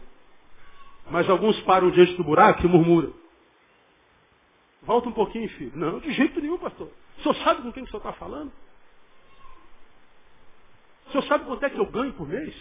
Mas 1.10 1.28
alguns 1.28 1.60
param 1.62 1.90
diante 1.90 2.14
do 2.14 2.24
buraco 2.24 2.64
e 2.64 2.68
murmuram. 2.68 3.12
Volta 4.82 5.08
um 5.08 5.12
pouquinho, 5.12 5.48
filho. 5.50 5.72
Não, 5.74 5.98
de 5.98 6.12
jeito 6.12 6.40
nenhum, 6.40 6.58
pastor. 6.58 6.88
O 7.18 7.22
senhor 7.22 7.34
sabe 7.36 7.62
com 7.62 7.72
quem 7.72 7.82
o 7.82 7.86
senhor 7.86 7.98
está 7.98 8.12
falando? 8.12 8.52
O 11.06 11.10
senhor 11.10 11.24
sabe 11.24 11.44
quanto 11.44 11.64
é 11.64 11.70
que 11.70 11.78
eu 11.78 11.86
ganho 11.86 12.12
por 12.12 12.28
mês? 12.28 12.54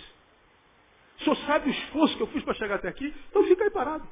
O 1.19 1.23
senhor 1.23 1.35
sabe 1.45 1.69
o 1.69 1.71
esforço 1.71 2.17
que 2.17 2.23
eu 2.23 2.27
fiz 2.27 2.43
para 2.43 2.55
chegar 2.55 2.75
até 2.75 2.87
aqui? 2.87 3.13
Então 3.29 3.43
fica 3.45 3.63
aí 3.63 3.69
parado. 3.69 4.07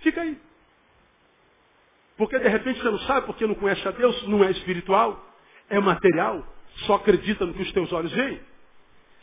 Fica 0.00 0.20
aí. 0.20 0.38
Porque 2.16 2.38
de 2.38 2.48
repente 2.48 2.80
você 2.80 2.90
não 2.90 2.98
sabe, 3.00 3.26
porque 3.26 3.46
não 3.46 3.54
conhece 3.54 3.86
a 3.88 3.90
Deus, 3.90 4.28
não 4.28 4.44
é 4.44 4.50
espiritual, 4.50 5.24
é 5.70 5.80
material, 5.80 6.46
só 6.86 6.94
acredita 6.94 7.46
no 7.46 7.54
que 7.54 7.62
os 7.62 7.72
teus 7.72 7.90
olhos 7.92 8.12
veem. 8.12 8.40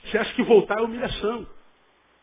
Você 0.06 0.18
acha 0.18 0.34
que 0.34 0.43
voltar 0.43 0.80
é 0.80 0.82
humilhação. 0.82 1.47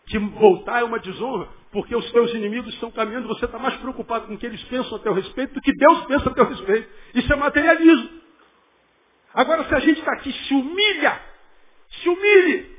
Que 0.07 0.19
voltar 0.19 0.81
é 0.81 0.85
uma 0.85 1.01
desonra, 1.01 1.49
porque 1.73 1.95
os 1.95 2.11
teus 2.13 2.33
inimigos 2.33 2.73
estão 2.75 2.93
caminhando, 2.93 3.27
você 3.27 3.45
está 3.45 3.59
mais 3.59 3.75
preocupado 3.79 4.29
com 4.29 4.35
o 4.35 4.39
que 4.39 4.47
eles 4.47 4.63
pensam 4.65 4.97
a 4.97 5.01
teu 5.01 5.13
respeito 5.13 5.55
do 5.55 5.61
que 5.61 5.73
Deus 5.73 6.05
pensa 6.07 6.31
a 6.31 6.35
teu 6.35 6.49
respeito. 6.49 6.89
Isso 7.15 7.33
é 7.33 7.37
materialismo. 7.37 8.11
Agora, 9.35 9.65
se 9.65 9.75
a 9.75 9.81
gente 9.81 9.99
está 9.99 10.13
aqui 10.13 10.33
se 10.33 10.55
humilha 10.55 11.21
se 11.91 12.09
humilhe. 12.09 12.77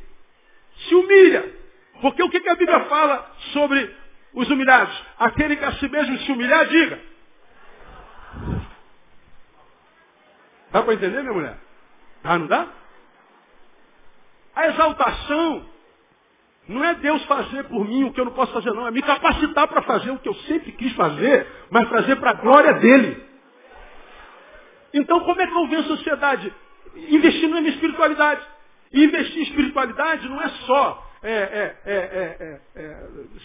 Se 0.87 0.95
humilha. 0.95 1.55
Porque 2.01 2.21
o 2.23 2.29
que, 2.29 2.39
que 2.39 2.49
a 2.49 2.55
Bíblia 2.55 2.85
fala 2.85 3.31
sobre 3.53 3.95
os 4.33 4.49
humilhados? 4.49 5.05
Aquele 5.17 5.55
que 5.55 5.63
a 5.63 5.73
si 5.73 5.89
mesmo 5.89 6.17
se 6.19 6.31
humilhar, 6.31 6.67
diga. 6.67 6.99
Dá 10.71 10.83
para 10.83 10.93
entender, 10.93 11.21
minha 11.21 11.33
mulher? 11.33 11.57
Ah, 12.23 12.37
não 12.37 12.47
dá? 12.47 12.67
A 14.57 14.69
exaltação 14.69 15.69
não 16.67 16.83
é 16.83 16.95
Deus 16.95 17.23
fazer 17.25 17.65
por 17.65 17.87
mim 17.87 18.05
o 18.05 18.11
que 18.11 18.19
eu 18.19 18.25
não 18.25 18.31
posso 18.31 18.51
fazer, 18.53 18.71
não. 18.71 18.87
É 18.87 18.91
me 18.91 19.03
capacitar 19.03 19.67
para 19.67 19.83
fazer 19.83 20.09
o 20.09 20.17
que 20.17 20.27
eu 20.27 20.33
sempre 20.33 20.71
quis 20.71 20.93
fazer, 20.93 21.45
mas 21.69 21.87
fazer 21.87 22.15
para 22.15 22.31
a 22.31 22.33
glória 22.33 22.73
dele. 22.73 23.23
Então, 24.95 25.19
como 25.19 25.39
é 25.39 25.45
que 25.45 25.53
eu 25.53 25.67
venho 25.67 25.81
a 25.81 25.83
sociedade? 25.83 26.51
Investindo 26.95 27.53
na 27.53 27.61
minha 27.61 27.71
espiritualidade. 27.71 28.41
E 28.91 29.03
investir 29.03 29.37
em 29.37 29.43
espiritualidade 29.43 30.27
não 30.27 30.41
é 30.41 30.49
só 30.65 31.07
é, 31.21 31.33
é, 31.33 31.75
é, 31.85 32.61
é, 32.75 32.99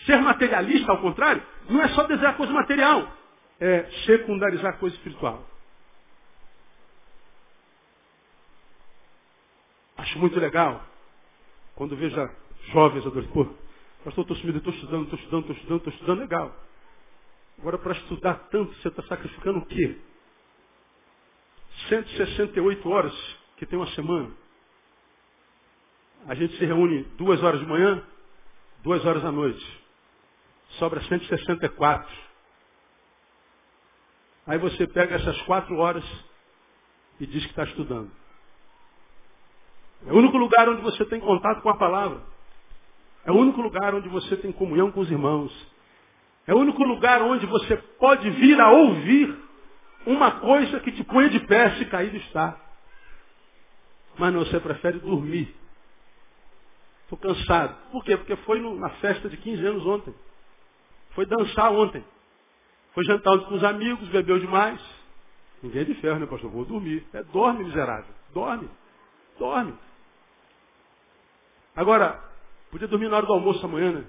ser 0.06 0.16
materialista, 0.16 0.92
ao 0.92 0.98
contrário, 0.98 1.42
não 1.68 1.82
é 1.82 1.88
só 1.88 2.04
desejar 2.04 2.38
coisa 2.38 2.54
material, 2.54 3.06
é 3.60 3.84
secundarizar 4.06 4.78
coisa 4.78 4.96
espiritual. 4.96 5.46
Acho 9.98 10.18
muito 10.18 10.40
legal 10.40 10.90
quando 11.82 11.96
vejo 11.96 12.14
jovens 12.72 13.04
adolescentes, 13.04 13.32
pô, 13.32 13.44
pastor, 14.04 14.22
estou 14.22 14.36
sumido, 14.36 14.58
estou 14.58 14.72
estudando, 14.72 15.02
estou 15.02 15.18
estudando, 15.18 15.40
estou 15.40 15.56
estudando, 15.56 15.78
estou 15.78 15.92
estudando, 15.92 16.18
legal. 16.20 16.56
Agora, 17.58 17.76
para 17.76 17.92
estudar 17.94 18.34
tanto, 18.52 18.72
você 18.74 18.86
está 18.86 19.02
sacrificando 19.02 19.58
o 19.58 19.66
quê? 19.66 19.98
168 21.88 22.88
horas 22.88 23.36
que 23.56 23.66
tem 23.66 23.76
uma 23.76 23.88
semana. 23.88 24.30
A 26.28 26.36
gente 26.36 26.56
se 26.56 26.64
reúne 26.64 27.02
duas 27.18 27.42
horas 27.42 27.58
de 27.58 27.66
manhã, 27.66 28.00
duas 28.84 29.04
horas 29.04 29.24
à 29.24 29.32
noite. 29.32 29.82
Sobra 30.78 31.02
164. 31.02 32.16
Aí 34.46 34.58
você 34.58 34.86
pega 34.86 35.16
essas 35.16 35.42
quatro 35.42 35.76
horas 35.78 36.04
e 37.18 37.26
diz 37.26 37.42
que 37.42 37.50
está 37.50 37.64
estudando. 37.64 38.21
É 40.06 40.12
o 40.12 40.16
único 40.16 40.36
lugar 40.36 40.68
onde 40.68 40.82
você 40.82 41.04
tem 41.04 41.20
contato 41.20 41.62
com 41.62 41.70
a 41.70 41.76
palavra. 41.76 42.20
É 43.24 43.30
o 43.30 43.36
único 43.36 43.60
lugar 43.60 43.94
onde 43.94 44.08
você 44.08 44.36
tem 44.36 44.50
comunhão 44.52 44.90
com 44.90 45.00
os 45.00 45.10
irmãos. 45.10 45.52
É 46.46 46.54
o 46.54 46.58
único 46.58 46.82
lugar 46.82 47.22
onde 47.22 47.46
você 47.46 47.76
pode 47.76 48.28
vir 48.30 48.60
a 48.60 48.70
ouvir 48.70 49.36
uma 50.06 50.32
coisa 50.32 50.80
que 50.80 50.90
te 50.90 51.04
ponha 51.04 51.28
de 51.28 51.40
pé 51.40 51.76
se 51.76 51.84
caído 51.84 52.16
está. 52.16 52.58
Mas 54.18 54.32
não, 54.32 54.44
você 54.44 54.58
prefere 54.58 54.98
dormir 54.98 55.54
Estou 57.12 57.18
cansado. 57.18 57.76
Por 57.90 58.02
quê? 58.04 58.16
Porque 58.16 58.34
foi 58.36 58.60
na 58.76 58.88
festa 58.90 59.28
de 59.28 59.36
15 59.36 59.66
anos 59.66 59.86
ontem. 59.86 60.14
Foi 61.10 61.26
dançar 61.26 61.70
ontem. 61.70 62.02
Foi 62.94 63.04
jantar 63.04 63.38
com 63.40 63.54
os 63.54 63.64
amigos, 63.64 64.08
bebeu 64.08 64.38
demais. 64.38 64.80
Ninguém 65.62 65.82
é 65.82 65.84
de 65.84 65.94
ferro, 65.96 66.18
né, 66.18 66.26
pastor? 66.26 66.50
Vou 66.50 66.64
dormir. 66.64 67.06
É, 67.12 67.22
dorme, 67.24 67.64
miserável. 67.64 68.14
Dorme. 68.32 68.68
Dorme. 69.38 69.74
Agora, 71.74 72.22
podia 72.70 72.88
dormir 72.88 73.08
na 73.08 73.16
hora 73.16 73.26
do 73.26 73.32
almoço 73.32 73.64
amanhã, 73.64 73.92
né? 73.92 74.04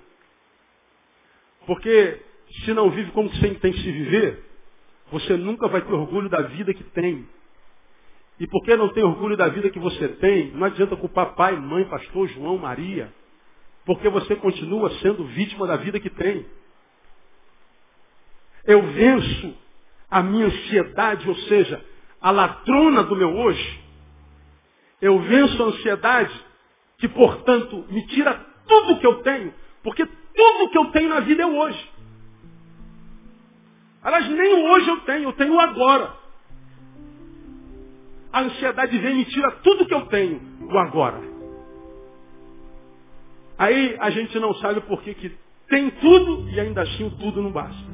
Porque 1.65 2.21
se 2.63 2.73
não 2.73 2.89
vive 2.89 3.11
como 3.11 3.29
você 3.29 3.55
tem 3.55 3.71
que 3.71 3.81
se 3.81 3.91
viver, 3.91 4.43
você 5.11 5.37
nunca 5.37 5.67
vai 5.67 5.81
ter 5.81 5.93
orgulho 5.93 6.29
da 6.29 6.41
vida 6.41 6.73
que 6.73 6.83
tem. 6.83 7.27
E 8.39 8.47
porque 8.47 8.75
não 8.75 8.89
tem 8.89 9.03
orgulho 9.03 9.37
da 9.37 9.47
vida 9.47 9.69
que 9.69 9.79
você 9.79 10.07
tem, 10.09 10.51
não 10.51 10.65
adianta 10.65 10.95
culpar 10.95 11.35
pai, 11.35 11.55
mãe, 11.55 11.85
pastor, 11.85 12.27
João, 12.29 12.57
Maria. 12.57 13.13
Porque 13.85 14.09
você 14.09 14.35
continua 14.35 14.89
sendo 14.99 15.23
vítima 15.25 15.67
da 15.67 15.77
vida 15.77 15.99
que 15.99 16.09
tem. 16.09 16.45
Eu 18.65 18.81
venço 18.81 19.55
a 20.09 20.23
minha 20.23 20.47
ansiedade, 20.47 21.27
ou 21.27 21.35
seja, 21.35 21.83
a 22.19 22.31
ladrona 22.31 23.03
do 23.03 23.15
meu 23.15 23.35
hoje. 23.35 23.83
Eu 25.01 25.19
venço 25.19 25.61
a 25.61 25.65
ansiedade 25.67 26.45
que, 27.03 27.09
portanto, 27.09 27.83
me 27.89 28.07
tira 28.07 28.33
tudo 28.65 28.97
que 28.97 29.05
eu 29.05 29.21
tenho. 29.23 29.53
Porque 29.83 30.05
tudo 30.05 30.69
que 30.69 30.77
eu 30.77 30.85
tenho 30.91 31.09
na 31.09 31.19
vida 31.19 31.43
é 31.43 31.45
o 31.45 31.57
hoje. 31.57 31.91
Aliás, 34.01 34.29
nem 34.29 34.53
o 34.53 34.71
hoje 34.71 34.87
eu 34.89 35.01
tenho, 35.01 35.23
eu 35.23 35.33
tenho 35.33 35.53
o 35.53 35.59
agora 35.59 36.23
a 38.33 38.41
ansiedade 38.41 38.97
vem 38.97 39.11
e 39.11 39.15
me 39.17 39.25
tira 39.25 39.51
tudo 39.63 39.85
que 39.85 39.93
eu 39.93 40.07
tenho, 40.07 40.41
o 40.61 40.77
agora. 40.79 41.21
Aí 43.59 43.95
a 43.99 44.09
gente 44.09 44.39
não 44.39 44.55
sabe 44.55 44.81
por 44.81 45.03
que, 45.03 45.13
que 45.13 45.31
tem 45.69 45.91
tudo 45.91 46.49
e 46.49 46.59
ainda 46.59 46.81
assim 46.81 47.03
o 47.03 47.11
tudo 47.11 47.43
não 47.43 47.51
basta. 47.51 47.93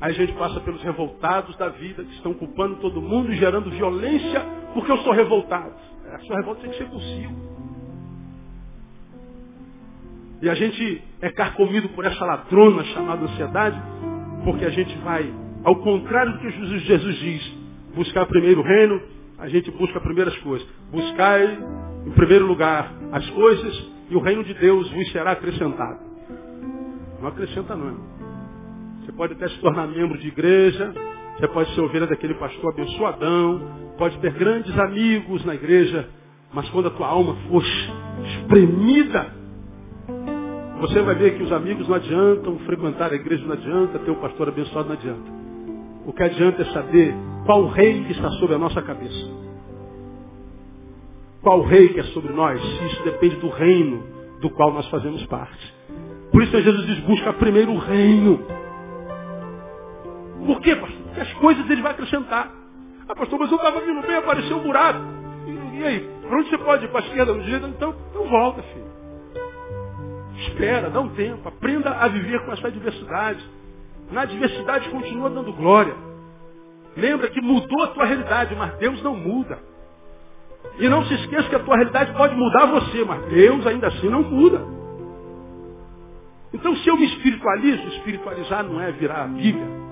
Aí 0.00 0.12
a 0.12 0.14
gente 0.14 0.32
passa 0.34 0.60
pelos 0.60 0.80
revoltados 0.82 1.56
da 1.56 1.68
vida 1.68 2.04
que 2.04 2.14
estão 2.14 2.32
culpando 2.32 2.76
todo 2.76 3.02
mundo 3.02 3.32
e 3.32 3.36
gerando 3.36 3.68
violência 3.70 4.40
porque 4.72 4.92
eu 4.92 4.98
sou 4.98 5.12
revoltado. 5.12 5.74
A 6.12 6.18
sua 6.20 6.36
revolta 6.36 6.62
tem 6.62 6.70
que 6.70 6.78
ser 6.78 6.88
consigo. 6.88 7.50
E 10.42 10.48
a 10.48 10.54
gente 10.54 11.02
é 11.20 11.30
carcomido 11.30 11.88
por 11.90 12.04
essa 12.04 12.24
ladrona 12.24 12.82
chamada 12.84 13.22
ansiedade, 13.22 13.80
porque 14.44 14.64
a 14.64 14.70
gente 14.70 14.96
vai, 14.98 15.32
ao 15.62 15.76
contrário 15.76 16.32
do 16.32 16.38
que 16.38 16.50
Jesus 16.50 17.16
diz, 17.18 17.54
buscar 17.94 18.26
primeiro 18.26 18.60
o 18.60 18.64
reino, 18.64 19.00
a 19.38 19.48
gente 19.48 19.70
busca 19.70 20.00
primeiras 20.00 20.36
coisas. 20.38 20.66
Buscai, 20.90 21.58
em 22.06 22.10
primeiro 22.12 22.46
lugar, 22.46 22.92
as 23.12 23.28
coisas 23.30 23.90
e 24.10 24.16
o 24.16 24.20
reino 24.20 24.42
de 24.42 24.54
Deus 24.54 24.90
vos 24.90 25.12
será 25.12 25.32
acrescentado. 25.32 26.00
Não 27.20 27.28
acrescenta 27.28 27.76
não. 27.76 27.96
Você 29.00 29.12
pode 29.12 29.34
até 29.34 29.48
se 29.48 29.58
tornar 29.60 29.86
membro 29.86 30.18
de 30.18 30.28
igreja, 30.28 30.92
você 31.40 31.48
pode 31.48 31.74
ser 31.74 31.80
ovelha 31.80 32.06
daquele 32.06 32.34
pastor 32.34 32.70
abençoadão, 32.70 33.62
pode 33.96 34.18
ter 34.18 34.30
grandes 34.34 34.78
amigos 34.78 35.42
na 35.46 35.54
igreja, 35.54 36.06
mas 36.52 36.68
quando 36.68 36.88
a 36.88 36.90
tua 36.90 37.06
alma 37.06 37.34
for 37.48 37.64
espremida, 38.24 39.34
você 40.80 41.00
vai 41.00 41.14
ver 41.14 41.38
que 41.38 41.42
os 41.42 41.50
amigos 41.50 41.88
não 41.88 41.96
adiantam, 41.96 42.58
frequentar 42.66 43.10
a 43.10 43.14
igreja 43.14 43.42
não 43.46 43.54
adianta, 43.54 43.98
ter 44.00 44.10
um 44.10 44.16
pastor 44.16 44.50
abençoado 44.50 44.88
não 44.88 44.96
adianta. 44.96 45.32
O 46.04 46.12
que 46.12 46.22
adianta 46.22 46.60
é 46.60 46.64
saber 46.66 47.14
qual 47.46 47.68
rei 47.68 48.04
que 48.04 48.12
está 48.12 48.30
sobre 48.32 48.56
a 48.56 48.58
nossa 48.58 48.82
cabeça. 48.82 49.30
Qual 51.40 51.62
rei 51.62 51.88
que 51.88 52.00
é 52.00 52.04
sobre 52.04 52.34
nós? 52.34 52.60
Isso 52.60 53.02
depende 53.02 53.36
do 53.36 53.48
reino 53.48 54.02
do 54.42 54.50
qual 54.50 54.74
nós 54.74 54.86
fazemos 54.88 55.24
parte. 55.24 55.74
Por 56.30 56.42
isso 56.42 56.60
Jesus 56.60 56.86
diz, 56.86 56.98
busca 57.00 57.32
primeiro 57.32 57.72
o 57.72 57.78
reino. 57.78 58.44
Por 60.44 60.60
quê, 60.60 60.76
pastor? 60.76 60.99
Porque 61.10 61.20
as 61.20 61.32
coisas 61.34 61.68
ele 61.68 61.82
vai 61.82 61.92
acrescentar. 61.92 62.50
Ah, 63.08 63.14
pastor, 63.14 63.38
mas 63.38 63.50
eu 63.50 63.56
estava 63.56 63.80
vindo 63.80 64.00
bem, 64.06 64.16
apareceu 64.16 64.56
um 64.56 64.62
buraco. 64.62 65.00
E, 65.46 65.78
e 65.78 65.84
aí? 65.84 66.10
Para 66.22 66.38
onde 66.38 66.48
você 66.48 66.58
pode 66.58 66.84
ir? 66.84 66.88
Para 66.88 67.00
a 67.00 67.06
esquerda, 67.06 67.34
no 67.34 67.42
direito? 67.42 67.66
Então, 67.66 67.94
então 68.10 68.28
volta, 68.28 68.62
filho. 68.62 68.90
Espera, 70.38 70.88
dá 70.88 71.00
um 71.00 71.08
tempo. 71.10 71.48
Aprenda 71.48 71.90
a 71.90 72.06
viver 72.06 72.44
com 72.44 72.52
essa 72.52 72.68
adversidade. 72.68 73.44
Na 74.12 74.22
adversidade 74.22 74.88
continua 74.90 75.28
dando 75.28 75.52
glória. 75.52 75.94
Lembra 76.96 77.28
que 77.28 77.40
mudou 77.40 77.82
a 77.82 77.88
tua 77.88 78.04
realidade, 78.04 78.54
mas 78.54 78.74
Deus 78.78 79.02
não 79.02 79.16
muda. 79.16 79.58
E 80.78 80.88
não 80.88 81.04
se 81.04 81.14
esqueça 81.14 81.48
que 81.48 81.56
a 81.56 81.60
tua 81.60 81.76
realidade 81.76 82.12
pode 82.12 82.34
mudar 82.36 82.66
você, 82.66 83.04
mas 83.04 83.24
Deus 83.26 83.66
ainda 83.66 83.88
assim 83.88 84.08
não 84.08 84.22
muda. 84.22 84.64
Então 86.52 86.74
se 86.76 86.88
eu 86.88 86.96
me 86.96 87.06
espiritualizo, 87.06 87.88
espiritualizar 87.88 88.62
não 88.62 88.80
é 88.80 88.92
virar 88.92 89.24
a 89.24 89.26
Bíblia. 89.26 89.89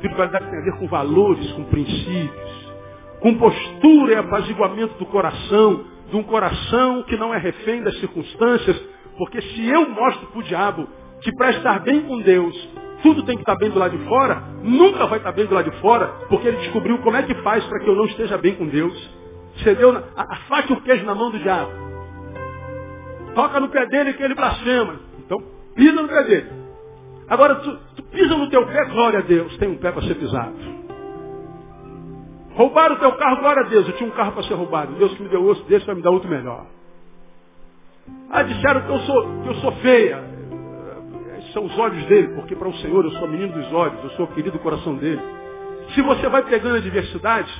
Espiritualidade 0.00 0.48
tem 0.48 0.58
a 0.58 0.62
ver 0.62 0.76
com 0.78 0.88
valores, 0.88 1.52
com 1.52 1.64
princípios, 1.64 2.72
com 3.20 3.34
postura 3.34 4.12
e 4.14 4.16
apaziguamento 4.16 4.94
do 4.94 5.04
coração, 5.04 5.84
de 6.08 6.16
um 6.16 6.22
coração 6.22 7.02
que 7.02 7.18
não 7.18 7.34
é 7.34 7.38
refém 7.38 7.82
das 7.82 7.94
circunstâncias, 8.00 8.80
porque 9.18 9.42
se 9.42 9.68
eu 9.68 9.90
mostro 9.90 10.26
para 10.28 10.40
o 10.40 10.42
diabo 10.42 10.88
que 11.20 11.30
para 11.36 11.50
estar 11.50 11.80
bem 11.80 12.00
com 12.00 12.18
Deus, 12.18 12.56
tudo 13.02 13.24
tem 13.24 13.36
que 13.36 13.42
estar 13.42 13.56
bem 13.56 13.68
do 13.68 13.78
lado 13.78 13.96
de 13.96 14.02
fora, 14.06 14.42
nunca 14.62 15.04
vai 15.06 15.18
estar 15.18 15.32
bem 15.32 15.44
do 15.44 15.54
lado 15.54 15.70
de 15.70 15.76
fora, 15.82 16.06
porque 16.30 16.48
ele 16.48 16.56
descobriu 16.56 16.96
como 16.98 17.18
é 17.18 17.22
que 17.22 17.34
faz 17.42 17.62
para 17.64 17.80
que 17.80 17.90
eu 17.90 17.94
não 17.94 18.06
esteja 18.06 18.38
bem 18.38 18.54
com 18.54 18.66
Deus. 18.66 18.94
Você 19.58 19.74
deu 19.74 19.90
a, 19.90 20.02
a 20.16 20.36
faca 20.48 20.72
e 20.72 20.76
o 20.76 20.80
queijo 20.80 21.04
na 21.04 21.14
mão 21.14 21.30
do 21.30 21.38
diabo. 21.38 21.72
Toca 23.34 23.60
no 23.60 23.68
pé 23.68 23.84
dele 23.84 24.14
que 24.14 24.22
ele 24.22 24.34
blasfema. 24.34 24.98
Então, 25.18 25.38
pisa 25.74 26.00
no 26.00 26.08
pé 26.08 26.24
dele. 26.24 26.50
Agora, 27.30 27.54
tu, 27.54 27.78
tu 27.94 28.02
pisa 28.10 28.36
no 28.36 28.50
teu 28.50 28.66
pé, 28.66 28.84
glória 28.86 29.20
a 29.20 29.22
Deus, 29.22 29.56
tem 29.58 29.70
um 29.70 29.76
pé 29.76 29.92
para 29.92 30.02
ser 30.02 30.16
pisado. 30.16 30.52
Roubaram 32.56 32.96
o 32.96 32.98
teu 32.98 33.12
carro, 33.12 33.36
glória 33.36 33.62
a 33.62 33.68
Deus, 33.68 33.86
eu 33.86 33.94
tinha 33.96 34.10
um 34.10 34.12
carro 34.12 34.32
para 34.32 34.42
ser 34.42 34.54
roubado. 34.54 34.94
Deus 34.94 35.14
que 35.14 35.22
me 35.22 35.28
deu 35.28 35.46
osso 35.46 35.62
desse 35.64 35.86
vai 35.86 35.94
me 35.94 36.02
dar 36.02 36.10
outro 36.10 36.28
melhor. 36.28 36.66
Ah, 38.30 38.42
disseram 38.42 38.80
que 38.80 38.90
eu 38.90 38.98
sou, 38.98 39.42
que 39.42 39.48
eu 39.48 39.54
sou 39.54 39.72
feia. 39.76 40.28
São 41.52 41.64
os 41.64 41.78
olhos 41.78 42.04
dele, 42.06 42.34
porque 42.34 42.56
para 42.56 42.68
o 42.68 42.74
Senhor 42.78 43.04
eu 43.04 43.12
sou 43.12 43.28
menino 43.28 43.52
dos 43.52 43.72
olhos, 43.72 44.02
eu 44.02 44.10
sou 44.10 44.26
querido 44.28 44.58
coração 44.58 44.96
dele. 44.96 45.22
Se 45.94 46.02
você 46.02 46.28
vai 46.28 46.42
pegando 46.42 46.76
a 46.76 46.80
diversidade 46.80 47.50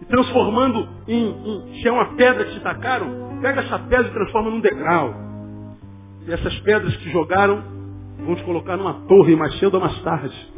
e 0.00 0.04
transformando 0.06 0.88
em, 1.06 1.26
em 1.28 1.80
se 1.80 1.88
é 1.88 1.92
uma 1.92 2.16
pedra 2.16 2.44
que 2.44 2.54
te 2.54 2.60
tacaram, 2.60 3.38
pega 3.42 3.60
essa 3.60 3.78
pedra 3.78 4.08
e 4.08 4.14
transforma 4.14 4.50
num 4.50 4.60
degrau. 4.60 5.14
E 6.26 6.32
essas 6.32 6.58
pedras 6.60 6.96
que 6.96 7.10
jogaram 7.10 7.79
vão 8.24 8.34
te 8.34 8.44
colocar 8.44 8.76
numa 8.76 8.94
torre 9.06 9.36
mais 9.36 9.58
cedo 9.58 9.74
ou 9.74 9.80
mais 9.80 10.00
tarde. 10.02 10.52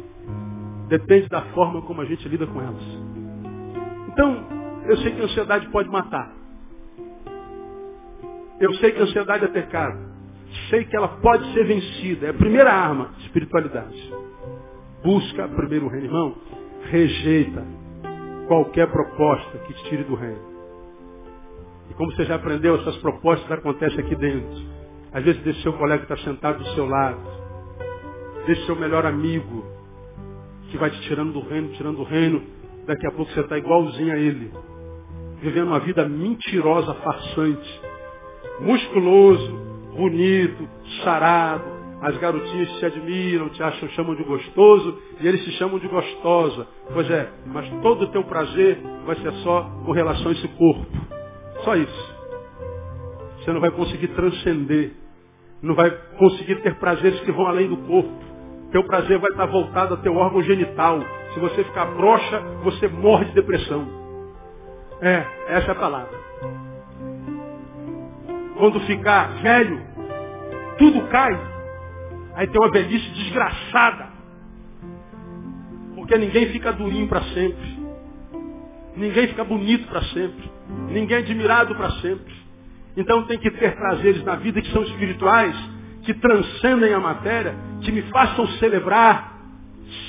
Depende 0.89 1.27
da 1.29 1.41
forma 1.53 1.81
como 1.81 2.01
a 2.01 2.05
gente 2.05 2.27
lida 2.27 2.45
com 2.45 2.61
elas. 2.61 2.83
Então, 4.09 4.45
eu 4.87 4.97
sei 4.97 5.11
que 5.11 5.21
a 5.21 5.23
ansiedade 5.25 5.69
pode 5.69 5.89
matar. 5.89 6.31
Eu 8.59 8.73
sei 8.75 8.91
que 8.91 8.99
a 8.99 9.03
ansiedade 9.03 9.45
é 9.45 9.47
pecado. 9.47 9.97
Sei 10.69 10.85
que 10.85 10.95
ela 10.95 11.07
pode 11.07 11.51
ser 11.53 11.65
vencida. 11.65 12.27
É 12.27 12.29
a 12.29 12.33
primeira 12.33 12.71
arma, 12.71 13.11
espiritualidade. 13.19 14.13
Busca 15.03 15.47
primeiro 15.47 15.85
o 15.87 15.89
reino, 15.89 16.05
irmão. 16.05 16.35
Rejeita 16.89 17.65
qualquer 18.47 18.87
proposta 18.87 19.57
que 19.59 19.73
te 19.73 19.83
tire 19.85 20.03
do 20.03 20.15
reino. 20.15 20.53
E 21.89 21.93
como 21.95 22.11
você 22.11 22.25
já 22.25 22.35
aprendeu, 22.35 22.75
essas 22.75 22.97
propostas 22.97 23.51
acontecem 23.51 23.99
aqui 23.99 24.15
dentro. 24.15 24.63
Às 25.11 25.23
vezes 25.23 25.41
deixa 25.43 25.61
seu 25.61 25.73
colega 25.73 26.05
que 26.05 26.13
está 26.13 26.25
sentado 26.25 26.59
do 26.59 26.69
seu 26.69 26.85
lado. 26.85 27.42
Deixa 28.45 28.65
seu 28.65 28.75
melhor 28.75 29.05
amigo 29.05 29.63
que 30.69 30.77
vai 30.77 30.89
te 30.89 31.01
tirando 31.01 31.33
do 31.33 31.41
reino, 31.41 31.69
tirando 31.69 31.97
do 31.97 32.03
reino. 32.03 32.43
Daqui 32.85 33.07
a 33.07 33.11
pouco 33.11 33.31
você 33.31 33.39
está 33.39 33.57
igualzinho 33.57 34.13
a 34.13 34.17
ele. 34.17 34.51
Vivendo 35.41 35.67
uma 35.67 35.79
vida 35.79 36.07
mentirosa, 36.07 36.93
farsante 36.95 37.93
musculoso, 38.59 39.51
bonito, 39.95 40.67
sarado. 41.03 41.73
As 42.01 42.17
garotinhas 42.17 42.69
te 42.79 42.85
admiram, 42.85 43.47
te 43.49 43.63
acham, 43.63 43.87
chamam 43.89 44.13
de 44.13 44.23
gostoso 44.25 44.99
e 45.21 45.27
eles 45.27 45.41
te 45.45 45.51
chamam 45.51 45.79
de 45.79 45.87
gostosa. 45.87 46.67
Pois 46.91 47.09
é, 47.09 47.31
mas 47.45 47.69
todo 47.81 48.03
o 48.03 48.07
teu 48.07 48.25
prazer 48.25 48.77
vai 49.05 49.15
ser 49.15 49.31
só 49.35 49.71
com 49.85 49.91
relação 49.93 50.27
a 50.27 50.31
esse 50.33 50.47
corpo. 50.49 50.85
Só 51.63 51.77
isso. 51.77 52.13
Você 53.37 53.53
não 53.53 53.61
vai 53.61 53.71
conseguir 53.71 54.09
transcender. 54.09 54.91
Não 55.61 55.75
vai 55.75 55.89
conseguir 56.17 56.61
ter 56.61 56.75
prazeres 56.75 57.21
que 57.21 57.31
vão 57.31 57.47
além 57.47 57.69
do 57.69 57.77
corpo. 57.77 58.32
Teu 58.73 58.83
prazer 58.83 59.17
vai 59.19 59.31
estar 59.31 59.45
voltado 59.45 59.93
ao 59.93 60.01
teu 60.01 60.17
órgão 60.17 60.43
genital. 60.43 60.99
Se 61.33 61.39
você 61.39 61.63
ficar 61.63 61.85
broxa, 61.85 62.41
você 62.63 62.89
morre 62.89 63.25
de 63.25 63.31
depressão. 63.31 63.87
É, 65.01 65.25
essa 65.47 65.69
é 65.69 65.71
a 65.71 65.75
palavra 65.75 66.23
quando 68.63 68.79
ficar 68.81 69.27
velho, 69.41 69.81
tudo 70.77 71.01
cai. 71.09 71.37
Aí 72.35 72.47
tem 72.47 72.61
uma 72.61 72.71
velhice 72.71 73.09
desgraçada. 73.09 74.07
Porque 75.95 76.17
ninguém 76.17 76.47
fica 76.47 76.71
durinho 76.71 77.07
para 77.09 77.21
sempre. 77.23 77.83
Ninguém 78.95 79.27
fica 79.27 79.43
bonito 79.43 79.85
para 79.89 80.01
sempre. 80.03 80.49
Ninguém 80.89 81.17
é 81.17 81.19
admirado 81.19 81.75
para 81.75 81.91
sempre. 81.99 82.33
Então 82.95 83.23
tem 83.23 83.37
que 83.37 83.51
ter 83.51 83.75
prazeres 83.75 84.23
na 84.23 84.35
vida 84.35 84.61
que 84.61 84.71
são 84.71 84.83
espirituais, 84.83 85.55
que 86.03 86.13
transcendem 86.13 86.93
a 86.93 86.99
matéria, 86.99 87.55
que 87.81 87.91
me 87.91 88.01
façam 88.03 88.47
celebrar, 88.59 89.39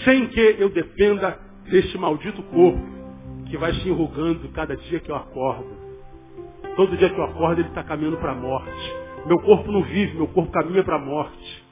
sem 0.04 0.26
que 0.28 0.56
eu 0.58 0.68
dependa 0.68 1.38
desse 1.70 1.96
maldito 1.98 2.42
corpo 2.44 2.94
que 3.46 3.56
vai 3.56 3.72
se 3.74 3.88
enrugando 3.88 4.48
cada 4.48 4.76
dia 4.76 5.00
que 5.00 5.10
eu 5.10 5.16
acordo. 5.16 5.84
Todo 6.76 6.96
dia 6.96 7.08
que 7.08 7.18
eu 7.18 7.24
acordo, 7.24 7.60
ele 7.60 7.68
está 7.68 7.84
caminhando 7.84 8.16
para 8.16 8.32
a 8.32 8.34
morte. 8.34 8.94
Meu 9.26 9.38
corpo 9.40 9.70
não 9.70 9.82
vive, 9.82 10.16
meu 10.16 10.26
corpo 10.26 10.50
caminha 10.50 10.82
para 10.82 10.96
a 10.96 10.98
morte. 10.98 11.64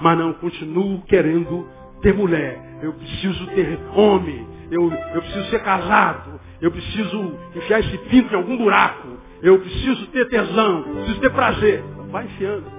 Mas 0.00 0.16
não, 0.16 0.32
continuo 0.34 1.02
querendo 1.02 1.66
ter 2.02 2.14
mulher. 2.14 2.78
Eu 2.82 2.92
preciso 2.92 3.46
ter 3.48 3.78
homem. 3.96 4.46
Eu, 4.70 4.92
eu 4.92 5.22
preciso 5.22 5.50
ser 5.50 5.62
casado. 5.62 6.38
Eu 6.60 6.70
preciso 6.70 7.34
enfiar 7.56 7.80
esse 7.80 7.98
pinto 7.98 8.32
em 8.32 8.36
algum 8.36 8.56
buraco. 8.56 9.08
Eu 9.42 9.58
preciso 9.58 10.06
ter 10.08 10.28
tesão. 10.28 10.82
Preciso 10.84 11.20
ter 11.20 11.30
prazer. 11.32 11.82
Vai 12.10 12.26
enfiando. 12.26 12.77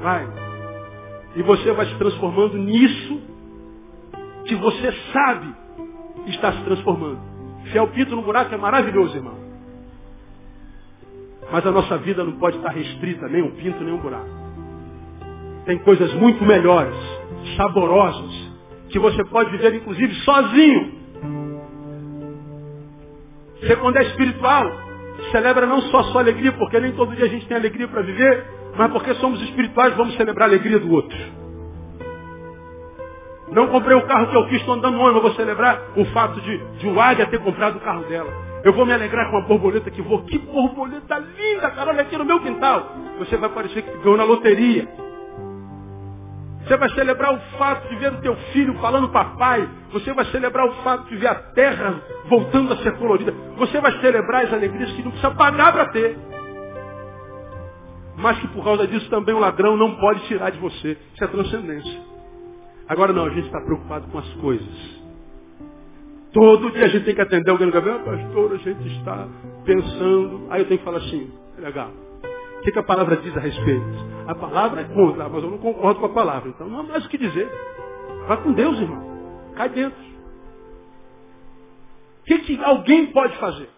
Vai. 0.00 0.26
E 1.36 1.42
você 1.42 1.72
vai 1.72 1.86
se 1.86 1.94
transformando 1.96 2.56
nisso 2.56 3.20
que 4.46 4.54
você 4.54 4.92
sabe 5.12 5.54
está 6.30 6.52
se 6.52 6.62
transformando. 6.64 7.20
Enfiar 7.64 7.84
o 7.84 7.88
pinto 7.88 8.14
no 8.14 8.22
buraco 8.22 8.54
é 8.54 8.58
maravilhoso, 8.58 9.16
irmão. 9.16 9.36
Mas 11.50 11.66
a 11.66 11.70
nossa 11.70 11.96
vida 11.98 12.22
não 12.24 12.32
pode 12.32 12.56
estar 12.58 12.70
restrita, 12.70 13.28
nem 13.28 13.42
um 13.42 13.50
pinto, 13.52 13.82
nem 13.82 13.94
um 13.94 13.98
buraco. 13.98 14.28
Tem 15.64 15.78
coisas 15.78 16.12
muito 16.14 16.44
melhores, 16.44 16.94
saborosas, 17.56 18.52
que 18.90 18.98
você 18.98 19.24
pode 19.24 19.50
viver 19.50 19.74
inclusive 19.74 20.14
sozinho. 20.16 20.98
Você 23.60 23.76
quando 23.76 23.96
é 23.96 24.02
espiritual, 24.04 24.70
celebra 25.30 25.66
não 25.66 25.80
só 25.82 25.98
a 25.98 26.04
sua 26.04 26.20
alegria, 26.20 26.52
porque 26.52 26.78
nem 26.80 26.92
todo 26.92 27.14
dia 27.14 27.26
a 27.26 27.28
gente 27.28 27.46
tem 27.46 27.56
alegria 27.56 27.88
para 27.88 28.02
viver, 28.02 28.46
mas 28.78 28.92
porque 28.92 29.12
somos 29.16 29.42
espirituais, 29.42 29.94
vamos 29.96 30.14
celebrar 30.14 30.48
a 30.48 30.52
alegria 30.52 30.78
do 30.78 30.90
outro. 30.92 31.18
Não 33.50 33.66
comprei 33.68 33.96
o 33.96 34.06
carro 34.06 34.28
que 34.28 34.36
eu 34.36 34.46
quis, 34.46 34.60
estou 34.60 34.74
andando 34.74 35.00
ônibus, 35.00 35.22
vou 35.22 35.34
celebrar 35.34 35.82
o 35.96 36.04
fato 36.06 36.40
de, 36.40 36.58
de 36.78 36.86
o 36.86 37.00
Águia 37.00 37.26
ter 37.26 37.40
comprado 37.40 37.76
o 37.76 37.80
carro 37.80 38.04
dela. 38.04 38.30
Eu 38.62 38.72
vou 38.72 38.86
me 38.86 38.92
alegrar 38.92 39.30
com 39.30 39.38
a 39.38 39.40
borboleta 39.40 39.90
que 39.90 40.00
vou. 40.00 40.22
Que 40.22 40.38
borboleta 40.38 41.18
linda, 41.18 41.70
cara, 41.70 41.90
olha 41.90 42.02
aqui 42.02 42.16
no 42.16 42.24
meu 42.24 42.40
quintal. 42.40 42.92
Você 43.18 43.36
vai 43.36 43.48
parecer 43.48 43.82
que 43.82 43.98
ganhou 43.98 44.16
na 44.16 44.24
loteria. 44.24 44.86
Você 46.64 46.76
vai 46.76 46.90
celebrar 46.90 47.34
o 47.34 47.40
fato 47.56 47.88
de 47.88 47.96
ver 47.96 48.12
o 48.12 48.20
teu 48.20 48.36
filho 48.52 48.74
falando 48.74 49.08
papai. 49.08 49.68
Você 49.92 50.12
vai 50.12 50.24
celebrar 50.26 50.66
o 50.66 50.74
fato 50.82 51.08
de 51.08 51.16
ver 51.16 51.28
a 51.28 51.34
terra 51.34 52.00
voltando 52.28 52.74
a 52.74 52.76
ser 52.78 52.96
colorida. 52.98 53.32
Você 53.56 53.80
vai 53.80 53.92
celebrar 54.00 54.44
as 54.44 54.52
alegrias 54.52 54.92
que 54.92 55.02
não 55.02 55.10
precisa 55.10 55.34
pagar 55.34 55.72
para 55.72 55.86
ter. 55.86 56.16
Mas 58.18 58.38
que 58.40 58.48
por 58.48 58.64
causa 58.64 58.86
disso 58.86 59.08
também 59.08 59.34
o 59.34 59.38
ladrão 59.38 59.76
não 59.76 59.94
pode 59.94 60.26
tirar 60.26 60.50
de 60.50 60.58
você. 60.58 60.98
Isso 61.14 61.24
é 61.24 61.26
transcendência. 61.28 62.00
Agora 62.88 63.12
não, 63.12 63.26
a 63.26 63.30
gente 63.30 63.46
está 63.46 63.60
preocupado 63.60 64.08
com 64.08 64.18
as 64.18 64.28
coisas. 64.34 64.98
Todo 66.32 66.70
dia 66.72 66.86
a 66.86 66.88
gente 66.88 67.04
tem 67.04 67.14
que 67.14 67.20
atender 67.20 67.50
alguém 67.50 67.66
no 67.66 67.72
cabelo, 67.72 68.00
ah, 68.00 68.04
pastor, 68.04 68.52
a 68.52 68.56
gente 68.56 68.98
está 68.98 69.28
pensando. 69.64 70.46
Aí 70.50 70.62
eu 70.62 70.66
tenho 70.66 70.78
que 70.78 70.84
falar 70.84 70.98
assim, 70.98 71.30
legal. 71.58 71.90
O 72.58 72.62
que, 72.62 72.72
que 72.72 72.78
a 72.78 72.82
palavra 72.82 73.16
diz 73.18 73.36
a 73.36 73.40
respeito? 73.40 73.86
A 74.26 74.34
palavra 74.34 74.80
é 74.80 74.84
contra, 74.84 75.28
mas 75.28 75.42
eu 75.42 75.50
não 75.50 75.58
concordo 75.58 76.00
com 76.00 76.06
a 76.06 76.10
palavra. 76.10 76.48
Então 76.48 76.68
não 76.68 76.80
há 76.80 76.82
mais 76.82 77.06
o 77.06 77.08
que 77.08 77.16
dizer. 77.16 77.48
Vá 78.26 78.36
com 78.38 78.52
Deus, 78.52 78.78
irmão. 78.80 79.00
Cai 79.54 79.68
dentro. 79.68 79.98
O 82.20 82.24
que, 82.24 82.38
que 82.40 82.64
alguém 82.64 83.06
pode 83.06 83.36
fazer? 83.38 83.70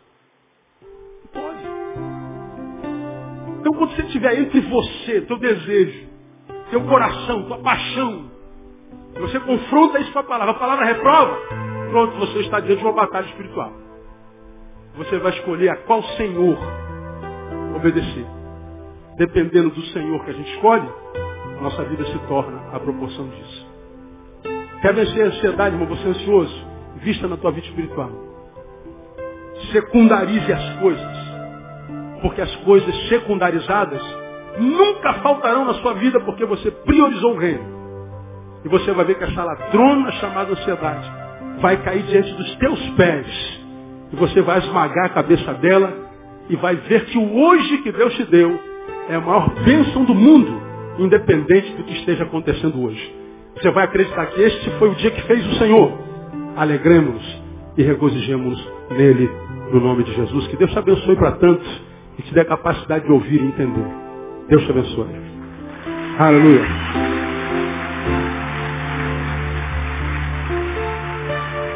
Então 3.60 3.72
quando 3.74 3.94
você 3.94 4.02
estiver 4.02 4.40
entre 4.40 4.60
você, 4.60 5.20
teu 5.22 5.38
desejo, 5.38 6.08
teu 6.70 6.82
coração, 6.82 7.44
tua 7.44 7.58
paixão, 7.58 8.30
você 9.20 9.38
confronta 9.40 10.00
isso 10.00 10.12
com 10.12 10.18
a 10.18 10.24
palavra, 10.24 10.54
a 10.54 10.58
palavra 10.58 10.86
reprova, 10.86 11.38
pronto, 11.90 12.16
você 12.18 12.40
está 12.40 12.60
diante 12.60 12.78
de 12.78 12.84
uma 12.84 12.94
batalha 12.94 13.26
espiritual. 13.26 13.72
Você 14.96 15.18
vai 15.18 15.32
escolher 15.32 15.68
a 15.68 15.76
qual 15.76 16.02
Senhor 16.02 16.58
obedecer 17.76 18.26
dependendo 19.20 19.68
do 19.68 19.82
Senhor 19.88 20.24
que 20.24 20.30
a 20.30 20.32
gente 20.32 20.50
escolhe, 20.54 20.88
nossa 21.60 21.84
vida 21.84 22.06
se 22.06 22.18
torna 22.20 22.58
a 22.72 22.80
proporção 22.80 23.28
disso. 23.28 23.66
Quer 24.80 24.94
vencer 24.94 25.24
a 25.24 25.26
ansiedade, 25.26 25.74
irmão? 25.74 25.86
Você 25.88 26.06
é 26.06 26.08
ansioso? 26.08 26.66
Vista 27.02 27.28
na 27.28 27.36
tua 27.36 27.52
vida 27.52 27.66
espiritual. 27.66 28.10
Secundarize 29.72 30.50
as 30.50 30.80
coisas. 30.80 31.19
Porque 32.22 32.40
as 32.40 32.54
coisas 32.56 32.94
secundarizadas 33.08 34.02
nunca 34.58 35.14
faltarão 35.14 35.64
na 35.64 35.74
sua 35.74 35.94
vida 35.94 36.20
porque 36.20 36.44
você 36.44 36.70
priorizou 36.70 37.34
o 37.34 37.38
reino. 37.38 37.80
E 38.64 38.68
você 38.68 38.92
vai 38.92 39.04
ver 39.04 39.16
que 39.16 39.24
essa 39.24 39.42
ladrona 39.42 40.12
chamada 40.12 40.52
ansiedade 40.52 41.10
vai 41.60 41.76
cair 41.78 42.02
diante 42.04 42.32
dos 42.34 42.56
teus 42.56 42.80
pés. 42.90 43.60
E 44.12 44.16
você 44.16 44.42
vai 44.42 44.58
esmagar 44.58 45.06
a 45.06 45.10
cabeça 45.10 45.54
dela 45.54 45.92
e 46.48 46.56
vai 46.56 46.76
ver 46.76 47.06
que 47.06 47.16
o 47.16 47.36
hoje 47.38 47.78
que 47.78 47.92
Deus 47.92 48.14
te 48.14 48.24
deu 48.24 48.58
é 49.08 49.14
a 49.14 49.20
maior 49.20 49.48
bênção 49.64 50.04
do 50.04 50.14
mundo, 50.14 50.60
independente 50.98 51.72
do 51.72 51.84
que 51.84 51.94
esteja 51.94 52.24
acontecendo 52.24 52.82
hoje. 52.82 53.14
Você 53.56 53.70
vai 53.70 53.84
acreditar 53.84 54.26
que 54.26 54.40
este 54.40 54.70
foi 54.78 54.90
o 54.90 54.94
dia 54.94 55.10
que 55.10 55.22
fez 55.22 55.46
o 55.46 55.54
Senhor. 55.54 55.92
Alegremos-nos 56.56 57.42
e 57.76 57.82
regozijemos 57.82 58.68
nele, 58.90 59.30
no 59.72 59.80
nome 59.80 60.02
de 60.04 60.12
Jesus. 60.12 60.46
Que 60.48 60.56
Deus 60.56 60.70
te 60.70 60.78
abençoe 60.78 61.16
para 61.16 61.32
tantos 61.32 61.89
e 62.20 62.22
te 62.22 62.34
dê 62.34 62.40
a 62.40 62.44
capacidade 62.44 63.06
de 63.06 63.12
ouvir 63.12 63.40
e 63.40 63.46
entender. 63.46 63.86
Deus 64.46 64.62
te 64.64 64.70
abençoe. 64.70 65.08
Aleluia. 66.18 66.60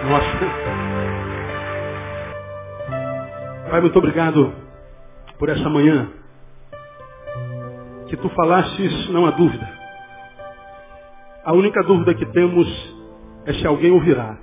Nossa. 0.07 0.39
Pai, 3.71 3.81
muito 3.81 3.99
obrigado 3.99 4.53
por 5.39 5.49
essa 5.49 5.71
manhã 5.71 6.11
que 8.09 8.17
tu 8.19 8.29
falastes, 8.29 9.09
não 9.09 9.25
há 9.25 9.31
dúvida. 9.31 9.67
A 11.43 11.55
única 11.55 11.83
dúvida 11.85 12.13
que 12.13 12.27
temos 12.27 12.69
é 13.47 13.55
se 13.55 13.67
alguém 13.67 13.91
ouvirá. 13.91 14.37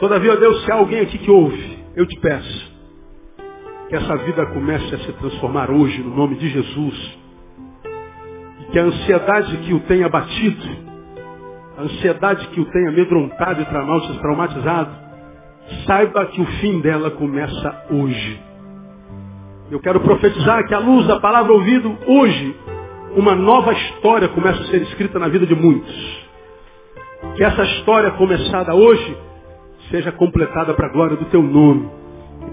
Todavia, 0.00 0.36
Deus, 0.36 0.64
se 0.64 0.72
há 0.72 0.76
alguém 0.76 1.00
aqui 1.00 1.18
que 1.18 1.30
ouve, 1.30 1.84
eu 1.94 2.06
te 2.06 2.18
peço 2.18 2.65
que 3.88 3.94
essa 3.94 4.16
vida 4.16 4.46
comece 4.46 4.94
a 4.94 4.98
se 4.98 5.12
transformar 5.12 5.70
hoje 5.70 6.02
no 6.02 6.14
nome 6.14 6.36
de 6.36 6.48
Jesus. 6.48 7.18
E 8.60 8.64
que 8.72 8.78
a 8.78 8.82
ansiedade 8.82 9.56
que 9.58 9.74
o 9.74 9.80
tenha 9.80 10.08
batido, 10.08 10.68
a 11.78 11.82
ansiedade 11.82 12.48
que 12.48 12.60
o 12.60 12.64
tenha 12.64 12.88
amedrontado 12.88 13.62
e 13.62 13.64
traumatizado, 14.18 14.90
saiba 15.86 16.26
que 16.26 16.40
o 16.40 16.46
fim 16.60 16.80
dela 16.80 17.10
começa 17.12 17.86
hoje. 17.90 18.40
Eu 19.70 19.80
quero 19.80 20.00
profetizar 20.00 20.66
que 20.66 20.74
à 20.74 20.78
luz 20.78 21.06
da 21.06 21.20
palavra 21.20 21.52
ouvido 21.52 21.96
hoje, 22.06 22.56
uma 23.16 23.34
nova 23.34 23.72
história 23.72 24.28
começa 24.28 24.60
a 24.62 24.66
ser 24.66 24.82
escrita 24.82 25.18
na 25.18 25.28
vida 25.28 25.46
de 25.46 25.54
muitos. 25.54 26.26
Que 27.36 27.44
essa 27.44 27.62
história 27.62 28.10
começada 28.12 28.74
hoje 28.74 29.16
seja 29.90 30.10
completada 30.12 30.74
para 30.74 30.86
a 30.86 30.92
glória 30.92 31.16
do 31.16 31.24
teu 31.26 31.42
nome 31.42 32.05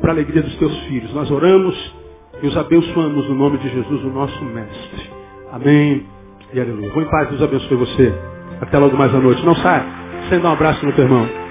para 0.03 0.11
a 0.11 0.15
alegria 0.15 0.41
dos 0.41 0.53
teus 0.57 0.77
filhos. 0.81 1.13
Nós 1.13 1.31
oramos 1.31 1.95
e 2.41 2.47
os 2.47 2.57
abençoamos 2.57 3.25
no 3.29 3.35
nome 3.35 3.57
de 3.59 3.69
Jesus, 3.69 4.03
o 4.03 4.09
nosso 4.09 4.43
mestre. 4.43 5.09
Amém 5.49 6.05
e 6.53 6.59
aleluia. 6.59 6.89
Vou 6.89 7.01
em 7.01 7.09
paz, 7.09 7.29
Deus 7.29 7.41
abençoe 7.41 7.77
você. 7.77 8.13
Até 8.59 8.77
logo 8.77 8.97
mais 8.97 9.15
à 9.15 9.19
noite. 9.19 9.45
Não 9.45 9.55
saia, 9.55 9.85
sem 10.27 10.41
dar 10.41 10.49
um 10.49 10.53
abraço 10.53 10.85
no 10.85 10.91
teu 10.91 11.05
irmão. 11.05 11.42